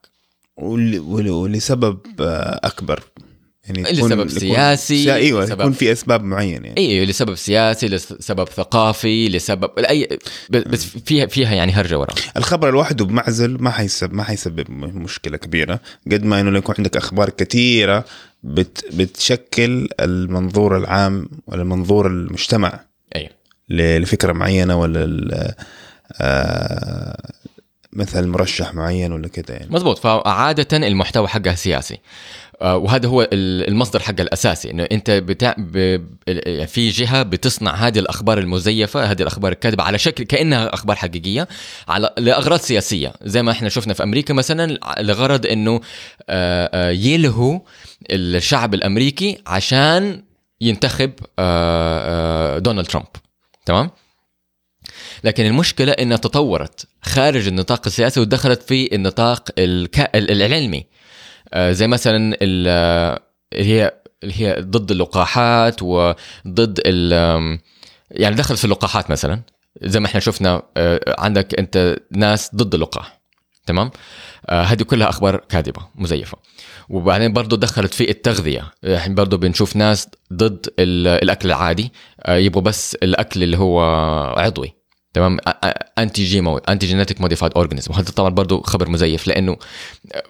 ول- 0.56 0.98
ول- 0.98 1.30
ولسبب 1.30 1.98
آه، 2.20 2.60
أكبر. 2.64 3.02
يعني 3.68 3.82
لسبب 3.92 4.28
سياسي، 4.28 5.04
سا- 5.04 5.14
أيوه 5.14 5.44
لسبب- 5.44 5.60
يكون 5.60 5.72
في 5.72 5.92
أسباب 5.92 6.24
معينة 6.24 6.66
يعني. 6.66 6.78
اي 6.80 7.04
لسبب 7.06 7.34
سياسي 7.34 7.86
لسبب 7.88 8.48
ثقافي 8.48 9.28
لسبب 9.28 9.70
اي 9.78 10.18
بس 10.50 10.84
فيها 10.84 11.26
فيها 11.26 11.54
يعني 11.54 11.72
هرجة 11.72 11.98
ورا 11.98 12.14
الخبر 12.36 12.70
لوحده 12.70 13.04
بمعزل 13.04 13.56
ما 13.62 13.70
حيسبب 13.70 14.12
ما 14.14 14.24
حيسبب 14.24 14.70
مشكلة 14.70 15.36
كبيرة 15.36 15.80
قد 16.12 16.24
ما 16.24 16.40
إنه 16.40 16.58
يكون 16.58 16.74
عندك 16.78 16.96
أخبار 16.96 17.30
كثيرة 17.30 18.04
بت 18.42 18.84
بتشكل 18.94 19.88
المنظور 20.00 20.76
العام 20.76 21.28
ولا 21.46 21.64
منظور 21.64 22.06
المجتمع 22.06 22.80
اي 23.16 23.30
ل- 23.68 23.98
لفكرة 24.02 24.32
معينة 24.32 24.80
ولا 24.80 25.04
ال- 25.04 25.54
آه، 26.20 27.30
مثل 27.92 28.26
مرشح 28.26 28.74
معين 28.74 29.12
ولا 29.12 29.28
كده 29.28 29.54
يعني. 29.54 29.66
مزبوط 29.70 29.98
فعادة 29.98 30.76
المحتوى 30.86 31.28
حقها 31.28 31.54
سياسي. 31.54 31.98
وهذا 32.60 33.08
هو 33.08 33.22
ال- 33.22 33.68
المصدر 33.68 34.00
حقها 34.00 34.22
الأساسي 34.22 34.70
إنه 34.70 34.86
أنت 34.92 35.10
بتاع 35.10 35.54
ب... 35.58 35.76
ال- 36.28 36.66
في 36.66 36.88
جهة 36.88 37.22
بتصنع 37.22 37.74
هذه 37.74 37.98
الأخبار 37.98 38.38
المزيفة 38.38 39.04
هذه 39.04 39.22
الأخبار 39.22 39.52
الكاذبة 39.52 39.82
على 39.82 39.98
شكل 39.98 40.24
كأنها 40.24 40.74
أخبار 40.74 40.96
حقيقية 40.96 41.48
على 41.88 42.10
لأغراض 42.18 42.60
سياسية. 42.60 43.12
زي 43.22 43.42
ما 43.42 43.52
إحنا 43.52 43.68
شفنا 43.68 43.94
في 43.94 44.02
أمريكا 44.02 44.34
مثلا 44.34 44.78
لغرض 45.00 45.46
إنه 45.46 45.80
آه، 46.28 46.70
آه، 46.74 46.90
يلهوا 46.90 47.58
الشعب 48.10 48.74
الأمريكي 48.74 49.38
عشان 49.46 50.22
ينتخب 50.60 51.12
آه، 51.38 52.56
آه، 52.56 52.58
دونالد 52.58 52.86
ترامب. 52.86 53.06
تمام؟ 53.66 53.90
لكن 55.24 55.46
المشكلة 55.46 55.92
إنها 55.92 56.16
تطورت 56.16 56.86
خارج 57.02 57.46
النطاق 57.46 57.82
السياسي 57.86 58.20
ودخلت 58.20 58.62
في 58.62 58.94
النطاق 58.94 59.48
الك... 59.58 60.00
ال- 60.16 60.42
العلمي. 60.42 60.78
آه، 60.78 60.95
زي 61.56 61.86
مثلا 61.86 62.36
ال- 62.42 62.66
آه، 62.68 63.20
اللي 63.52 63.64
هي 63.64 63.92
اللي 64.22 64.34
هي 64.40 64.56
ضد 64.60 64.90
اللقاحات 64.90 65.82
وضد 65.82 66.80
ال... 66.86 67.12
يعني 68.10 68.34
دخلت 68.36 68.58
في 68.58 68.64
اللقاحات 68.64 69.10
مثلا. 69.10 69.42
زي 69.82 70.00
ما 70.00 70.06
إحنا 70.06 70.20
شفنا 70.20 70.62
آه، 70.76 71.14
عندك 71.18 71.58
أنت 71.58 71.96
ناس 72.10 72.50
ضد 72.54 72.74
اللقاح 72.74 73.20
تمام؟ 73.66 73.90
آه، 74.46 74.62
هذه 74.62 74.82
كلها 74.82 75.08
أخبار 75.08 75.36
كاذبة 75.48 75.82
مزيفة. 75.94 76.38
وبعدين 76.88 77.32
برضه 77.32 77.56
دخلت 77.56 77.94
في 77.94 78.10
التغذية. 78.10 78.72
إحنا 78.84 79.14
برضه 79.14 79.36
بنشوف 79.36 79.76
ناس 79.76 80.08
ضد 80.32 80.66
ال- 80.78 81.08
الأكل 81.08 81.48
العادي. 81.48 81.92
آه، 82.20 82.36
يبغوا 82.36 82.62
بس 82.62 82.94
الأكل 82.94 83.42
اللي 83.42 83.58
هو 83.58 83.80
عضوي 84.36 84.72
تمام؟ 85.14 85.38
anti 85.98 86.24
GMO 86.24 86.58
anti 86.58 86.86
genetic 86.86 87.20
modified 87.20 87.52
organism 87.56 87.92
وهذا 87.94 88.10
طبعا 88.10 88.28
برضه 88.30 88.62
خبر 88.62 88.88
مزيف 88.88 89.26
لأنه 89.26 89.56
آه، 90.14 90.22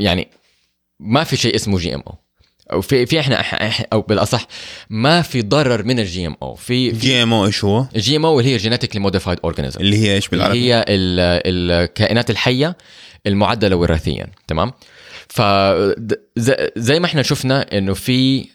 يعني 0.00 0.28
ما 1.00 1.24
في 1.24 1.36
شيء 1.36 1.54
اسمه 1.54 1.78
GMO 1.78 2.14
أو 2.72 2.80
في 2.80 3.06
في 3.06 3.20
إحنا 3.20 3.42
أو 3.92 4.00
بالأصح 4.00 4.46
ما 4.90 5.22
في 5.22 5.42
ضرر 5.42 5.82
من 5.84 5.98
ال 5.98 6.26
GMO 6.26 6.54
في 6.54 6.90
GMO 6.90 7.46
إيش 7.46 7.64
هو؟ 7.64 7.86
GMO 7.96 8.40
اللي 8.40 8.52
هي 8.52 8.56
genetically 8.56 9.00
modified 9.00 9.38
organism 9.44 9.80
اللي 9.80 9.96
هي 9.96 10.14
إيش 10.14 10.28
بالعربي؟ 10.28 10.52
اللي 10.58 10.72
هي 10.74 10.84
ال- 10.88 11.42
الكائنات 11.72 12.30
الحية 12.30 12.76
المعدلة 13.26 13.76
وراثيا 13.76 14.26
تمام؟ 14.48 14.72
ف 15.28 15.42
زي 16.76 17.00
ما 17.00 17.06
إحنا 17.06 17.22
شفنا 17.22 17.78
إنه 17.78 17.94
في 17.94 18.46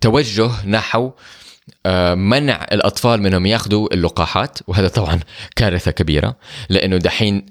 توجه 0.00 0.50
نحو 0.66 1.10
منع 2.14 2.66
الأطفال 2.72 3.22
منهم 3.22 3.46
ياخذوا 3.46 3.94
اللقاحات 3.94 4.58
وهذا 4.66 4.88
طبعا 4.88 5.20
كارثة 5.56 5.90
كبيرة 5.90 6.36
لأنه 6.68 6.96
دحين 6.96 7.46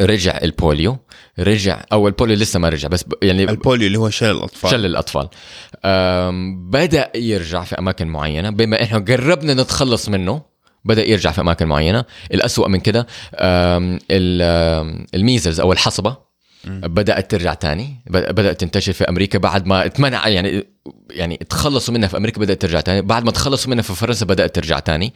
رجع 0.00 0.38
ال 0.42 0.51
polio 0.51 0.98
رجع 1.38 1.84
أو 1.92 2.08
ال 2.08 2.13
polio 2.13 2.36
لسه 2.36 2.60
ما 2.60 2.68
رجع 2.68 2.88
بس 2.88 3.04
يعني 3.22 3.44
ال 3.44 3.51
polio 3.51 3.86
اللي 3.86 3.98
هو 3.98 4.10
شلل 4.10 4.30
الأطفال. 4.30 4.70
شل 4.70 4.86
الأطفال. 4.86 5.28
بدأ 6.70 7.10
يرجع 7.16 7.64
في 7.64 7.78
أماكن 7.78 8.08
معينة 8.08 8.50
بما 8.50 8.82
إحنا 8.82 8.98
قربنا 8.98 9.54
نتخلص 9.54 10.08
منه 10.08 10.42
بدأ 10.84 11.08
يرجع 11.08 11.32
في 11.32 11.40
أماكن 11.40 11.66
معينة. 11.66 12.04
الأسوأ 12.34 12.68
من 12.68 12.80
كده 12.80 13.06
الميزلز 15.14 15.60
أو 15.60 15.72
الحصبة 15.72 16.28
بدأت 16.64 17.30
ترجع 17.30 17.54
تاني 17.54 17.96
بدأت 18.06 18.60
تنتشر 18.60 18.92
في 18.92 19.04
أمريكا 19.04 19.38
بعد 19.38 19.66
ما 19.66 19.86
اتمنع 19.86 20.28
يعني 20.28 20.66
يعني 21.10 21.36
تخلصوا 21.36 21.94
منها 21.94 22.08
في 22.08 22.16
أمريكا 22.16 22.40
بدأت 22.40 22.62
ترجع 22.62 22.80
تاني 22.80 23.02
بعد 23.02 23.24
ما 23.24 23.30
تخلصوا 23.30 23.70
منها 23.70 23.82
في 23.82 23.94
فرنسا 23.94 24.26
بدأت 24.26 24.54
ترجع 24.54 24.78
تاني. 24.78 25.14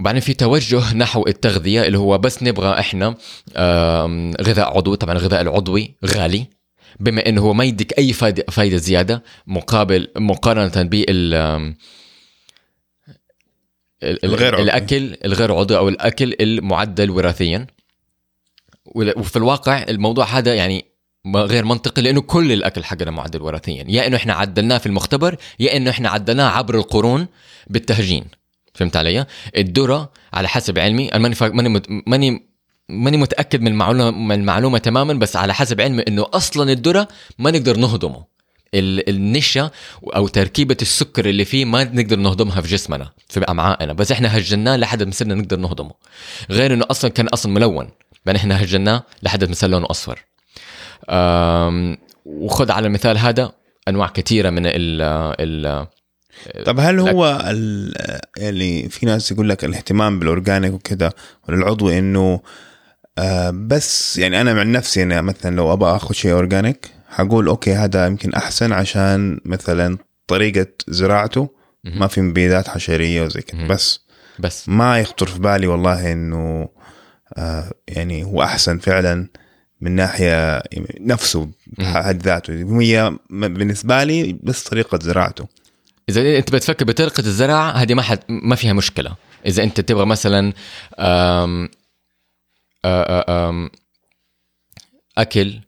بعدين 0.00 0.20
في 0.20 0.34
توجه 0.34 0.94
نحو 0.94 1.24
التغذية 1.26 1.82
اللي 1.82 1.98
هو 1.98 2.18
بس 2.18 2.42
نبغى 2.42 2.80
إحنا 2.80 3.16
غذاء 4.42 4.76
عضوي. 4.76 4.96
طبعا 4.96 5.16
الغذاء 5.16 5.40
العضوي 5.40 5.94
غالي. 6.06 6.46
بما 7.00 7.28
إنه 7.28 7.40
هو 7.40 7.54
ما 7.54 7.64
يديك 7.64 7.98
أي 7.98 8.12
فايدة, 8.12 8.44
فايدة 8.50 8.76
زيادة 8.76 9.22
مقابل 9.46 10.08
مقارنة 10.16 10.82
بال 10.82 11.34
الغير 14.02 14.54
عضوي. 14.54 14.64
الأكل 14.64 15.16
الغير 15.24 15.54
عضوي 15.54 15.78
أو 15.78 15.88
الأكل 15.88 16.34
المعدل 16.40 17.10
وراثيا. 17.10 17.66
وفي 18.94 19.36
الواقع 19.36 19.82
الموضوع 19.88 20.24
هذا 20.24 20.54
يعني 20.54 20.84
غير 21.36 21.64
منطقي 21.64 22.02
لأنه 22.02 22.20
كل 22.20 22.52
الأكل 22.52 22.84
حقنا 22.84 23.10
معدل 23.10 23.42
وراثيا. 23.42 23.84
يا 23.88 24.06
إنه 24.06 24.16
إحنا 24.16 24.32
عدلناه 24.32 24.78
في 24.78 24.86
المختبر 24.86 25.36
يا 25.60 25.76
إنه 25.76 25.90
إحنا 25.90 26.08
عدلناه 26.08 26.48
عبر 26.48 26.74
القرون 26.74 27.26
بالتهجين. 27.66 28.24
فهمت 28.74 28.96
علي؟ 28.96 29.26
الذرة 29.56 30.12
على 30.32 30.48
حسب 30.48 30.78
علمي 30.78 31.08
أنا 31.08 31.18
ماني 31.22 31.34
ماني 31.40 31.82
ماني 32.06 32.46
ماني 32.88 33.16
متأكد 33.16 33.60
من 33.60 33.68
المعلومة 33.68 34.10
من 34.10 34.32
المعلومة 34.32 34.78
تماما 34.78 35.12
بس 35.14 35.36
على 35.36 35.54
حسب 35.54 35.80
علمي 35.80 36.02
إنه 36.02 36.26
أصلا 36.34 36.72
الذرة 36.72 37.08
ما 37.38 37.50
نقدر 37.50 37.76
نهضمه. 37.76 38.24
ال- 38.74 39.08
النشا 39.08 39.70
أو 40.16 40.28
تركيبة 40.28 40.76
السكر 40.82 41.28
اللي 41.28 41.44
فيه 41.44 41.64
ما 41.64 41.84
نقدر 41.84 42.16
نهضمها 42.16 42.60
في 42.60 42.68
جسمنا 42.68 43.10
في 43.28 43.40
أمعائنا. 43.40 43.92
بس 43.92 44.12
إحنا 44.12 44.38
هجناه 44.38 44.76
لحد 44.76 45.02
ما 45.02 45.10
صرنا 45.10 45.34
نقدر 45.34 45.56
نهضمه. 45.56 45.92
غير 46.50 46.74
إنه 46.74 46.84
أصلا 46.90 47.10
كان 47.10 47.28
أصلا 47.28 47.52
ملون. 47.52 47.88
بعدين 48.26 48.40
إحنا 48.40 48.62
هجناه 48.62 49.02
لحد 49.22 49.44
ما 49.44 49.54
صار 49.54 49.70
لونه 49.70 49.86
أصفر. 49.90 50.24
وخذ 52.26 52.70
على 52.70 52.86
المثال 52.86 53.18
هذا 53.18 53.52
أنواع 53.88 54.08
كثيرة 54.08 54.50
من 54.50 54.66
ال 54.66 55.02
ال 55.40 55.86
طب 56.64 56.80
هل 56.80 57.00
هو 57.00 57.26
يعني 58.36 58.88
في 58.88 59.06
ناس 59.06 59.32
يقول 59.32 59.48
لك 59.48 59.64
الاهتمام 59.64 60.18
بال 60.18 60.30
organic 60.30 60.72
وكده 60.72 61.14
ولا 61.48 61.56
العضوي 61.56 61.98
إنه 61.98 62.40
آه 63.18 63.50
بس 63.50 64.18
يعني 64.18 64.40
أنا 64.40 64.54
من 64.54 64.72
نفسي 64.72 65.02
أنا 65.02 65.20
مثلا 65.20 65.56
لو 65.56 65.72
أبغى 65.72 65.96
آخذ 65.96 66.14
شيء 66.14 66.32
organic 66.32 66.90
حقول 67.08 67.48
okay 67.48 67.74
هذا 67.74 68.06
يمكن 68.06 68.34
أحسن 68.34 68.72
عشان 68.72 69.40
مثلا 69.44 69.98
طريقة 70.26 70.66
زراعته 70.88 71.48
ما 71.84 72.06
في 72.06 72.20
مبيدات 72.20 72.68
حشرية 72.68 73.22
وزي 73.22 73.42
مهم. 73.54 73.68
بس 73.68 74.00
بس. 74.38 74.68
ما 74.68 75.00
يخطر 75.00 75.26
في 75.26 75.38
بالي 75.38 75.66
والله 75.66 76.12
إنه 76.12 76.68
آه 77.36 77.72
يعني 77.88 78.24
هو 78.24 78.42
أحسن 78.42 78.78
فعلا 78.78 79.28
من 79.80 79.92
ناحية 79.92 80.62
نفسه 81.00 81.48
بحد 81.66 82.22
ذاته. 82.22 82.80
هي 82.80 83.16
بالنسبة 83.30 84.04
لي 84.04 84.38
بس 84.42 84.62
طريقة 84.62 84.98
زراعته. 85.02 85.46
إذا 86.08 86.38
أنت 86.38 86.52
بتفكر 86.52 86.84
بطريقة 86.84 87.20
الزراعه 87.20 87.70
هذه 87.70 87.94
ما 87.94 88.02
حد 88.02 88.18
ما 88.28 88.56
فيها 88.56 88.72
مشكلة. 88.72 89.14
إذا 89.46 89.62
أنت 89.62 89.80
تبغى 89.80 90.06
مثلا 90.06 90.52
أم 90.98 91.68
آ- 92.86 93.30
أم 93.30 93.70
أكل 95.18 95.60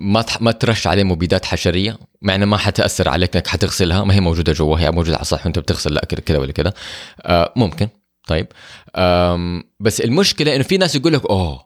ما 0.00 0.24
ما 0.40 0.52
ترش 0.52 0.86
عليه 0.86 1.04
مبيدات 1.04 1.44
حشرية 1.44 1.98
مع 2.22 2.34
انه 2.34 2.46
ما 2.46 2.56
حتأثر 2.56 3.08
عليك 3.08 3.36
إنك 3.36 3.46
حتغسلها 3.46 4.04
ما 4.04 4.14
هي 4.14 4.20
موجودة 4.20 4.52
جوا 4.52 4.78
هي 4.78 4.90
موجودة 4.90 5.16
على 5.16 5.22
السطح 5.22 5.44
وأنت 5.46 5.58
بتغسل 5.58 5.92
الاكل 5.92 6.16
كده 6.18 6.38
ولا 6.40 6.72
آه 7.22 7.52
ممكن. 7.56 7.88
طيب. 8.28 8.46
أم 8.96 9.64
بس 9.80 10.00
المشكلة 10.00 10.54
إنه 10.56 10.62
في 10.62 10.76
ناس 10.78 10.94
يقول 10.94 11.12
لك 11.12 11.24
أوه 11.26 11.64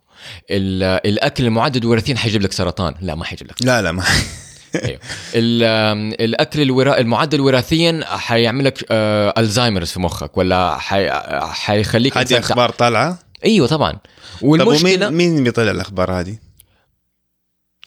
ال- 0.50 0.82
الأكل 1.08 1.44
المعدد 1.44 1.84
وراثيا 1.84 2.16
حيجيب 2.16 2.42
لك 2.42 2.52
سرطان. 2.52 2.94
لا 3.00 3.14
ما 3.14 3.24
حيجيب 3.24 3.46
لك. 3.46 3.54
لا 3.66 3.82
لا 3.82 3.92
ما 3.92 4.04
آم، 4.76 6.12
الاكل 6.12 6.60
الورا... 6.62 6.98
المعدل 6.98 7.40
وراثيا 7.40 8.00
حيعمل 8.04 8.64
لك 8.64 8.84
آه، 8.90 9.34
الزهايمرز 9.38 9.88
في 9.88 10.00
مخك 10.00 10.36
ولا 10.36 10.78
حي... 10.78 11.10
حيخليك 11.40 12.16
هذه 12.16 12.38
أخبار 12.38 12.70
طالعة؟ 12.70 13.18
إيوه 13.44 13.66
طبعا. 13.66 13.92
طب 13.92 13.98
والمشكلة 14.42 15.08
ومين 15.08 15.32
مين 15.32 15.44
بيطلع 15.44 15.70
الأخبار 15.70 16.20
هذه؟ 16.20 16.36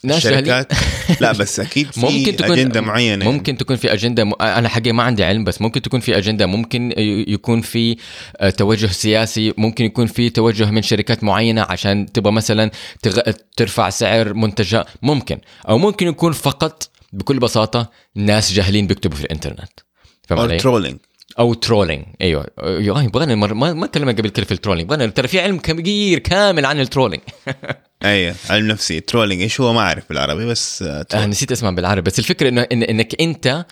الشركات. 0.06 0.72
لا 1.22 1.32
بس 1.32 1.60
أكيد 1.60 1.92
في 1.92 2.00
ممكن 2.00 2.36
تكون 2.36 2.52
أجندة 2.52 2.82
معينة 2.82 3.32
ممكن 3.32 3.58
تكون 3.58 3.76
في 3.76 3.94
أجندة 3.94 4.24
م... 4.24 4.34
أنا 4.42 4.70
حقيقة 4.70 4.94
ما 4.94 5.04
عندي 5.04 5.24
علم 5.24 5.44
بس 5.44 5.62
ممكن 5.62 5.82
تكون 5.82 6.00
في 6.00 6.18
أجندة 6.18 6.46
ممكن 6.46 6.94
يكون 7.28 7.62
في 7.62 7.98
آه، 8.38 8.50
توجه 8.50 8.88
سياسي 8.88 9.54
ممكن 9.58 9.86
يكون 9.86 10.08
في 10.08 10.30
توجه 10.30 10.72
من 10.72 10.82
شركات 10.82 11.24
معينة 11.24 11.62
عشان 11.62 12.12
تبغى 12.12 12.32
مثلا 12.32 12.72
تغ... 13.02 13.20
ترفع 13.56 13.90
سعر 13.90 14.34
منتجها 14.34 14.86
ممكن. 15.02 15.40
أو 15.70 15.78
ممكن 15.78 16.08
يكون 16.08 16.32
فقط 16.32 16.90
بكل 17.14 17.40
بساطة 17.40 17.92
ناس 18.16 18.54
جاهلين 18.54 18.88
بيكتبوا 18.88 19.18
في 19.18 19.24
الإنترنت. 19.24 19.80
فاهم 20.28 20.40
أو 20.40 20.46
علي؟ 20.46 20.58
ترولينج 20.58 20.98
أو 21.40 21.54
trolling 21.54 22.06
أيوه. 22.22 22.48
أيوه 22.64 23.04
يبغانا 23.04 23.36
مر... 23.36 23.54
ما 23.54 23.74
ما 23.74 23.88
تكلمنا 23.88 24.12
قبل 24.12 24.30
كده 24.30 24.46
في 24.46 24.52
ال 24.52 24.56
trolling 24.56 24.86
يبغانا 24.86 25.06
ترى 25.08 25.28
في 25.28 25.40
علم 25.40 25.58
كبير 25.60 26.20
كامل 26.20 26.66
عن 26.66 26.80
ال 26.80 26.85
trolling 26.85 27.22
أيوه 28.04 28.36
علم 28.50 28.68
نفسي. 28.68 29.00
trolling 29.00 29.42
إيش 29.42 29.62
هو؟ 29.62 29.74
ما 29.74 29.80
أعرف 29.80 30.04
بالعربي 30.10 30.46
بس 30.46 30.82
آه، 30.82 31.06
آه. 31.14 31.26
نسيت 31.26 31.52
اسمها 31.52 31.72
بالعربي 31.72 32.02
بس 32.02 32.20
الفكرة 32.20 32.50
إنه 32.50 32.68
إن 32.72 32.84
إنك 32.84 33.22
أنت 33.22 33.66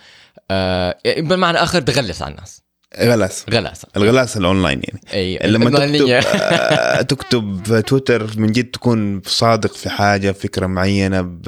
آه 0.50 0.96
بمعنى 1.18 1.58
آخر 1.58 1.80
تغلس 1.80 2.22
على 2.22 2.34
الناس. 2.34 2.62
غلاس 3.00 3.44
غلاسة. 3.50 3.88
الغلاس 3.96 4.36
الأونلاين 4.36 4.80
يعني. 4.84 5.00
اي 5.14 5.50
لما 5.50 5.64
تكتب 5.70 5.76
الأونلاينية. 5.76 6.18
آه، 6.18 7.02
تكتب 7.02 7.80
تويتر 7.86 8.30
من 8.36 8.52
جد 8.52 8.70
تكون 8.70 9.22
صادق 9.26 9.74
في 9.74 9.90
حاجة 9.90 10.32
فكرة 10.32 10.66
معينة 10.66 11.38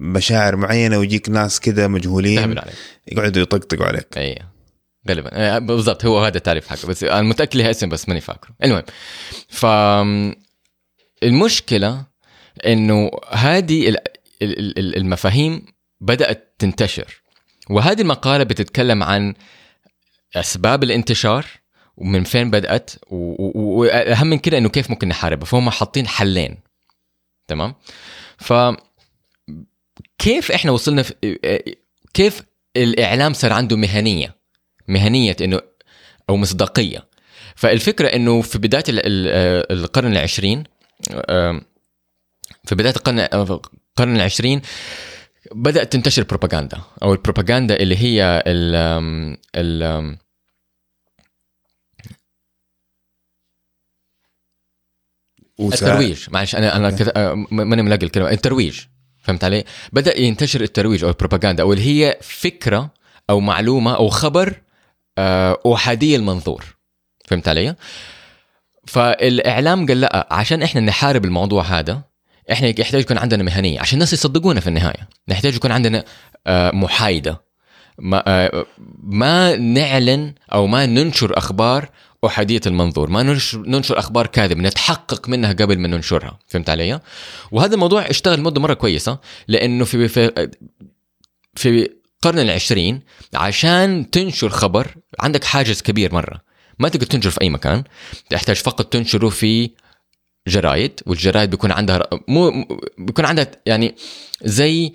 بمشاعر 0.00 0.56
معينة 0.56 0.98
ويجيك 0.98 1.28
ناس 1.28 1.60
كده 1.60 1.88
مجهولين. 1.88 2.56
يقعدوا 3.08 3.42
يطقطقوا 3.42 3.86
عليك. 3.86 4.06
اي 4.16 4.38
غالبا 5.08 5.30
آه، 5.32 5.58
بالضبط 5.58 6.04
هو 6.04 6.24
هذا 6.24 6.36
التعريف 6.36 6.68
حقه 6.68 6.88
بس 6.88 7.04
أنا 7.04 7.22
متأكد 7.22 7.56
لها 7.56 7.70
اسم 7.70 7.88
بس 7.88 8.08
ماني 8.08 8.20
فاكره. 8.20 8.50
المهم 8.64 8.82
ف 9.48 9.66
المشكلة 11.22 12.04
إنه 12.66 13.10
هذه 13.30 13.88
ال- 13.88 13.96
ال- 14.42 14.78
ال- 14.78 14.96
المفاهيم 14.96 15.66
بدأت 16.00 16.54
تنتشر 16.58 17.22
وهذه 17.70 18.00
المقالة 18.00 18.44
بتتكلم 18.44 19.02
عن 19.02 19.34
أسباب 20.36 20.82
الانتشار 20.82 21.46
ومن 21.96 22.24
فين 22.24 22.50
بدأت 22.50 22.90
وأهم 23.10 24.26
من 24.26 24.38
كده 24.38 24.58
إنه 24.58 24.68
كيف 24.68 24.90
ممكن 24.90 25.08
نحاربها 25.08 25.44
فهم 25.44 25.70
حاطين 25.70 26.06
حلين. 26.08 26.58
تمام؟ 27.48 27.74
ف 28.38 28.52
كيف 30.18 30.52
إحنا 30.52 30.70
وصلنا 30.70 31.02
في 31.02 31.14
كيف 32.14 32.42
الإعلام 32.76 33.32
صار 33.32 33.52
عنده 33.52 33.76
مهنية؟ 33.76 34.39
مهنية 34.90 35.36
إنه 35.40 35.60
أو 36.30 36.36
مصداقية. 36.36 37.06
فالفكرة 37.56 38.06
إنه 38.08 38.42
في 38.42 38.58
بداية 38.58 38.84
ال- 38.88 39.06
ال- 39.06 39.72
القرن 39.78 40.12
العشرين 40.12 40.64
في 42.64 42.74
بداية 42.74 42.94
القرن 42.96 43.18
القرن 43.18 44.16
العشرين 44.16 44.62
بدأت 45.54 45.92
تنتشر 45.92 46.22
بروباغندا 46.22 46.80
أو 47.02 47.12
البروباغندا 47.12 47.76
اللي 47.76 47.96
هي 47.96 48.42
ال 48.46 48.74
ال 49.56 50.16
الترويج. 55.60 56.26
معلش 56.30 56.54
أنا 56.56 56.76
أنا 56.76 56.90
كذا 56.90 57.12
آه، 57.16 57.34
ماني 57.50 57.82
ملاقي 57.82 58.06
الكلمة. 58.06 58.30
الترويج. 58.30 58.80
فهمت 59.22 59.44
علي؟ 59.44 59.64
بدأ 59.92 60.18
ينتشر 60.20 60.60
الترويج 60.60 61.04
أو 61.04 61.10
البروباغندا 61.10 61.62
أو 61.62 61.72
اللي 61.72 61.84
هي 61.84 62.18
فكرة 62.22 62.94
أو 63.30 63.40
معلومة 63.40 63.96
أو 63.96 64.08
خبر 64.08 64.60
احادي 65.74 66.16
المنظور. 66.16 66.64
فهمت 67.26 67.48
علي؟ 67.48 67.74
فالإعلام 68.86 69.86
قال 69.86 70.00
لا 70.00 70.28
عشان 70.30 70.62
إحنا 70.62 70.80
نحارب 70.80 71.24
الموضوع 71.24 71.62
هذا 71.62 72.02
إحنا 72.52 72.68
يحتاج 72.80 73.00
يكون 73.00 73.18
عندنا 73.18 73.42
مهنية 73.42 73.80
عشان 73.80 73.94
الناس 73.94 74.12
يصدقونا 74.12 74.60
في 74.60 74.66
النهاية. 74.66 75.08
نحتاج 75.28 75.54
يكون 75.54 75.72
عندنا 75.72 76.04
آه، 76.46 76.70
محايدة. 76.70 77.42
ما 77.98 78.22
آه، 78.26 78.66
ما 79.02 79.56
نعلن 79.56 80.34
أو 80.52 80.66
ما 80.66 80.86
ننشر 80.86 81.38
أخبار 81.38 81.88
أحادية 82.26 82.60
المنظور. 82.66 83.10
ما 83.10 83.22
ننشر, 83.22 83.58
ننشر 83.58 83.98
أخبار 83.98 84.26
كاذبة 84.26 84.62
نتحقق 84.62 85.28
منها 85.28 85.52
قبل 85.52 85.78
ما 85.78 85.88
ننشرها. 85.88 86.38
فهمت 86.46 86.70
علي؟ 86.70 87.00
وهذا 87.52 87.74
الموضوع 87.74 88.02
اشتغل 88.02 88.40
مدة 88.40 88.60
مرة 88.60 88.74
كويسة 88.74 89.18
لأنه 89.48 89.84
في 89.84 90.08
في 90.08 90.50
في 91.54 91.90
القرن 92.24 92.38
العشرين 92.38 93.00
عشان 93.34 94.10
تنشر 94.10 94.48
خبر 94.48 94.94
عندك 95.20 95.44
حاجز 95.44 95.82
كبير 95.82 96.14
مرة. 96.14 96.40
ما 96.78 96.88
تقدر 96.88 97.06
تنشر 97.06 97.30
في 97.30 97.40
أي 97.40 97.50
مكان. 97.50 97.84
تحتاج 98.30 98.56
فقط 98.56 98.86
تنشره 98.92 99.28
في 99.28 99.70
جرايد 100.48 101.00
والجرايد 101.06 101.50
بيكون 101.50 101.72
عندها 101.72 102.08
مو 102.28 102.66
بيكون 102.98 103.24
عندها 103.24 103.50
يعني 103.66 103.94
زي 104.44 104.92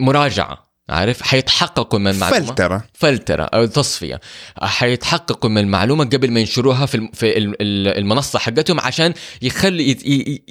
مراجعة 0.00 0.70
عارف؟ 0.88 1.22
حيتحققوا 1.22 1.98
من 1.98 2.10
المعلومة. 2.10 2.46
فلترة. 2.46 2.84
فلترة 2.94 3.42
أو 3.44 3.66
تصفية. 3.66 4.20
حيتحققوا 4.62 5.50
من 5.50 5.58
المعلومة 5.58 6.04
قبل 6.04 6.30
ما 6.30 6.40
ينشروها 6.40 6.86
في 6.86 7.08
في 7.14 7.38
ال- 7.38 7.62
ال- 7.62 7.98
المنصة 7.98 8.38
حقتهم 8.38 8.80
عشان 8.80 9.14
يخلي 9.42 10.42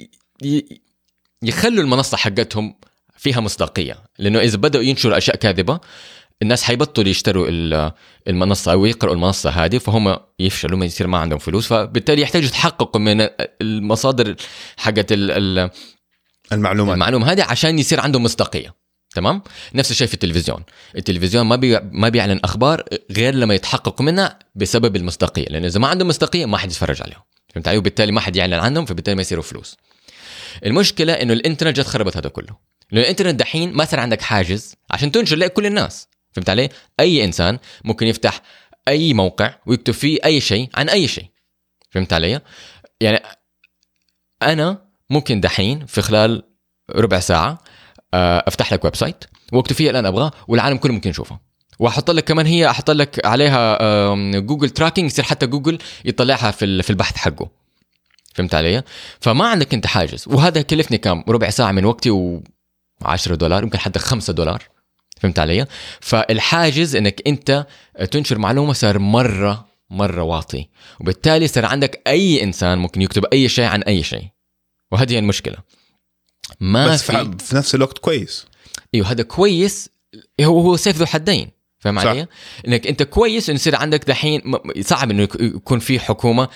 يخلوا 1.42 1.82
المنصة 1.84 2.16
حقتهم 2.16 2.74
فيها 3.24 3.40
مصداقية. 3.40 3.96
لأنه 4.18 4.38
إذا 4.38 4.56
بدأوا 4.56 4.84
ينشروا 4.84 5.18
أشياء 5.18 5.36
كاذبة 5.36 5.80
الناس 6.42 6.62
حيبطلوا 6.62 7.08
يشتروا 7.08 7.46
ال- 7.48 7.92
المنصة 8.28 8.72
أو 8.72 8.86
يقرأوا 8.86 9.14
المنصة 9.14 9.50
هذه 9.50 9.78
فهم 9.78 10.16
يفشلوا 10.38 10.78
ما 10.78 10.84
يصير 10.84 11.06
ما 11.06 11.18
عندهم 11.18 11.38
فلوس. 11.38 11.66
فبالتالي 11.66 12.22
يحتاجوا 12.22 12.48
يتحققوا 12.48 13.00
من 13.00 13.28
المصادر 13.62 14.36
حقت 14.76 15.12
ال- 15.12 15.30
ال- 15.30 15.70
المعلومات. 16.52 16.94
المعلومة 16.94 17.32
هذه 17.32 17.42
عشان 17.44 17.78
يصير 17.78 18.00
عنده 18.00 18.18
مصداقية. 18.18 18.74
تمام؟ 19.14 19.42
نفس 19.74 19.90
الشيء 19.90 20.06
في 20.06 20.14
التلفزيون. 20.14 20.64
التلفزيون 20.96 21.46
ما 21.46 21.56
بي... 21.56 21.80
ما 21.80 22.08
بيعلن 22.08 22.40
أخبار 22.44 22.84
غير 23.10 23.34
لما 23.34 23.54
يتحققوا 23.54 24.06
منها 24.06 24.38
بسبب 24.54 24.96
المصداقية. 24.96 25.44
لأنه 25.44 25.66
إذا 25.66 25.80
ما 25.80 25.88
عندهم 25.88 26.08
مصداقية 26.08 26.46
ما 26.46 26.58
حد 26.58 26.70
يتفرج 26.70 27.02
عليهم. 27.02 27.20
فهمت 27.54 27.68
علي؟ 27.68 27.78
وبالتالي 27.78 28.12
ما 28.12 28.20
حد 28.20 28.36
يعلن 28.36 28.54
عنهم 28.54 28.84
فبالتالي 28.84 29.14
ما 29.14 29.22
يصيروا 29.22 29.42
فلوس. 29.42 29.76
المشكلة 30.66 31.12
إنه 31.12 31.32
الإنترنت 31.32 31.80
جت 31.80 31.86
خربت 31.86 32.16
هذا 32.16 32.28
كله. 32.28 32.73
لأنه 32.90 33.04
الإنترنت 33.04 33.40
دحين 33.40 33.72
ما 33.72 33.84
صار 33.84 34.00
عندك 34.00 34.22
حاجز 34.22 34.74
عشان 34.90 35.12
تنشر 35.12 35.36
لكل 35.36 35.66
الناس. 35.66 36.08
فهمت 36.32 36.50
علي؟ 36.50 36.68
أي 37.00 37.24
إنسان 37.24 37.58
ممكن 37.84 38.06
يفتح 38.06 38.40
أي 38.88 39.14
موقع 39.14 39.54
ويكتب 39.66 39.92
فيه 39.94 40.18
أي 40.24 40.40
شيء 40.40 40.68
عن 40.74 40.88
أي 40.88 41.08
شيء. 41.08 41.26
فهمت 41.90 42.12
علي؟ 42.12 42.40
يعني 43.00 43.22
أنا 44.42 44.84
ممكن 45.10 45.40
دحين 45.40 45.86
في 45.86 46.02
خلال 46.02 46.42
ربع 46.90 47.20
ساعة 47.20 47.58
آه، 48.14 48.44
أفتح 48.46 48.72
لك 48.72 48.84
website 48.84 49.24
وأكتب 49.52 49.76
فيها 49.76 49.88
اللي 49.88 49.98
أنا 49.98 50.08
أبغاه 50.08 50.32
والعالم 50.48 50.76
كله 50.76 50.92
ممكن 50.92 51.10
يشوفه. 51.10 51.38
وأحط 51.78 52.10
لك 52.10 52.24
كمان 52.24 52.46
هي 52.46 52.70
أحط 52.70 52.90
لك 52.90 53.26
عليها 53.26 53.78
Google 54.38 54.70
tracking 54.70 55.06
يصير 55.06 55.24
حتى 55.24 55.46
جوجل 55.46 55.78
يطلعها 56.04 56.50
في 56.50 56.82
في 56.82 56.90
البحث 56.90 57.16
حقه. 57.16 57.50
فهمت 58.34 58.54
علي؟ 58.54 58.82
فما 59.20 59.46
عندك 59.46 59.74
أنت 59.74 59.86
حاجز. 59.86 60.24
وهذا 60.28 60.62
كلفني 60.62 60.98
كم؟ 60.98 61.24
ربع 61.28 61.50
ساعة 61.50 61.72
من 61.72 61.84
وقتي 61.84 62.10
و 62.10 62.42
10 63.04 63.34
دولار 63.34 63.62
يمكن 63.62 63.78
حتى 63.78 63.98
5 63.98 64.32
دولار. 64.32 64.62
فهمت 65.20 65.38
علي؟ 65.38 65.66
فالحاجز 66.00 66.96
إنك 66.96 67.22
أنت 67.26 67.66
تنشر 68.10 68.38
معلومة 68.38 68.72
صار 68.72 68.98
مرة 68.98 69.68
مرة 69.90 70.22
واطي. 70.22 70.68
وبالتالي 71.00 71.48
صار 71.48 71.64
عندك 71.64 72.02
أي 72.06 72.42
إنسان 72.42 72.78
ممكن 72.78 73.02
يكتب 73.02 73.24
أي 73.24 73.48
شيء 73.48 73.64
عن 73.64 73.82
أي 73.82 74.02
شيء. 74.02 74.28
وهذه 74.92 75.12
هي 75.12 75.18
المشكلة. 75.18 75.56
ما 76.60 76.86
بس 76.86 77.02
في 77.02 77.12
في, 77.12 77.44
في 77.44 77.56
نفس 77.56 77.74
الوقت 77.74 77.98
كويس. 77.98 78.46
إيوه 78.94 79.10
هذا 79.10 79.22
كويس. 79.22 79.90
هو 80.40 80.60
هو 80.60 80.76
سيف 80.76 80.96
ذو 80.96 81.06
حدين. 81.06 81.50
فاهم. 81.92 82.08
علي؟ 82.08 82.26
إنك 82.68 82.86
أنت 82.86 83.02
كويس 83.02 83.48
انه 83.50 83.56
يصير 83.56 83.76
عندك 83.76 84.04
دحين 84.04 84.42
صعب 84.80 85.10
إنه 85.10 85.22
يك- 85.22 85.40
يكون 85.40 85.78
في 85.78 86.00
حكومة 86.00 86.48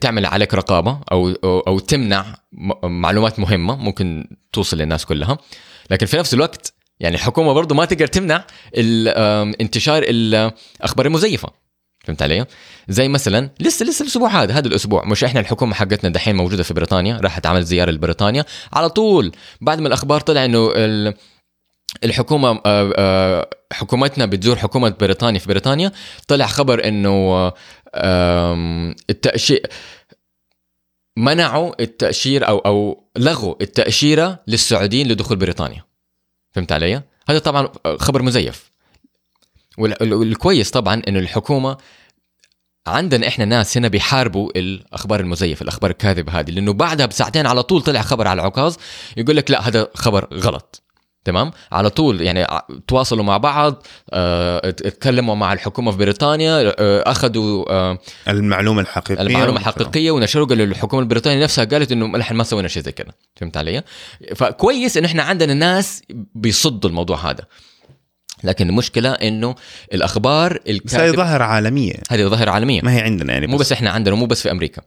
تعمل 0.00 0.26
عليك 0.26 0.54
رقابة 0.54 0.98
أو 1.12 1.28
أو, 1.44 1.60
أو 1.60 1.78
تمنع 1.78 2.24
معلومات 2.84 3.38
مهمة 3.38 3.76
ممكن 3.76 4.36
توصل 4.52 4.78
للناس 4.78 5.06
كلها 5.06 5.38
لكن 5.90 6.06
في 6.06 6.16
نفس 6.16 6.34
الوقت 6.34 6.72
يعني 7.00 7.14
الحكومة 7.16 7.52
برضو 7.52 7.74
ما 7.74 7.84
تقدر 7.84 8.06
تمنع 8.06 8.44
انتشار 9.60 10.02
الاخبار 10.06 11.06
المزيفة 11.06 11.48
فهمت 12.04 12.22
علي؟ 12.22 12.46
زي 12.88 13.08
مثلا 13.08 13.50
لسه 13.60 13.86
لسه 13.86 14.02
الأسبوع 14.02 14.28
هذا 14.42 14.54
هذا 14.54 14.68
الأسبوع 14.68 15.04
مش 15.04 15.24
إحنا 15.24 15.40
الحكومة 15.40 15.74
حقتنا 15.74 16.10
دحين 16.10 16.36
موجودة 16.36 16.62
في 16.62 16.74
بريطانيا 16.74 17.16
راحت 17.22 17.46
عملت 17.46 17.66
زيارة 17.66 17.90
لبريطانيا 17.90 18.44
على 18.72 18.88
طول 18.88 19.32
بعد 19.60 19.80
ما 19.80 19.88
الأخبار 19.88 20.20
طلع 20.20 20.44
إنه 20.44 20.72
الحكومة 22.04 22.48
آه، 22.66 22.92
آه، 22.96 23.50
حكومتنا 23.72 24.26
بتزور 24.26 24.56
حكومة 24.56 24.88
بريطانيا. 25.00 25.38
في 25.38 25.48
بريطانيا 25.48 25.92
طلع 26.28 26.46
خبر 26.46 26.88
إنه 26.88 27.52
آه، 27.94 28.94
التاشير 29.10 29.66
منعوا 31.16 31.82
التأشير 31.82 32.48
أو 32.48 32.58
أو 32.58 33.04
لغوا 33.16 33.54
التأشيرة 33.60 34.38
للسعوديين 34.46 35.08
لدخول 35.08 35.36
بريطانيا. 35.36 35.84
فهمت 36.52 36.72
علي؟ 36.72 37.02
هذا 37.28 37.38
طبعا 37.38 37.68
خبر 37.98 38.22
مزيف. 38.22 38.72
وال- 39.78 40.12
والكويس 40.14 40.70
طبعا 40.70 41.02
إنه 41.08 41.18
الحكومة 41.18 41.76
عندنا 42.86 43.28
إحنا 43.28 43.44
ناس 43.44 43.76
هنا 43.76 43.88
بيحاربوا 43.88 44.50
الأخبار 44.56 45.20
المزيفة 45.20 45.62
الأخبار 45.62 45.90
الكاذبة 45.90 46.32
هذه. 46.40 46.50
لأنه 46.50 46.72
بعدها 46.72 47.06
بساعتين 47.06 47.46
على 47.46 47.62
طول 47.62 47.82
طلع 47.82 48.02
خبر 48.02 48.28
على 48.28 48.40
العكاظ 48.40 48.76
يقول 49.16 49.36
لك 49.36 49.50
لا 49.50 49.68
هذا 49.68 49.88
خبر 49.94 50.28
غلط. 50.34 50.81
تمام؟ 51.24 51.50
على 51.72 51.90
طول 51.90 52.20
يعني 52.20 52.42
ع- 52.42 52.66
تواصلوا 52.88 53.24
مع 53.24 53.36
بعض 53.36 53.86
آه، 54.12 54.68
ات- 54.68 54.86
اتكلموا 54.86 55.34
مع 55.34 55.52
الحكومة 55.52 55.90
في 55.90 55.98
بريطانيا 55.98 56.74
آه، 56.78 57.10
أخذوا 57.10 57.72
آه، 57.72 57.98
المعلومة 58.28 58.80
الحقيقية 58.80 59.22
المعلومة 59.22 59.58
الحقيقيه 59.58 60.10
ونشروا 60.10 60.46
قالوا 60.46 60.66
الحكومة 60.66 61.02
البريطانية 61.02 61.42
نفسها 61.42 61.64
قالت 61.64 61.92
إنه 61.92 62.06
نحن 62.06 62.34
ما 62.34 62.44
سوينا 62.44 62.68
شيء 62.68 62.82
زي 62.82 62.92
كذا. 62.92 63.12
فهمت 63.36 63.56
علي؟ 63.56 63.82
فكويس 64.36 64.96
إنه 64.96 65.06
إحنا 65.06 65.22
عندنا 65.22 65.54
ناس 65.54 66.02
بيصدوا 66.34 66.90
الموضوع 66.90 67.30
هذا. 67.30 67.44
لكن 68.44 68.68
المشكلة 68.68 69.12
إنه 69.12 69.54
الأخبار 69.94 70.58
بس 70.84 70.94
هذه 70.94 71.10
ظاهرة 71.16 71.44
عالمية. 71.44 71.94
هذه 72.10 72.24
ظاهرة 72.26 72.50
عالمية. 72.50 72.80
ما 72.82 72.94
هي 72.94 73.00
عندنا 73.00 73.32
يعني 73.32 73.46
مو 73.46 73.56
بس 73.56 73.72
إحنا 73.72 73.90
عندنا 73.90 74.14
مو 74.16 74.26
بس 74.26 74.42
في 74.42 74.50
أمريكا. 74.50 74.82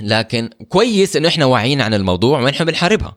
لكن 0.00 0.50
كويس 0.68 1.16
إنه 1.16 1.28
إحنا 1.28 1.44
واعيين 1.44 1.80
عن 1.80 1.94
الموضوع 1.94 2.40
ونحن 2.40 2.64
بنحاربها. 2.64 3.16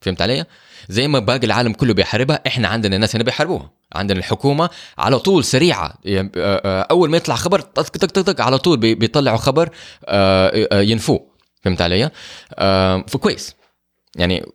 فهمت 0.00 0.22
علي؟ 0.22 0.44
زي 0.88 1.08
ما 1.08 1.18
باقي 1.18 1.46
العالم 1.46 1.72
كله 1.72 1.94
بيحاربها 1.94 2.40
إحنا 2.46 2.68
عندنا 2.68 2.98
ناس 2.98 3.16
هنا 3.16 3.24
بيحاربوها. 3.24 3.70
عندنا 3.94 4.18
الحكومة 4.18 4.70
على 4.98 5.18
طول 5.18 5.44
سريعة. 5.44 5.94
يعني، 6.04 6.32
آه، 6.36 6.62
آه، 6.64 6.86
أول 6.90 7.10
ما 7.10 7.16
يطلع 7.16 7.34
خبر 7.34 7.60
طق 7.60 7.82
طق 7.82 8.06
طق 8.06 8.20
طق 8.32 8.40
على 8.40 8.58
طول 8.58 8.78
بي- 8.78 8.94
بيطلعوا 8.94 9.36
خبر 9.36 9.70
آه، 10.04 10.80
ينفوه. 10.80 11.26
فهمت 11.62 11.82
علي؟ 11.82 12.10
فكويس 13.08 13.54
يعني 14.16 14.46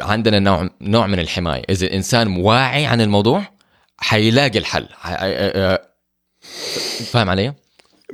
عندنا 0.00 0.38
نوع 0.38 0.70
نوع 0.80 1.06
من 1.06 1.18
الحماية. 1.18 1.62
إذا 1.70 1.86
الانسان 1.86 2.36
واعي 2.36 2.86
عن 2.86 3.00
الموضوع 3.00 3.42
حيلاقي 3.96 4.58
الحل. 4.58 4.88
فاهم 7.12 7.30
علي؟ 7.30 7.54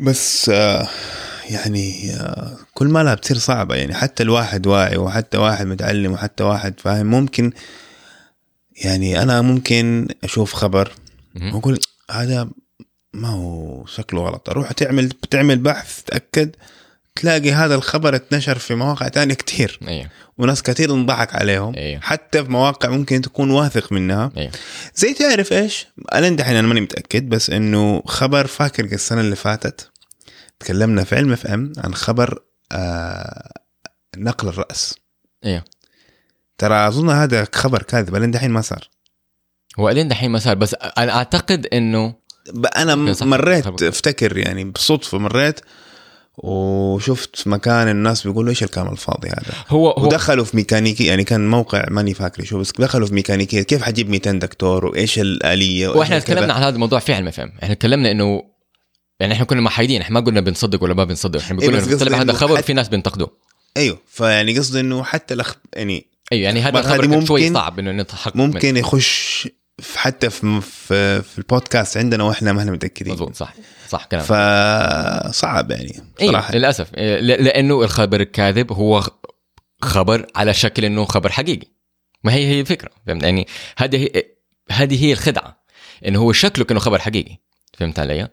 بس 0.01 0.51
يعني 1.51 2.13
آه، 2.15 2.57
كل 2.75 2.87
ما 2.89 3.03
لها 3.03 3.15
بتصير 3.15 3.39
صعبة 3.39 3.75
يعني. 3.75 3.95
حتى 3.95 4.23
الواحد 4.23 4.67
واعي 4.67 4.97
وحتى 4.97 5.39
واحد 5.39 5.67
متعلم 5.67 6.13
وحتى 6.13 6.45
واحد 6.45 6.81
فاهم. 6.81 7.07
ممكن 7.07 7.53
يعني 8.77 9.23
أنا 9.23 9.43
ممكن 9.43 10.09
أشوف 10.25 10.53
خبر. 10.53 10.93
وأقول 11.43 11.81
هذا 12.11 12.49
ما 13.13 13.29
هو 13.29 13.87
شكله 13.87 14.21
غلط. 14.21 14.51
أروح 14.51 14.73
تعمل 14.73 15.07
بتعمل 15.07 15.59
بحث 15.59 16.03
تأكد 16.03 16.57
تلاقي 17.17 17.53
هذا 17.53 17.75
الخبر 17.75 18.15
اتنشر 18.15 18.59
في 18.59 18.75
مواقع 18.75 19.09
تانية 19.09 19.35
كتير. 19.35 19.79
أيوه 19.89 20.09
وناس 20.39 20.63
كتير 20.63 20.95
انضحك 20.95 21.35
عليهم. 21.35 21.75
أيوه. 21.75 22.01
حتى 22.01 22.45
في 22.45 22.51
مواقع 22.51 22.89
ممكن 22.89 23.21
تكون 23.21 23.51
واثق 23.51 23.93
منها. 23.93 24.33
أيوه 24.37 24.53
زي 24.95 25.15
تعرف 25.15 25.53
إيش؟ 25.53 25.87
أنا 26.13 26.29
دحين 26.29 26.57
أنا 26.57 26.69
ماني 26.69 26.81
متأكد 26.81 27.29
بس 27.29 27.51
إنه 27.51 28.03
خبر 28.07 28.47
فاكر 28.47 28.85
السنة 28.85 29.21
اللي 29.21 29.37
فاتت. 29.37 29.91
تكلمنا 30.61 31.05
في 31.05 31.17
علم 31.17 31.33
FM 31.33 31.73
عن 31.79 31.95
خبر 31.95 32.43
آه 32.73 33.53
نقل 34.17 34.49
الرأس. 34.49 34.95
أيوه 35.45 35.65
ترى 36.59 36.89
أظن 36.89 37.11
هذا 37.11 37.49
خبر 37.55 37.83
كاذب 37.83 38.17
لين 38.17 38.31
دحين 38.31 38.51
ما 38.51 38.61
صار. 38.61 38.89
هو 39.79 39.89
الين 39.89 40.09
دحين 40.09 40.31
ما 40.31 40.39
صار 40.39 40.55
بس 40.55 40.75
أنا 40.75 41.13
أعتقد 41.13 41.67
إنه 41.67 42.15
أنا 42.77 42.95
مريت. 43.23 43.83
أفتكر 43.83 44.37
يعني 44.39 44.65
بصدفة 44.65 45.19
مريت 45.19 45.61
وشفت 46.39 47.49
مكان 47.49 47.89
الناس 47.89 48.27
بيقولوا 48.27 48.51
إيش 48.51 48.63
الكلام 48.63 48.93
الفاضي 48.93 49.29
هذا. 49.29 49.55
هو 49.69 49.91
هو 49.91 50.07
ودخلوا 50.07 50.45
في 50.45 50.57
ميكانيكي 50.57 51.07
يعني 51.07 51.25
كان 51.25 51.51
موقع 51.51 51.85
ماني 51.91 52.15
فاكر 52.15 52.45
شو 52.45 52.59
بس 52.59 52.73
دخلوا 52.79 53.07
في 53.07 53.15
ميكانيكية 53.15 53.63
كيف 53.63 53.83
حجيب 53.83 54.11
200 54.11 54.33
دكتور 54.33 54.87
وإيش 54.87 55.19
الآلية 55.19 55.89
وإحنا. 55.89 56.19
تكلمنا 56.19 56.55
عن 56.55 56.63
هذا 56.63 56.75
الموضوع 56.75 56.99
في 56.99 57.15
علم 57.15 57.31
فهم 57.31 57.53
إحنا 57.63 57.75
تكلمنا 57.75 58.11
إنه 58.11 58.43
يعني 59.21 59.33
إحنا 59.35 59.45
كنا 59.45 59.61
محايدين 59.61 60.01
إحنا 60.01 60.21
ما 60.21 60.27
قلنا 60.27 60.41
بنصدق 60.41 60.83
ولا 60.83 60.95
ما 60.95 61.05
بنصدق. 61.05 61.41
إحنا 61.41 61.63
إيه، 61.63 61.69
بنقول 61.69 61.89
انه 61.89 61.99
طلع 61.99 62.21
هذا 62.21 62.33
خبر 62.33 62.57
حت- 62.57 62.65
في 62.65 62.73
ناس 62.73 62.89
بينتقدوه. 62.89 63.31
أيوه 63.77 63.99
فيعني 64.07 64.59
قصدي 64.59 64.81
إنه 64.81 65.03
حتى 65.05 65.35
الأخ... 65.35 65.55
يعني 65.77 66.07
أيوه 66.33 66.45
يعني 66.45 66.61
هذا 66.61 66.79
الخبر 66.79 67.07
كان 67.07 67.27
شوي 67.27 67.41
ممكن- 67.43 67.55
صعب 67.55 67.79
إنه 67.79 67.93
نتحقق 67.93 68.37
منه. 68.37 68.47
ممكن 68.47 68.77
يخش 68.77 69.49
في 69.79 69.99
حتى 69.99 70.31
في, 70.31 70.61
في 70.61 71.23
في 71.23 71.39
البودكاست 71.39 71.97
عندنا 71.97 72.25
وإحنا 72.25 72.53
ما 72.53 72.61
إحنا 72.61 72.73
متأكدين. 72.73 73.13
مظبوط 73.13 73.35
صح 73.37 73.55
صح 73.89 74.05
كلام 74.05 74.23
فصعب 74.25 75.71
يعني 75.71 76.01
أيوه 76.21 76.33
صراحة. 76.33 76.55
للأسف. 76.55 76.95
إيه، 76.95 77.21
ل- 77.21 77.45
لأنه 77.45 77.83
الخبر 77.83 78.21
الكاذب 78.21 78.73
هو 78.73 79.03
خبر 79.83 80.27
على 80.37 80.55
شكل 80.55 80.85
إنه 80.85 81.05
خبر 81.05 81.31
حقيقي. 81.33 81.67
ما 82.25 82.35
هي 82.35 82.47
هي 82.47 82.61
الفكرة 82.61 82.91
فهمت؟ 83.07 83.23
يعني 83.23 83.47
هذه 83.77 83.97
هي 83.97 84.25
هذه 84.71 85.05
هي 85.05 85.13
الخدعة 85.13 85.65
إنه 86.07 86.19
هو 86.19 86.33
شكله 86.33 86.65
كأنه 86.65 86.81
خبر 86.81 86.99
حقيقي. 86.99 87.37
فهمت 87.79 87.99
علي؟ 87.99 88.29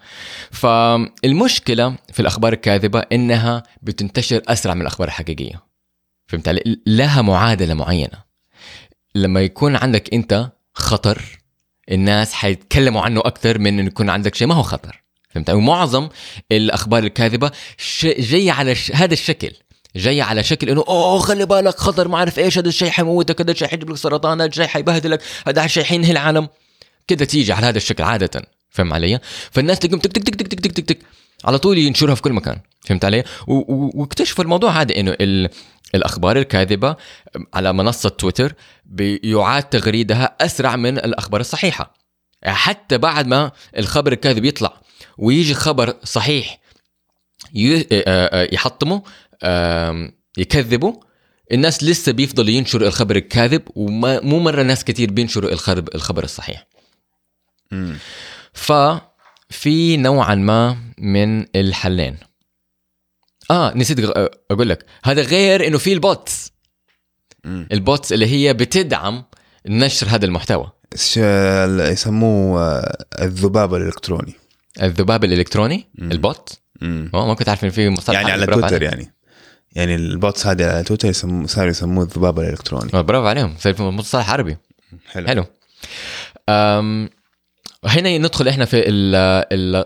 فالمشكلة 0.51 1.95
في 2.13 2.19
الأخبار 2.19 2.53
الكاذبة 2.53 2.99
إنها 2.99 3.63
بتنتشر 3.81 4.41
أسرع 4.47 4.73
من 4.73 4.81
الأخبار 4.81 5.07
الحقيقية. 5.07 5.63
فهمت 6.27 6.47
علي؟ 6.47 6.79
لها 6.87 7.21
معادلة 7.21 7.73
معينة. 7.73 8.25
لما 9.15 9.41
يكون 9.41 9.75
عندك 9.75 10.13
أنت 10.13 10.51
خطر 10.73 11.21
الناس 11.91 12.33
حيتكلموا 12.33 13.01
عنه 13.01 13.19
أكثر 13.19 13.59
من 13.59 13.79
إنه 13.79 13.87
يكون 13.87 14.09
عندك 14.09 14.35
شيء 14.35 14.47
ما 14.47 14.55
هو 14.55 14.63
خطر. 14.63 15.03
فهمت 15.29 15.49
ومعظم 15.49 16.09
الأخبار 16.51 17.03
الكاذبة 17.03 17.51
ش- 17.77 18.05
جاية 18.05 18.51
على 18.51 18.75
ش... 18.75 18.91
هذا 18.91 19.13
الشكل. 19.13 19.51
جاية 19.95 20.23
على 20.23 20.43
شكل 20.43 20.69
إنه 20.69 20.83
أوه 20.87 21.19
خلي 21.19 21.45
بالك 21.45 21.75
خطر 21.77 22.07
ما 22.07 22.17
أعرف 22.17 22.39
إيش 22.39 22.57
هذا 22.57 22.67
الشيء 22.67 22.89
حيموتك 22.89 23.41
هذا 23.41 23.51
الشيء 23.51 23.67
حيجيب 23.67 23.89
لك 23.89 23.97
سرطان 23.97 24.41
هذا 24.41 24.49
الشيء 24.49 24.67
حيبهدلك 24.67 25.21
هذا 25.47 25.65
الشيء 25.65 25.83
حينهي 25.83 26.11
العالم. 26.11 26.47
كده 27.07 27.25
تيجي 27.25 27.53
على 27.53 27.65
هذا 27.65 27.77
الشكل 27.77 28.03
عادة. 28.03 28.41
فهم 28.75 28.93
علي 28.93 29.19
فالناس 29.51 29.79
تقوم 29.79 29.99
تك 29.99 30.11
تك 30.11 30.23
تك 30.23 30.35
تك 30.35 30.47
تك 30.47 30.59
تك 30.59 30.71
تك, 30.71 30.85
تك 30.85 30.99
على 31.45 31.57
طول 31.57 31.77
ينشرها 31.77 32.15
في 32.15 32.21
كل 32.21 32.33
مكان. 32.33 32.59
فهمت 32.81 33.05
علي؟ 33.05 33.23
واكتشفوا 33.47 34.43
الموضوع 34.43 34.81
هذا 34.81 34.99
إنه 34.99 35.15
ال... 35.21 35.49
الأخبار 35.95 36.37
الكاذبة 36.37 36.95
على 37.53 37.73
منصة 37.73 38.09
تويتر 38.09 38.53
بيعاد 38.85 39.63
تغريدها 39.63 40.35
أسرع 40.41 40.75
من 40.75 40.97
الأخبار 40.97 41.41
الصحيحة. 41.41 41.93
حتى 42.43 42.97
بعد 42.97 43.27
ما 43.27 43.51
الخبر 43.77 44.11
الكاذب 44.11 44.45
يطلع 44.45 44.81
ويجي 45.17 45.53
خبر 45.53 45.93
صحيح 46.03 46.59
يحطمه 48.53 49.03
آم، 49.43 50.11
يكذبوا 50.37 50.93
الناس 51.51 51.83
لسه 51.83 52.11
بيفضلوا 52.11 52.49
ينشروا 52.49 52.87
الخبر 52.87 53.15
الكاذب 53.15 53.61
ومو 53.75 54.39
مرة 54.39 54.63
ناس 54.63 54.83
كتير 54.83 55.11
بينشروا 55.11 55.51
الخبر 55.51 55.83
الخبر 55.95 56.23
الصحيح. 56.23 56.67
ففي 58.65 59.97
نوعا 59.97 60.35
ما 60.35 60.77
من 60.97 61.45
الحلين. 61.55 62.17
آه 63.51 63.73
نسيت 63.77 63.99
أقول 64.51 64.69
لك. 64.69 64.85
هذا 65.03 65.21
غير 65.21 65.67
إنه 65.67 65.77
في 65.77 65.93
ال 65.93 66.03
bots. 66.03 66.51
ال 67.45 67.59
bots 67.59 68.13
اللي 68.13 68.27
هي 68.27 68.53
بتدعم 68.53 69.23
نشر 69.67 70.07
هذا 70.07 70.25
المحتوى. 70.25 70.71
يسموه 71.91 72.61
آه، 72.61 73.05
الذباب 73.21 73.75
الإلكتروني. 73.75 74.33
الذباب 74.81 75.23
الإلكتروني؟ 75.23 75.87
مم. 75.95 76.11
ال 76.11 76.21
bot؟ 76.21 76.59
مم. 76.81 77.09
ما 77.13 77.33
كنت 77.33 77.49
عارف 77.49 77.63
إن 77.63 77.69
في 77.69 77.89
مصطلح 77.89 78.15
يعني 78.19 78.31
على 78.31 78.45
تويتر. 78.45 78.83
يعني. 78.83 79.13
يعني 79.71 79.95
ال 79.95 80.06
bots 80.06 80.47
هذه 80.47 80.65
على 80.65 80.83
تويتر 80.83 81.09
يسموه 81.09 81.47
صاروا 81.47 81.69
يسموه 81.69 82.03
الذباب 82.03 82.39
الإلكتروني. 82.39 82.91
آه، 82.93 83.01
برافو 83.01 83.27
عليهم. 83.27 83.55
صار 83.59 83.73
في 83.73 83.83
مصطلح 83.83 84.29
عربي. 84.29 84.57
حلو. 85.11 85.27
حلو. 85.27 85.45
أم 86.49 87.09
هنا 87.83 88.17
ندخل 88.17 88.47
إحنا 88.47 88.65
في 88.65 88.89
ال 88.89 89.15
ال 89.53 89.85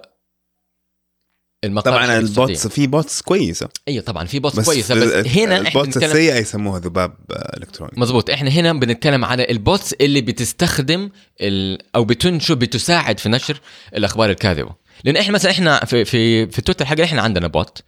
المقال 1.64 1.94
طبعا. 1.94 2.18
ال 2.20 2.29
bots 2.29 2.68
في 2.68 2.88
bots 2.88 3.22
كويسة. 3.22 3.70
أيوه 3.88 4.04
طبعا 4.04 4.26
في 4.26 4.40
bots 4.40 4.60
بس 4.60 4.66
كويسة 4.66 4.96
بس 4.96 5.28
هنا 5.28 5.56
إحنا 5.56 5.58
ال 5.58 5.66
bots 5.66 5.98
السيئه 5.98 6.36
يسموها 6.36 6.80
ذباب 6.80 7.16
آه، 7.32 7.58
إلكتروني. 7.58 7.92
مزبوط 7.98 8.30
إحنا 8.30 8.50
هنا 8.50 8.74
بنتكلم 8.74 9.26
على 9.26 9.50
ال 9.52 9.60
bots 9.60 9.94
اللي 9.94 10.22
بتستخدم 10.22 11.10
ال... 11.42 11.78
أو 11.96 12.06
بتنشر 12.06 12.54
بتساعد 12.54 13.20
في 13.20 13.30
نشر 13.30 13.62
الأخبار 13.96 14.30
الكاذبة. 14.30 14.76
لأن 15.04 15.18
إحنا 15.18 15.34
مثلا 15.34 15.52
إحنا 15.52 15.86
في 15.86 16.06
في 16.06 16.48
في 16.48 16.62
تويتر 16.62 16.86
حقنا 16.86 17.04
إحنا 17.04 17.22
عندنا 17.22 17.48
bot 17.48 17.84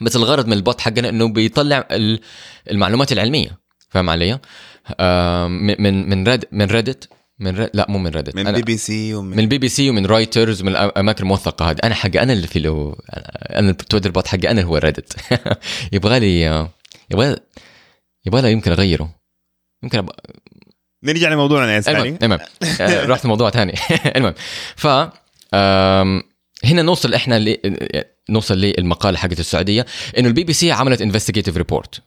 بس 0.00 0.16
الغرض 0.16 0.46
من 0.46 0.52
ال 0.52 0.59
bot 0.59 0.80
حقنا 0.80 1.08
إنه 1.08 1.28
بيطلع 1.28 1.88
ال- 1.90 2.20
المعلومات 2.70 3.12
العلمية. 3.12 3.58
فاهم 3.90 4.10
علي؟ 4.10 4.38
آم، 5.00 5.66
من 5.66 6.08
من 6.08 6.38
من 6.52 6.66
Reddit 6.70 7.08
من 7.38 7.56
Red 7.56 7.70
لا 7.74 7.86
مو 7.88 7.98
من 7.98 8.10
Reddit 8.10 8.36
من 8.36 8.46
أنا- 8.46 8.50
بي 8.56 8.62
بي 8.62 8.76
سي 8.76 9.14
ومن 9.14 9.30
من 9.30 9.38
البي 9.38 9.58
بي 9.58 9.68
سي 9.68 9.90
ومن 9.90 10.06
Reuters 10.06 10.62
ومن 10.62 10.76
الاماكن 10.76 11.22
الموثقة 11.22 11.70
هذه. 11.70 11.76
أنا 11.84 11.94
حقي 11.94 12.22
أنا 12.22 12.32
اللي 12.32 12.46
في 12.46 12.58
له 12.58 12.96
أنا 13.50 13.70
ال 13.70 13.75
Twitter 13.75 14.10
bot 14.10 14.26
حقي 14.26 14.50
أنا 14.50 14.50
اللي 14.50 14.64
هو 14.70 14.76
Reddit 14.76 15.16
يبغى 15.92 16.20
لي 16.20 16.40
يبغى 17.10 17.36
يبغى 18.26 18.42
لي 18.42 18.52
يمكن 18.52 18.72
أغيره. 18.72 19.14
يمكن 19.82 19.98
أب... 19.98 20.10
نرجع 21.04 21.28
لموضوعنا 21.28 21.74
يا 21.74 21.80
سالي 21.80 22.08
المهم. 22.22 22.38
آه، 22.80 23.06
رحت 23.06 23.24
لموضوع 23.24 23.50
ثاني. 23.50 23.74
المهم. 24.16 24.34
ف 24.76 24.86
آم، 25.54 26.22
هنا 26.64 26.82
نوصل 26.82 27.14
إحنا 27.14 27.38
ل... 27.38 27.56
نوصل 28.30 28.54
للمقاله 28.58 29.18
حقت 29.18 29.40
السعودية 29.40 29.86
إنه 30.18 30.28
البي 30.28 30.44
بي 30.44 30.52
سي 30.52 30.72
عملت 30.72 31.00
investigative 31.02 31.56
report 31.56 32.02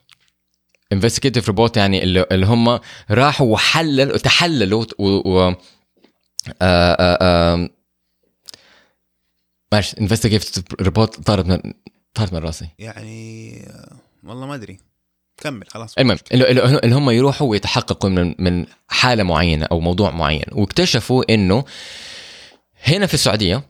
investigative 0.94 1.48
report 1.48 1.78
يعني 1.78 2.04
اللي, 2.04 2.46
هم 2.46 2.80
راحوا 3.12 3.54
وحللوا 3.54 4.18
تحللوا 4.18 4.86
و, 5.00 5.08
و... 5.08 5.40
آه 5.42 5.56
آه 6.62 7.18
آه 7.22 7.70
ماشي 9.72 10.02
investigative 10.02 10.64
report 10.82 11.20
طارت 11.20 11.46
من 11.46 11.74
طارت 12.14 12.34
من 12.34 12.40
راسي. 12.40 12.68
يعني 12.80 13.54
والله 14.24 14.48
ما 14.48 14.56
أدري. 14.56 14.80
كمل 15.38 15.68
خلاص 15.68 15.98
المهم 15.98 16.18
اللي 16.32 16.96
هم 16.96 17.10
يروحوا 17.10 17.48
ويتحققوا 17.48 18.10
من 18.10 18.36
من 18.40 18.66
حالة 18.88 19.24
معينة 19.24 19.66
أو 19.66 19.80
موضوع 19.80 20.12
معين 20.12 20.46
واكتشفوا 20.52 21.34
إنه 21.34 21.66
هنا 22.84 23.06
في 23.06 23.14
السعودية 23.14 23.64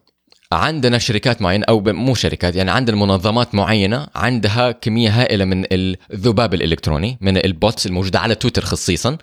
عندنا 0.54 0.98
شركات 0.98 1.42
معينة 1.42 1.66
أو 1.70 1.80
ب- 1.80 1.90
مو 1.90 2.16
شركات 2.16 2.56
يعني 2.56 2.72
عندنا 2.72 2.96
منظمات 2.98 3.56
معينة 3.56 4.08
عندها 4.16 4.72
كمية 4.72 5.10
هائلة 5.22 5.46
من 5.46 5.66
الذباب 5.72 6.54
الإلكتروني 6.54 7.18
من 7.22 7.38
ال 7.38 7.47
bots 7.47 7.86
الموجودة 7.86 8.20
على 8.20 8.36
تويتر 8.36 8.66
خصيصا. 8.66 9.18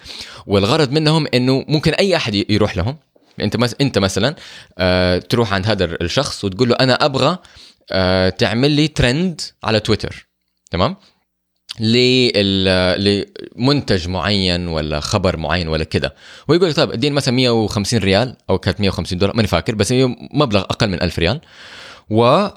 والغرض 0.47 0.93
منهم 0.93 1.27
إنه 1.35 1.65
ممكن 1.69 1.93
أي 1.93 2.17
أحد 2.17 2.35
ي- 2.35 2.47
يروح 2.49 2.77
لهم. 2.77 2.97
أنت 3.41 3.57
مس... 3.57 3.75
أنت 3.81 3.99
مثلا 3.99 4.35
آه 4.79 5.19
تروح 5.19 5.53
عند 5.55 5.67
هذا 5.67 5.85
الشخص 5.85 6.45
وتقول 6.45 6.69
له 6.69 6.77
أنا 6.81 7.05
أبغى 7.05 7.39
آه 7.93 8.29
تعمل 8.29 8.71
لي 8.71 8.89
ترند 8.89 9.41
على 9.65 9.81
تويتر. 9.81 10.27
تمام؟ 10.71 10.97
لمنتج 12.99 14.09
معين 14.09 14.69
ولا 14.69 15.01
خبر 15.01 15.37
معين 15.37 15.69
ولا 15.69 15.85
كده. 15.85 16.15
ويقول 16.49 16.75
طيب 16.75 16.91
اديني 16.91 17.15
مثلا 17.15 17.35
150 17.35 17.99
ريال 17.99 18.37
أو 18.51 18.59
كانت 18.59 18.81
150 18.81 19.19
دولار 19.19 19.37
ماني 19.37 19.49
فاكر 19.49 19.75
بس 19.75 19.93
هي 19.93 20.17
مبلغ 20.35 20.61
أقل 20.61 20.89
من 20.89 21.03
1000 21.03 21.19
ريال. 21.19 21.41
و 22.11 22.49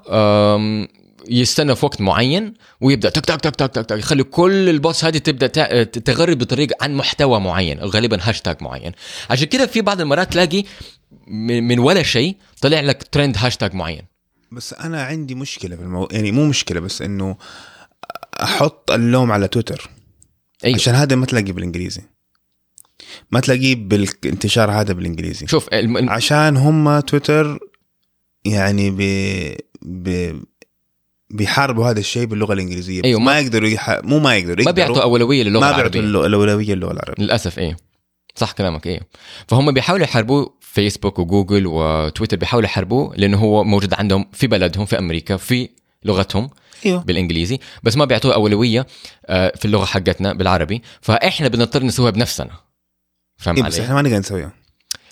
يستنى 1.30 1.76
في 1.76 1.86
وقت 1.86 2.02
معين 2.02 2.54
ويبدأ 2.82 3.10
تك 3.10 3.26
تك 3.26 3.42
تك 3.42 3.56
تك 3.56 3.86
تك, 3.86 3.98
يخلي 3.98 4.24
كل 4.24 4.70
ال 4.70 4.77
bots 4.77 5.06
هذه 5.06 5.18
تبدأ 5.18 5.84
تغرد 5.84 6.38
بطريقة 6.38 6.76
عن 6.82 6.96
محتوى 6.96 7.40
معين 7.40 7.80
غالبا 7.80 8.18
هاشتاج 8.22 8.64
معين. 8.64 8.92
عشان 9.30 9.48
كده 9.48 9.66
في 9.66 9.82
بعض 9.82 10.02
المرات 10.02 10.32
تلاقي 10.32 10.64
من 11.28 11.80
ولا 11.80 12.04
شيء 12.04 12.36
طلع 12.62 12.80
لك 12.80 13.04
trend 13.12 13.36
hashtag 13.38 13.74
معين. 13.74 14.02
بس 14.52 14.74
أنا 14.74 15.04
عندي 15.04 15.36
مشكلة 15.36 15.76
في 15.76 15.82
الموضوع 15.82 16.08
يعني 16.12 16.32
مو 16.32 16.46
مشكلة 16.46 16.80
بس 16.80 17.02
إنه 17.02 17.38
أحط 18.44 18.92
اللوم 18.92 19.32
على 19.32 19.48
تويتر. 19.48 19.90
أيوه. 20.66 20.76
عشان 20.76 20.96
هذا 20.96 21.16
ما 21.16 21.26
تلاقيه 21.26 21.52
بالإنجليزي. 21.54 22.02
ما 23.32 23.40
تلاقيه 23.40 23.76
بالانتشار 23.76 24.72
هذا 24.72 24.94
بالإنجليزي. 24.94 25.48
شوف 25.48 25.68
الم- 25.74 26.10
عشان 26.10 26.58
هم 26.58 27.00
تويتر 27.00 27.60
يعني 28.46 28.92
ب... 28.92 28.98
ب... 29.82 30.34
بيحاربوا 31.30 31.90
هذا 31.90 32.00
الشيء 32.00 32.26
باللغة 32.26 32.54
الإنجليزية. 32.54 33.04
أيوه، 33.04 33.20
ما, 33.20 33.26
ما- 33.26 33.32
ما 33.34 33.40
يقدروا 33.40 33.70
يح... 33.70 34.00
مو 34.04 34.20
ما 34.20 34.36
يقدروا 34.36 34.56
ما 34.56 34.62
يقدروا. 34.62 34.72
بيعطوا 34.72 35.04
أولوية 35.04 35.44
للغة 35.44 35.60
ما 35.60 35.68
بيعطوا 35.68 35.80
العربية. 35.80 36.00
اللو- 36.00 36.26
الأولوية 36.26 36.74
للغة 36.74 36.92
العربية. 36.92 37.24
للأسف 37.24 37.60
إيه. 37.60 37.78
صح 38.36 38.52
كلامك 38.52 38.88
إيه. 38.88 39.00
فهم 39.48 39.72
بيحاولوا 39.72 40.04
يحاربوا 40.06 40.50
فيسبوك 40.62 41.20
وجوجل 41.20 41.68
وتويتر 41.68 42.38
بيحاولوا 42.38 42.70
يحاربوه 42.70 43.16
لأنه 43.16 43.38
هو 43.38 43.64
موجود 43.64 43.94
عندهم 43.94 44.26
في 44.34 44.48
بلدهم 44.48 44.86
في 44.86 45.00
أمريكا 45.00 45.38
في 45.38 45.70
لغتهم. 46.04 46.50
إيوه. 46.86 47.04
بالإنجليزي 47.04 47.60
بس 47.84 47.98
ما 47.98 48.06
بيعطوه 48.06 48.34
أولوية 48.34 48.88
آه، 49.26 49.54
في 49.60 49.66
اللغة 49.66 49.86
حقتنا 49.86 50.34
بالعربي. 50.34 50.82
فإحنا 51.02 51.48
بنضطر 51.48 51.84
نسويها 51.84 52.12
بنفسنا. 52.12 52.50
فاهم 53.38 53.56
إيه 53.56 53.64
بس 53.64 53.74
علي؟ 53.76 53.84
إحنا 53.84 53.96
ما 53.96 54.02
نقدر 54.02 54.18
نسويها. 54.18 54.52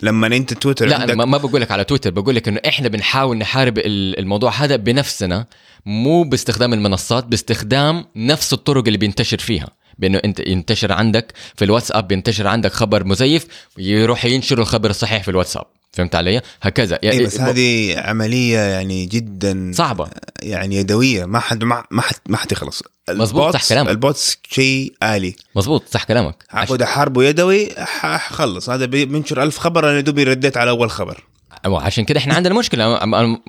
لما 0.01 0.27
أنت 0.27 0.53
تويتر 0.53 0.85
لا 0.85 1.03
أنا 1.03 1.25
ما- 1.25 1.37
بقول 1.37 1.61
لك 1.61 1.71
على 1.71 1.83
تويتر 1.83 2.09
بقول 2.09 2.35
لك 2.35 2.47
إنه 2.47 2.59
إحنا 2.67 2.87
بنحاول 2.87 3.37
نحارب 3.37 3.77
ال- 3.77 4.19
الموضوع 4.19 4.51
هذا 4.51 4.75
بنفسنا 4.75 5.45
مو 5.85 6.23
باستخدام 6.23 6.73
المنصات 6.73 7.23
باستخدام 7.25 8.05
نفس 8.15 8.53
الطرق 8.53 8.83
اللي 8.85 8.97
بينتشر 8.97 9.37
فيها. 9.37 9.67
بإنه 9.99 10.21
أنت 10.25 10.39
ينتشر 10.39 10.91
عندك 10.93 11.33
في 11.55 11.65
الواتساب 11.65 12.07
بينتشر 12.07 12.47
عندك 12.47 12.73
خبر 12.73 13.03
مزيف 13.03 13.47
يروح 13.77 14.25
ينشر 14.25 14.59
الخبر 14.59 14.89
الصحيح 14.89 15.23
في 15.23 15.31
الواتساب. 15.31 15.65
فهمت 15.93 16.15
علي؟ 16.15 16.41
هكذا. 16.61 16.99
إيه 17.03 17.25
بس 17.25 17.37
ب- 17.37 17.41
هذه 17.41 17.99
عملية 17.99 18.59
يعني 18.59 19.05
جدا 19.05 19.71
صعبة. 19.75 20.07
يعني 20.41 20.75
يدوية. 20.75 21.25
ما 21.25 21.39
حد 21.39 21.63
ما 21.63 21.83
ما 21.91 22.01
حد 22.01 22.15
ما 22.29 22.37
حتخلص 22.37 22.83
مظبوط، 23.09 23.53
صح 23.53 23.69
كلامك. 23.69 23.89
ال 23.89 23.99
bots 23.99 24.37
شيء 24.49 24.93
آلي. 25.03 25.35
مظبوط 25.55 25.83
صح 25.91 26.03
كلامك. 26.03 26.43
حاخذ 26.49 26.81
احاربه 26.81 27.23
يدوي 27.23 27.69
حخلص. 27.77 28.69
هذا 28.69 28.85
بي- 28.85 29.05
بينشر 29.05 29.43
ألف 29.43 29.57
خبر 29.57 29.89
أنا 29.91 29.99
دوبي 30.01 30.23
رديت 30.23 30.57
على 30.57 30.69
أول 30.69 30.91
خبر. 30.91 31.23
عشان 31.65 32.05
كده 32.05 32.19
إحنا 32.19 32.33
عندنا 32.33 32.53
مشكلة. 32.59 32.99
أنا- 32.99 33.39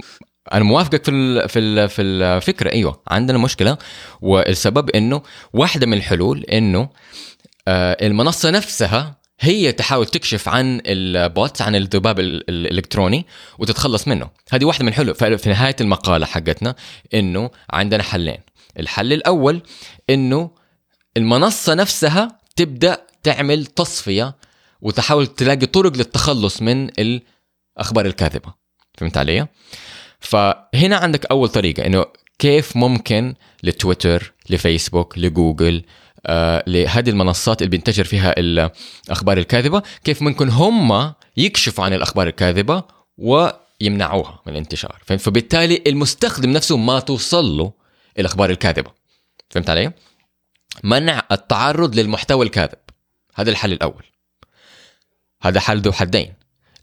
أنا 0.53 0.65
موافقك 0.65 1.05
في 1.05 1.11
ال- 1.11 1.49
في 1.49 1.59
ال- 1.59 1.89
في 1.89 2.03
الفكرة. 2.03 2.73
أيوه 2.73 3.03
عندنا 3.09 3.39
مشكلة. 3.39 3.79
والسبب 4.21 4.91
إنه 4.91 5.23
واحدة 5.53 5.87
من 5.87 5.95
الحلول 5.95 6.45
إنه 6.45 6.89
آه، 7.69 7.97
المنصة 8.07 8.51
نفسها 8.51 9.19
هي 9.41 9.73
تحاول 9.73 10.07
تكشف 10.07 10.49
عن 10.49 10.81
البوت 10.87 11.63
عن 11.63 11.77
الذباب 11.77 12.21
ال- 12.21 12.51
الإلكتروني 12.51 13.27
وتتخلص 13.59 14.09
منه. 14.09 14.31
هذه 14.51 14.65
واحدة 14.65 14.83
من 14.85 14.89
الحلول 14.89 15.15
ففي 15.15 15.49
نهاية 15.49 15.77
المقالة 15.81 16.27
حقتنا 16.27 16.75
إنه 17.15 17.51
عندنا 17.71 18.03
حلين. 18.03 18.39
الحل 18.79 19.13
الأول 19.13 19.63
إنه 20.11 20.51
المنصة 21.17 21.75
نفسها 21.75 22.39
تبدأ 22.57 23.07
تعمل 23.23 23.67
تصفية 23.67 24.37
وتحاول 24.81 25.27
تلاقي 25.27 25.67
طرق 25.67 25.97
للتخلص 25.97 26.63
من 26.63 26.91
الأخبار 26.99 28.07
الكاذبة. 28.07 28.55
فهمت 28.99 29.17
علي؟ 29.17 29.47
فهنا 30.21 30.97
عندك 30.97 31.27
أول 31.27 31.49
طريقة 31.49 31.87
إنه 31.87 32.05
كيف 32.39 32.77
ممكن 32.77 33.35
لتويتر 33.63 34.33
لفيسبوك 34.51 35.19
لجوجل 35.19 35.83
لهذه 36.67 37.11
المنصات 37.11 37.63
اللي 37.63 37.71
بينتشر 37.71 38.05
فيها 38.05 38.35
الأخبار 38.39 39.39
الكاذبة. 39.39 39.83
كيف 40.05 40.23
ممكن 40.23 40.49
هم 40.49 41.15
يكشفوا 41.37 41.85
عن 41.85 41.93
الأخبار 41.93 42.27
الكاذبة 42.27 42.85
ويمنعوها 43.19 44.43
من 44.47 44.53
الانتشار؟ 44.53 45.03
فبالتالي 45.19 45.83
المستخدم 45.87 46.51
نفسه 46.51 46.77
ما 46.77 47.01
توصل 47.01 47.45
له 47.45 47.73
الأخبار 48.19 48.51
الكاذبة. 48.51 48.91
فهمت 49.51 49.71
علي؟ 49.71 49.93
منع 50.85 51.23
التعرض 51.33 51.95
للمحتوى 51.95 52.47
الكاذب. 52.47 52.79
هذا 53.35 53.51
الحل 53.51 53.73
الأول. 53.73 54.05
هذا 55.43 55.61
حل 55.61 55.79
ذو 55.79 55.93
حدين. 55.93 56.35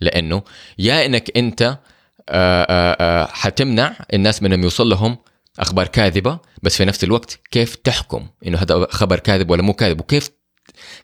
لأنه 0.02 0.44
يا 0.80 1.06
إنك 1.06 1.38
أنت 1.38 1.78
آه، 2.30 2.64
آه، 2.70 2.98
آه، 3.00 3.26
حتمنع 3.26 3.96
الناس 4.14 4.44
من 4.44 4.64
يوصل 4.64 4.90
لهم 4.90 5.18
أخبار 5.60 5.88
كاذبة 5.88 6.40
بس 6.64 6.78
في 6.78 6.86
نفس 6.86 7.04
الوقت 7.04 7.40
كيف 7.52 7.76
تحكم 7.76 8.28
إنه 8.48 8.58
هذا 8.58 8.88
خبر 8.90 9.20
كاذب 9.20 9.50
ولا 9.50 9.62
مو 9.62 9.74
كاذب 9.74 10.00
وكيف 10.00 10.30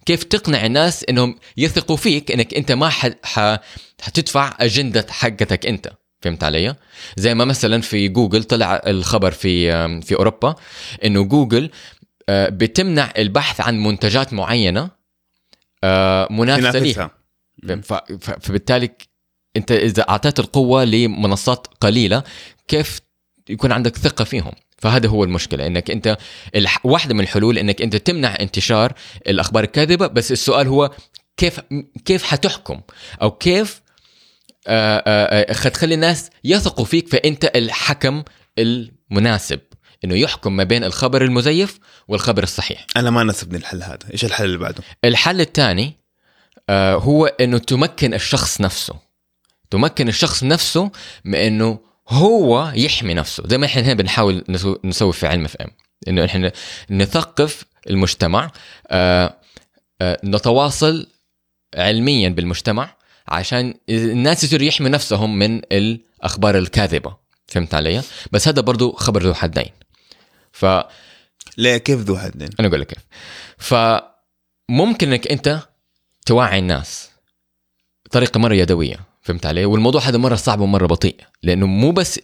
كيف 0.06 0.24
تقنع 0.24 0.66
الناس 0.66 1.06
إنهم 1.10 1.36
يثقوا 1.58 1.98
فيك 1.98 2.32
إنك 2.32 2.54
أنت 2.54 2.72
ما 2.72 2.90
ح... 2.90 3.10
ح... 3.24 3.60
حتدفع 4.02 4.54
أجندة 4.60 5.06
حقتك 5.10 5.66
أنت. 5.66 5.92
فهمت 6.22 6.44
علي؟ 6.44 6.76
زي 7.18 7.36
ما 7.36 7.46
مثلا 7.46 7.82
في 7.82 8.08
جوجل 8.08 8.44
طلع 8.44 8.82
الخبر 8.88 9.32
في 9.32 9.72
في 10.02 10.16
أوروبا 10.16 10.56
إنه 11.06 11.24
جوجل 11.24 11.70
آه، 12.30 12.50
بتمنع 12.50 13.14
البحث 13.18 13.62
عن 13.62 13.80
منتجات 13.84 14.34
معينة 14.34 14.90
آه، 15.84 16.28
منافسة 16.32 16.80
ليها. 16.80 17.12
فبالتالي 18.20 18.90
أنت 19.58 19.72
إذا 19.72 20.10
أعطيت 20.10 20.40
القوة 20.40 20.84
لمنصات 20.84 21.68
قليلة 21.82 22.24
كيف 22.68 23.02
يكون 23.50 23.72
عندك 23.72 23.98
ثقة 23.98 24.24
فيهم. 24.24 24.52
فهذا 24.78 25.08
هو 25.08 25.24
المشكلة 25.24 25.68
إنك 25.68 25.92
أنت 25.92 26.18
الح... 26.56 26.86
واحدة 26.86 27.14
من 27.14 27.20
الحلول 27.20 27.58
إنك 27.58 27.82
أنت 27.82 27.96
تمنع 27.96 28.38
انتشار 28.40 28.94
الأخبار 29.28 29.64
الكاذبة 29.64 30.08
بس 30.08 30.32
السؤال 30.32 30.68
هو 30.68 30.92
كيف 31.38 31.60
كيف 32.06 32.24
حتحكم؟ 32.24 32.82
أو 33.22 33.32
كيف 33.32 33.82
حتخلي 35.64 35.96
الناس 35.96 36.30
يثقوا 36.44 36.86
فيك 36.86 37.10
فأنت 37.10 37.46
الحكم 37.56 38.24
المناسب. 38.60 39.60
إنه 40.04 40.16
يحكم 40.16 40.56
ما 40.56 40.64
بين 40.64 40.84
الخبر 40.84 41.24
المزيف 41.24 41.80
والخبر 42.08 42.44
الصحيح. 42.44 42.86
أنا 42.98 43.10
ما 43.10 43.24
ناسبني 43.24 43.58
الحل 43.58 43.84
هذا. 43.84 44.00
إيش 44.14 44.26
الحل 44.26 44.46
اللي 44.46 44.58
بعده؟ 44.58 44.84
الحل 45.06 45.42
الثاني 45.42 45.94
هو 46.70 47.26
إنه 47.26 47.58
تمكن 47.58 48.14
الشخص 48.14 48.62
نفسه. 48.62 48.96
تمكن 49.70 50.08
الشخص 50.08 50.44
نفسه 50.44 50.92
من 51.26 51.36
إنه 51.36 51.80
هو 52.12 52.72
يحمي 52.76 53.14
نفسه. 53.14 53.44
زي 53.48 53.58
ما 53.58 53.66
إحنا 53.66 53.82
هنا 53.82 53.94
بنحاول 53.94 54.44
نسو- 54.50 54.86
نسوي 54.86 55.14
في 55.14 55.28
علم 55.28 55.46
اف 55.46 55.56
ام 55.56 55.72
إنه 56.08 56.26
إحنا 56.26 56.52
نثقف 56.90 57.66
المجتمع 57.90 58.52
آه، 58.88 59.38
آه، 60.02 60.20
نتواصل 60.24 61.08
علميا 61.76 62.30
بالمجتمع 62.30 62.96
عشان 63.28 63.74
الناس 63.90 64.44
يصيروا 64.44 64.66
يحموا 64.66 64.90
نفسهم 64.90 65.40
من 65.40 65.62
الأخبار 65.72 66.58
الكاذبة. 66.58 67.16
فهمت 67.48 67.74
علي؟ 67.74 68.02
بس 68.32 68.48
هذا 68.48 68.62
برضو 68.62 68.92
خبر 68.92 69.24
ذو 69.24 69.34
حدين. 69.34 69.72
فانا 70.52 70.88
ليه؟ 71.58 71.78
كيف 71.78 72.00
ذو 72.00 72.18
حدين؟ 72.18 72.50
أقول 72.60 72.82
لك 72.82 72.88
كيف. 72.88 73.04
فممكن 73.58 75.08
إنك 75.12 75.28
أنت 75.28 75.60
توعي 76.26 76.60
الناس 76.60 77.10
بطريقة 78.06 78.38
مرة 78.38 78.54
يدوية. 78.54 79.11
فهمت 79.22 79.46
علي؟ 79.46 79.66
والموضوع 79.66 80.02
هذا 80.02 80.18
مرة 80.18 80.36
صعب 80.36 80.60
ومرة 80.60 80.86
بطيء 80.86 81.16
لأنه 81.44 81.68
مو 81.68 81.92
بس 81.92 82.20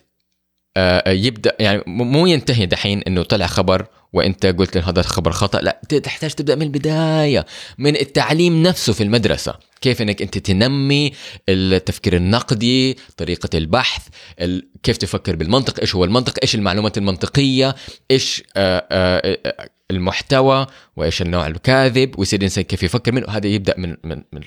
آه، 0.78 1.12
يبدأ 1.12 1.56
يعني 1.60 1.84
مو 1.88 2.28
ينتهي 2.28 2.66
دحين 2.66 3.02
إنه 3.02 3.24
طلع 3.24 3.48
خبر 3.48 3.88
وإنت 4.14 4.46
قلت 4.46 4.78
هذا 4.78 5.02
خبر 5.02 5.32
خطأ 5.32 5.62
لا 5.62 5.82
تحتاج 6.04 6.32
تبدأ 6.32 6.56
من 6.56 6.62
البداية 6.62 7.46
من 7.78 7.96
التعليم 7.96 8.64
نفسه 8.64 8.94
في 8.94 9.04
المدرسة 9.04 9.56
كيف 9.82 10.02
إنك 10.02 10.22
إنت 10.22 10.38
تنمي 10.38 11.12
التفكير 11.50 12.16
النقدي 12.16 12.98
طريقة 13.18 13.58
البحث 13.58 14.08
ال... 14.42 14.68
كيف 14.84 14.98
تفكر 14.98 15.36
بالمنطق 15.36 15.80
إيش 15.80 15.96
هو 15.96 16.04
المنطق 16.04 16.34
إيش 16.44 16.56
المعلومات 16.56 16.98
المنطقية 16.98 17.76
إيش 18.12 18.44
آه، 18.58 18.88
آه، 18.92 19.38
آه، 19.46 19.70
المحتوى 19.92 20.68
وإيش 20.96 21.22
النوع 21.22 21.48
الكاذب 21.48 22.20
ويصير 22.20 22.40
الإنسان 22.40 22.64
كيف 22.64 22.84
يفكر 22.84 23.12
منه 23.12 23.28
هذا 23.30 23.48
يبدأ 23.48 23.76
من 23.78 23.96
من, 24.04 24.24
من 24.34 24.42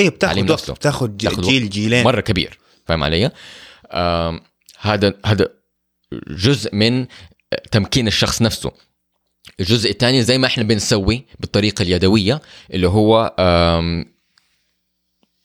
إيه 0.00 0.08
بتاخذ 0.08 0.34
تعليم 0.34 0.50
وقت 0.50 0.70
تاخذ 0.82 1.16
جيل 1.16 1.70
جيلين. 1.70 2.04
مرة 2.04 2.20
كبير 2.20 2.58
فاهم 2.86 3.04
علي؟ 3.04 3.30
آم، 3.92 4.40
هذا 4.80 5.14
هذا 5.26 5.48
جزء 6.28 6.74
من 6.74 7.06
تمكين 7.70 8.06
الشخص 8.06 8.42
نفسه. 8.42 8.72
الجزء 9.60 9.90
الثاني 9.90 10.22
زي 10.22 10.38
ما 10.38 10.46
إحنا 10.46 10.62
بنسوي 10.64 11.26
بالطريقة 11.40 11.82
اليدوية 11.82 12.42
اللي 12.70 12.88
هو 12.88 13.34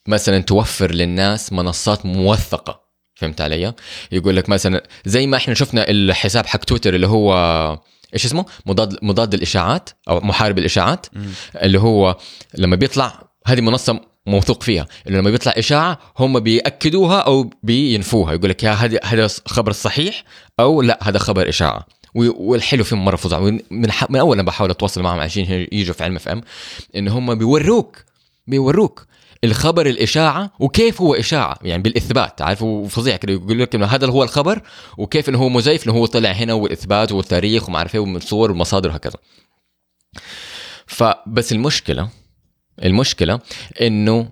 مثلا 0.08 0.39
توفر 0.41 0.91
للناس 0.91 1.54
منصات 1.54 2.06
موثقة. 2.06 2.82
فهمت 3.16 3.41
علي؟ 3.41 3.74
يقول 4.12 4.36
لك 4.36 4.49
مثلا 4.49 4.84
زي 5.06 5.28
ما 5.28 5.38
إحنا 5.38 5.54
شفنا 5.54 5.89
الحساب 5.89 6.45
حق 6.45 6.64
تويتر 6.64 6.95
اللي 6.95 7.08
هو 7.08 7.34
إيش 8.14 8.26
اسمه؟ 8.26 8.45
مضاد 8.66 8.97
مضاد 9.02 9.34
الإشاعات 9.34 9.89
أو 10.10 10.20
محارب 10.20 10.58
الإشاعات. 10.58 11.06
اللي 11.56 11.80
هو 11.80 12.18
لما 12.58 12.76
بيطلع 12.76 13.30
هذه 13.45 13.62
منصة 13.62 14.11
موثوق 14.26 14.64
فيها. 14.64 14.88
اللي 15.08 15.18
لما 15.18 15.30
بيطلع 15.30 15.54
إشاعة 15.58 16.00
هم 16.20 16.40
بيأكدوها 16.40 17.20
أو 17.20 17.50
بينفوها. 17.64 18.34
يقول 18.34 18.50
لك 18.50 18.64
يا 18.64 18.72
هذا 18.72 19.00
هذا 19.04 19.28
خبر 19.46 19.72
صحيح 19.72 20.24
أو 20.60 20.82
لا 20.82 21.00
هذا 21.02 21.20
خبر 21.20 21.50
إشاعة. 21.50 21.86
والحلو 22.16 22.84
فيهم 22.84 23.06
مرة 23.06 23.16
فظاع. 23.16 23.40
من, 23.40 23.60
من 24.10 24.16
أول 24.16 24.38
ما 24.38 24.44
بحاول 24.44 24.70
أتواصل 24.70 25.02
معهم 25.02 25.20
عشان 25.20 25.68
يجوا 25.72 25.94
في 25.94 26.04
علم 26.04 26.16
اف 26.16 26.28
إم 26.28 26.42
إن 26.96 27.08
هم 27.08 27.36
بيوروك 27.36 27.98
بيوروك 28.48 29.06
الخبر 29.44 29.86
الإشاعة 29.86 30.52
وكيف 30.60 31.02
هو 31.02 31.16
إشاعة. 31.16 31.58
يعني 31.62 31.84
بالإثبات. 31.84 32.42
عارف؟ 32.42 32.62
وفظيع 32.62 33.16
كده. 33.16 33.34
يقول 33.34 33.60
لك 33.60 33.76
إنه 33.76 33.86
هذا 33.86 34.08
هو 34.08 34.24
الخبر 34.24 34.62
وكيف 34.98 35.30
إنه 35.30 35.38
هو 35.38 35.50
مزيف 35.50 35.88
إنه 35.88 35.94
هو 35.94 36.06
طلع 36.06 36.32
هنا 36.32 36.54
والإثبات 36.54 37.12
والتاريخ 37.12 37.70
وما 37.70 37.80
عارف 37.80 37.96
إيه 37.96 38.02
ومن 38.02 38.20
صور 38.20 38.52
ومصادر 38.52 38.90
وهكذا 38.90 39.16
فبس 40.88 41.52
المشكلة 41.52 42.10
المشكلة 42.84 43.40
إنه 43.82 44.32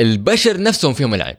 البشر 0.00 0.62
نفسهم 0.62 0.94
فيهم 0.94 1.14
العيب. 1.14 1.38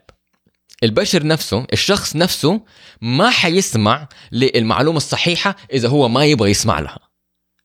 البشر 0.82 1.26
نفسه 1.26 1.66
الشخص 1.72 2.16
نفسه 2.16 2.60
ما 3.00 3.30
حيسمع 3.30 4.08
للمعلومة 4.32 4.96
الصحيحة 4.96 5.56
إذا 5.72 5.88
هو 5.88 6.08
ما 6.08 6.24
يبغى 6.24 6.50
يسمع 6.50 6.80
لها. 6.80 6.98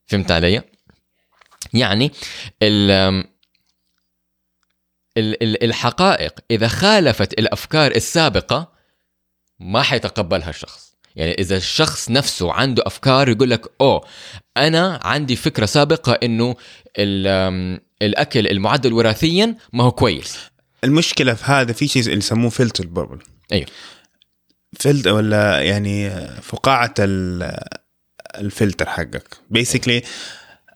فهمت 0.06 0.30
علي؟ 0.30 0.62
يعني 1.74 2.12
ال 2.62 2.90
ال- 5.18 5.42
ال- 5.42 5.64
الحقائق 5.64 6.34
إذا 6.50 6.68
خالفت 6.68 7.32
الأفكار 7.32 7.90
السابقة 7.90 8.72
ما 9.60 9.82
حيتقبلها 9.82 10.50
الشخص. 10.50 10.92
يعني 11.16 11.32
إذا 11.32 11.56
الشخص 11.56 12.10
نفسه 12.10 12.52
عنده 12.52 12.82
أفكار 12.86 13.28
يقول 13.28 13.50
لك 13.50 13.72
أوه 13.80 14.04
أنا 14.56 15.00
عندي 15.04 15.36
فكرة 15.36 15.66
سابقة 15.66 16.12
إنه 16.12 16.56
الأكل 18.02 18.46
المعدل 18.46 18.92
وراثيا 18.92 19.56
ما 19.72 19.84
هو 19.84 19.92
كويس. 19.92 20.38
المشكلة 20.84 21.34
في 21.34 21.44
هذا 21.44 21.72
في 21.72 21.88
شيء 21.88 22.02
اللي 22.02 22.16
يسموه 22.16 22.50
filter 22.50 22.86
bubble 22.86 23.18
أيوه. 23.52 23.66
فلتر 24.80 25.12
ولا 25.12 25.60
يعني 25.60 26.10
فقاعة 26.42 26.94
ال- 26.98 27.58
الفلتر 28.38 28.86
حقك. 28.88 29.36
basically 29.50 30.02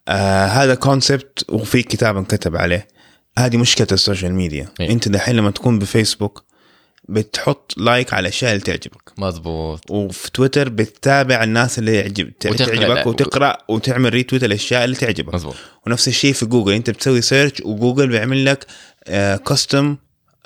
آه 0.09 0.47
هذا 0.47 0.75
concept 0.75 1.45
وفي 1.51 1.83
كتاب 1.83 2.17
انكتب 2.17 2.57
عليه. 2.57 2.89
هذه 3.39 3.57
مشكلة 3.57 3.87
ال 3.93 3.99
social 3.99 4.35
media. 4.35 4.69
أي. 4.81 4.91
أنت 4.93 5.09
دحين 5.09 5.37
لما 5.37 5.51
تكون 5.51 5.79
بفيسبوك 5.79 6.45
بتحط 7.09 7.73
like 7.77 8.13
على 8.13 8.21
الاشياء 8.21 8.53
اللي 8.53 8.63
تعجبك. 8.65 9.13
مزبوط 9.19 9.91
وفي 9.91 10.31
تويتر 10.31 10.69
بتتابع 10.69 11.45
الناس 11.45 11.79
اللي 11.79 11.95
يعجب 11.95 12.29
وتقرأ 12.29 12.57
تعجبك 12.67 12.89
لا. 12.97 13.09
وتقرأ 13.09 13.59
وتعمل 13.69 14.15
retweet 14.15 14.45
الأشياء 14.45 14.85
اللي 14.85 14.97
تعجبك. 14.97 15.35
مزبوط 15.35 15.55
ونفس 15.87 16.09
الشيء 16.09 16.33
في 16.33 16.47
جوجل 16.47 16.73
أنت 16.73 16.91
بتسوي 16.91 17.21
search 17.21 17.53
وجوجل 17.65 18.09
بيعمل 18.09 18.45
لك 18.45 18.67
custom 19.47 19.97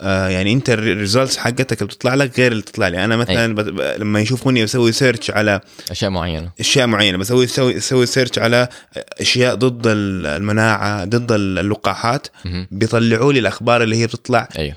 يعني 0.02 0.52
أنت 0.52 0.70
ال 0.70 0.78
results 0.78 1.36
حقتك 1.36 1.82
اللي 1.82 1.86
بتطلع 1.94 2.14
لك 2.14 2.38
غير 2.38 2.52
اللي 2.52 2.62
تطلع 2.62 2.88
لي. 2.88 3.04
أنا 3.04 3.16
مثلا 3.16 3.54
ب- 3.54 3.80
لما 3.98 4.20
يشوفوني 4.20 4.64
بسوي 4.64 4.92
search 4.92 5.30
على 5.30 5.60
أشياء 5.90 6.10
معينة. 6.10 6.50
أشياء 6.60 6.86
معينة. 6.86 7.18
بسوي 7.18 7.46
سوي 7.46 7.76
أسوي 7.76 8.06
search 8.06 8.38
على 8.38 8.68
أشياء 8.96 9.54
ضد 9.54 9.82
المناعة 9.86 11.04
ضد 11.04 11.32
اللقاحات. 11.32 12.26
بيطلعوا 12.70 13.32
لي 13.32 13.38
الأخبار 13.38 13.82
اللي 13.82 13.96
هي 13.96 14.06
بتطلع. 14.06 14.48
أيوه. 14.58 14.76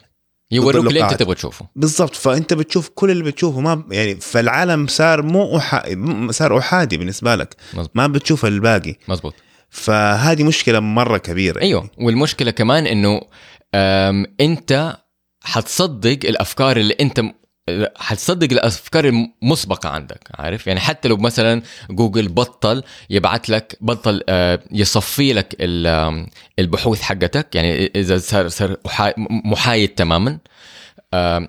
يوروك 0.51 0.87
اللي 0.87 1.03
انت. 1.03 1.13
تبغى 1.13 1.35
تشوفه. 1.35 1.67
بالضبط 1.75 2.15
فانت 2.15 2.53
بتشوف 2.53 2.89
كل 2.89 3.11
اللي 3.11 3.23
بتشوفه 3.23 3.59
ما 3.59 3.83
يعني 3.91 4.15
فالعالم 4.15 4.87
صار 4.87 5.21
مو 5.21 5.57
أحا... 5.57 5.83
صار 6.31 6.57
أحادي 6.57 6.97
بالنسبة 6.97 7.35
لك. 7.35 7.55
مزبوط. 7.73 7.91
ما 7.95 8.07
بتشوف 8.07 8.45
الباقي. 8.45 8.95
مزبوط 9.07 9.33
فهذه 9.69 10.43
مشكلة 10.43 10.79
مرة 10.79 11.17
كبيرة. 11.17 11.61
أيوه 11.61 11.89
والمشكلة 11.97 12.51
كمان 12.51 12.87
إنه 12.87 13.21
أنت 14.41 14.97
حتصدق 15.43 16.19
الأفكار 16.23 16.77
اللي 16.77 16.95
أنت 17.01 17.21
حتصدق 17.97 18.51
الأفكار 18.51 19.05
المسبقة 19.05 19.89
عندك 19.89 20.27
عارف؟ 20.35 20.67
يعني 20.67 20.79
حتى 20.79 21.07
لو 21.07 21.17
مثلا 21.17 21.61
جوجل 21.89 22.27
بطل 22.27 22.83
يبعث 23.09 23.49
لك 23.49 23.77
بطل 23.81 24.21
آه، 24.29 24.59
يصفي 24.71 25.33
لك 25.33 25.55
البحوث 26.59 27.01
حقتك 27.01 27.55
يعني 27.55 27.85
إذا 27.95 28.17
صار 28.17 28.47
صار 28.47 28.77
محا- 28.85 29.13
محايد 29.45 29.89
تماما. 29.89 30.37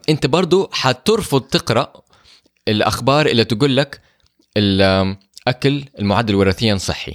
أنت 0.09 0.27
برضو 0.27 0.71
حترفض 0.73 1.41
تقرأ 1.41 1.93
الأخبار 2.69 3.27
اللي 3.27 3.45
تقول 3.45 3.77
لك 3.77 4.01
الاكل 4.57 5.85
المعدل 5.99 6.35
وراثيا 6.35 6.77
صحي. 6.77 7.15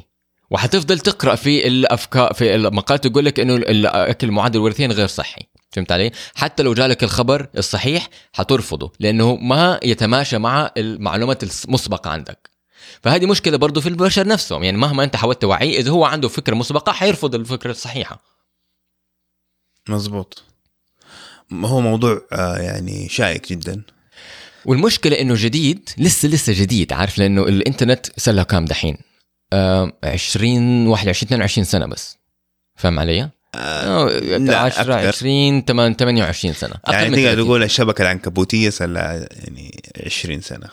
وحتفضل 0.51 0.99
تقرأ 0.99 1.35
في 1.35 1.67
الافكار 1.67 2.33
في 2.33 2.55
المقالات 2.55 3.07
تقول 3.07 3.25
لك 3.25 3.39
إنه 3.39 3.55
الاكل 3.55 4.27
المعدل 4.27 4.59
وراثيا 4.59 4.87
غير 4.87 5.07
صحي. 5.07 5.41
فهمت 5.71 5.91
علي؟ 5.91 6.11
حتى 6.35 6.63
لو 6.63 6.73
جالك 6.73 7.03
الخبر 7.03 7.47
الصحيح 7.57 8.09
حترفضه 8.33 8.91
لأنه 8.99 9.35
ما 9.35 9.79
يتماشى 9.83 10.37
مع 10.37 10.71
المعلومات 10.77 11.43
المسبقة 11.43 12.09
عندك. 12.09 12.49
فهذه 13.03 13.25
مشكلة 13.25 13.57
برضو 13.57 13.81
في 13.81 13.89
البشر 13.89 14.27
نفسهم 14.27 14.63
يعني 14.63 14.77
مهما 14.77 15.03
أنت 15.03 15.15
حاولت 15.15 15.41
توعيه 15.41 15.79
إذا 15.79 15.91
هو 15.91 16.05
عنده 16.05 16.27
فكرة 16.27 16.55
مسبقة 16.55 16.91
حيرفض 16.91 17.35
الفكرة 17.35 17.71
الصحيحة. 17.71 18.21
مزبوط 19.89 20.43
هو 21.53 21.81
موضوع 21.81 22.21
آه، 22.31 22.57
يعني 22.57 23.09
شائك 23.09 23.49
جدا 23.49 23.81
والمشكلة 24.65 25.21
إنه 25.21 25.33
جديد 25.37 25.89
لسه 25.97 26.27
لسه 26.27 26.53
جديد 26.53 26.93
عارف 26.93 27.17
لأنه 27.17 27.43
الإنترنت 27.43 28.19
صار 28.19 28.35
له 28.35 28.43
كام 28.43 28.65
دحين؟ 28.65 28.97
آه 29.53 29.91
20 30.03 30.87
21 30.87 31.27
22 31.27 31.65
سنة 31.65 31.85
بس. 31.85 32.17
فاهم 32.75 32.99
علي؟ 32.99 33.29
آه 33.55 34.19
لا، 34.37 34.57
10 34.57 34.81
أكثر. 34.81 35.07
20 35.07 35.65
8 35.65 35.95
28 35.95 36.53
سنة. 36.53 36.73
يعني 36.87 37.05
تقدر 37.09 37.21
30. 37.21 37.45
تقول 37.45 37.63
الشبكة 37.63 38.01
العنكبوتية 38.01 38.69
صار 38.69 38.87
لها 38.87 39.13
يعني 39.31 39.81
20 40.05 40.41
سنة 40.41 40.67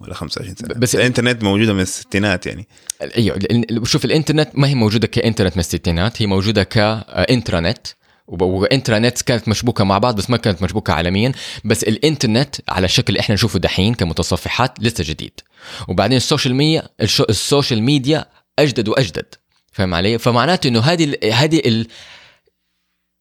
ولا 0.00 0.14
25 0.14 0.54
سنة. 0.56 0.74
بس- 0.74 0.94
الإنترنت 0.94 1.42
موجودة 1.42 1.72
من 1.72 1.80
الستينات 1.80 2.46
يعني. 2.46 2.68
أيوه 3.16 3.38
شوف 3.84 4.04
الإنترنت 4.04 4.48
ما 4.54 4.68
هي 4.68 4.74
موجودة 4.74 5.06
كإنترنت 5.06 5.56
من 5.56 5.60
الستينات 5.60 6.22
هي 6.22 6.26
موجودة 6.26 6.62
ك 6.62 6.75
intranet 6.75 7.78
وب- 8.26 8.42
و 8.42 8.51
intranet 8.51 9.22
كانت 9.22 9.48
مشبوكة 9.48 9.84
مع 9.84 9.98
بعض 9.98 10.16
بس 10.16 10.30
ما 10.30 10.36
كانت 10.36 10.62
مشبوكة 10.62 10.92
عالميا. 10.92 11.32
بس 11.64 11.82
الإنترنت 11.84 12.56
على 12.68 12.84
الشكل 12.84 13.04
اللي 13.08 13.20
إحنا 13.20 13.34
نشوفه 13.34 13.58
دحين 13.58 13.94
كمتصفحات 13.94 14.72
لسه 14.80 15.04
جديد. 15.06 15.40
وبعدين 15.88 16.16
ال 16.16 16.21
social 16.21 16.54
media 16.54 16.82
السوشيال 17.30 17.82
ميديا 17.82 18.24
أجدد 18.58 18.88
وأجدد. 18.88 19.34
فاهم 19.72 19.94
علي؟ 19.94 20.18
فمعناته 20.18 20.68
إنه 20.68 20.80
هذه 20.80 21.14
هذه 21.32 21.86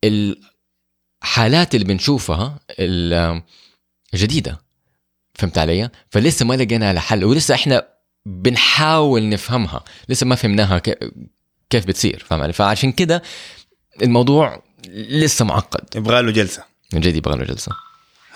الحالات 0.04 1.76
اللي 1.76 1.86
بنشوفها 1.86 2.60
ال- 2.80 3.42
جديدة. 4.16 4.60
فهمت 5.36 5.58
علي؟ 5.58 5.90
فلسه 6.10 6.46
ما 6.46 6.54
لقينا 6.54 6.94
لها 6.94 7.02
حل 7.02 7.24
ولسه 7.24 7.56
إحنا 7.56 7.88
بنحاول 8.26 9.30
نفهمها. 9.30 9.84
لسه 10.10 10.26
ما 10.26 10.36
فهمناها 10.36 10.82
كيف 11.70 11.86
بتصير 11.86 12.26
فاهم 12.30 12.42
علي؟ 12.42 12.54
فعشان 12.54 12.92
كده 12.92 13.24
الموضوع 14.02 14.64
لسه 14.94 15.46
معقد. 15.46 15.96
يبغى 15.96 16.22
له 16.22 16.32
جلسة. 16.32 16.64
من 16.94 17.00
جد 17.02 17.16
يبغى 17.16 17.38
له 17.38 17.46
جلسة. 17.46 17.72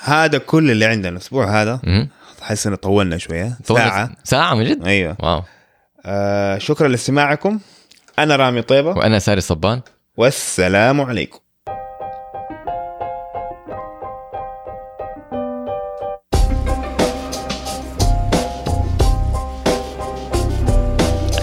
هذا 0.03 0.38
كل 0.38 0.72
اللي 0.72 0.86
عندنا 0.86 1.09
الأسبوع 1.09 1.61
هذا. 1.61 2.09
حاسس 2.41 2.68
ان 2.68 2.76
طولنا 2.76 3.18
شوية. 3.18 3.57
طولت- 3.68 3.80
ساعة. 3.80 4.16
ساعة 4.24 4.53
من 4.55 4.66
جد؟ 4.66 4.88
أيوه. 4.88 5.18
واو. 5.20 5.43
آه 6.05 6.57
شكرا 6.57 6.88
لاستماعكم. 6.88 7.59
أنا 8.20 8.36
رامي 8.36 8.61
طيبة. 8.61 8.89
وأنا 8.89 9.20
ساري 9.20 9.41
صبان 9.41 9.82
والسلام 10.18 11.01
عليكم. 11.01 11.39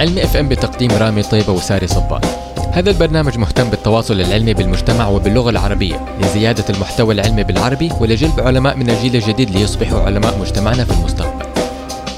علم 0.01 0.19
إف 0.19 0.37
إم 0.37 0.49
بتقديم 0.49 0.91
رامي 0.91 1.23
طيبة 1.23 1.53
وساري 1.53 1.87
صبان. 1.87 2.21
هذا 2.73 2.91
البرنامج 2.91 3.39
مهتم 3.39 3.71
بالتواصل 3.71 4.21
العلمي 4.21 4.55
بالمجتمع 4.55 5.09
وباللغة 5.09 5.51
العربية 5.51 6.07
لزيادة 6.21 6.65
المحتوى 6.71 7.15
العلمي 7.15 7.45
بالعربي 7.45 7.93
ولجلب 8.01 8.41
علماء 8.41 8.77
من 8.77 8.91
الجيل 8.91 9.17
الجديد 9.17 9.51
ليصبحوا 9.51 10.01
علماء 10.01 10.39
مجتمعنا 10.39 10.85
في 10.85 10.93
المستقبل. 10.93 11.47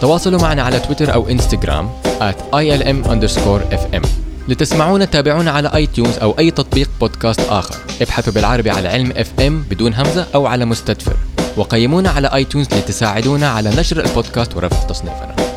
تواصلوا 0.01 0.41
معنا 0.41 0.63
على 0.63 0.81
تويتر 0.81 1.15
أو 1.15 1.29
إنستغرام 1.29 1.91
at 2.21 2.55
ilm 2.55 3.09
underscore 3.09 3.75
fm 3.75 4.07
لتسمعونا 4.49 5.05
تابعونا 5.05 5.51
على 5.51 5.71
iTunes 5.75 6.19
أو 6.19 6.35
أي 6.39 6.51
تطبيق 6.51 6.91
بودكاست 7.01 7.41
آخر. 7.41 7.77
ابحثوا 8.01 8.33
بالعربي 8.33 8.71
على 8.71 8.89
علم 8.89 9.13
إف 9.17 9.41
إم 9.41 9.65
بدون 9.71 9.95
همزة 9.95 10.27
أو 10.35 10.47
على 10.47 10.65
مستدفر. 10.65 11.17
وقيمونا 11.57 12.11
على 12.11 12.29
iTunes 12.35 12.67
لتساعدونا 12.67 13.49
على 13.49 13.71
نشر 13.71 14.05
البودكاست 14.05 14.57
ورفع 14.57 14.87
تصنيفنا. 14.87 15.52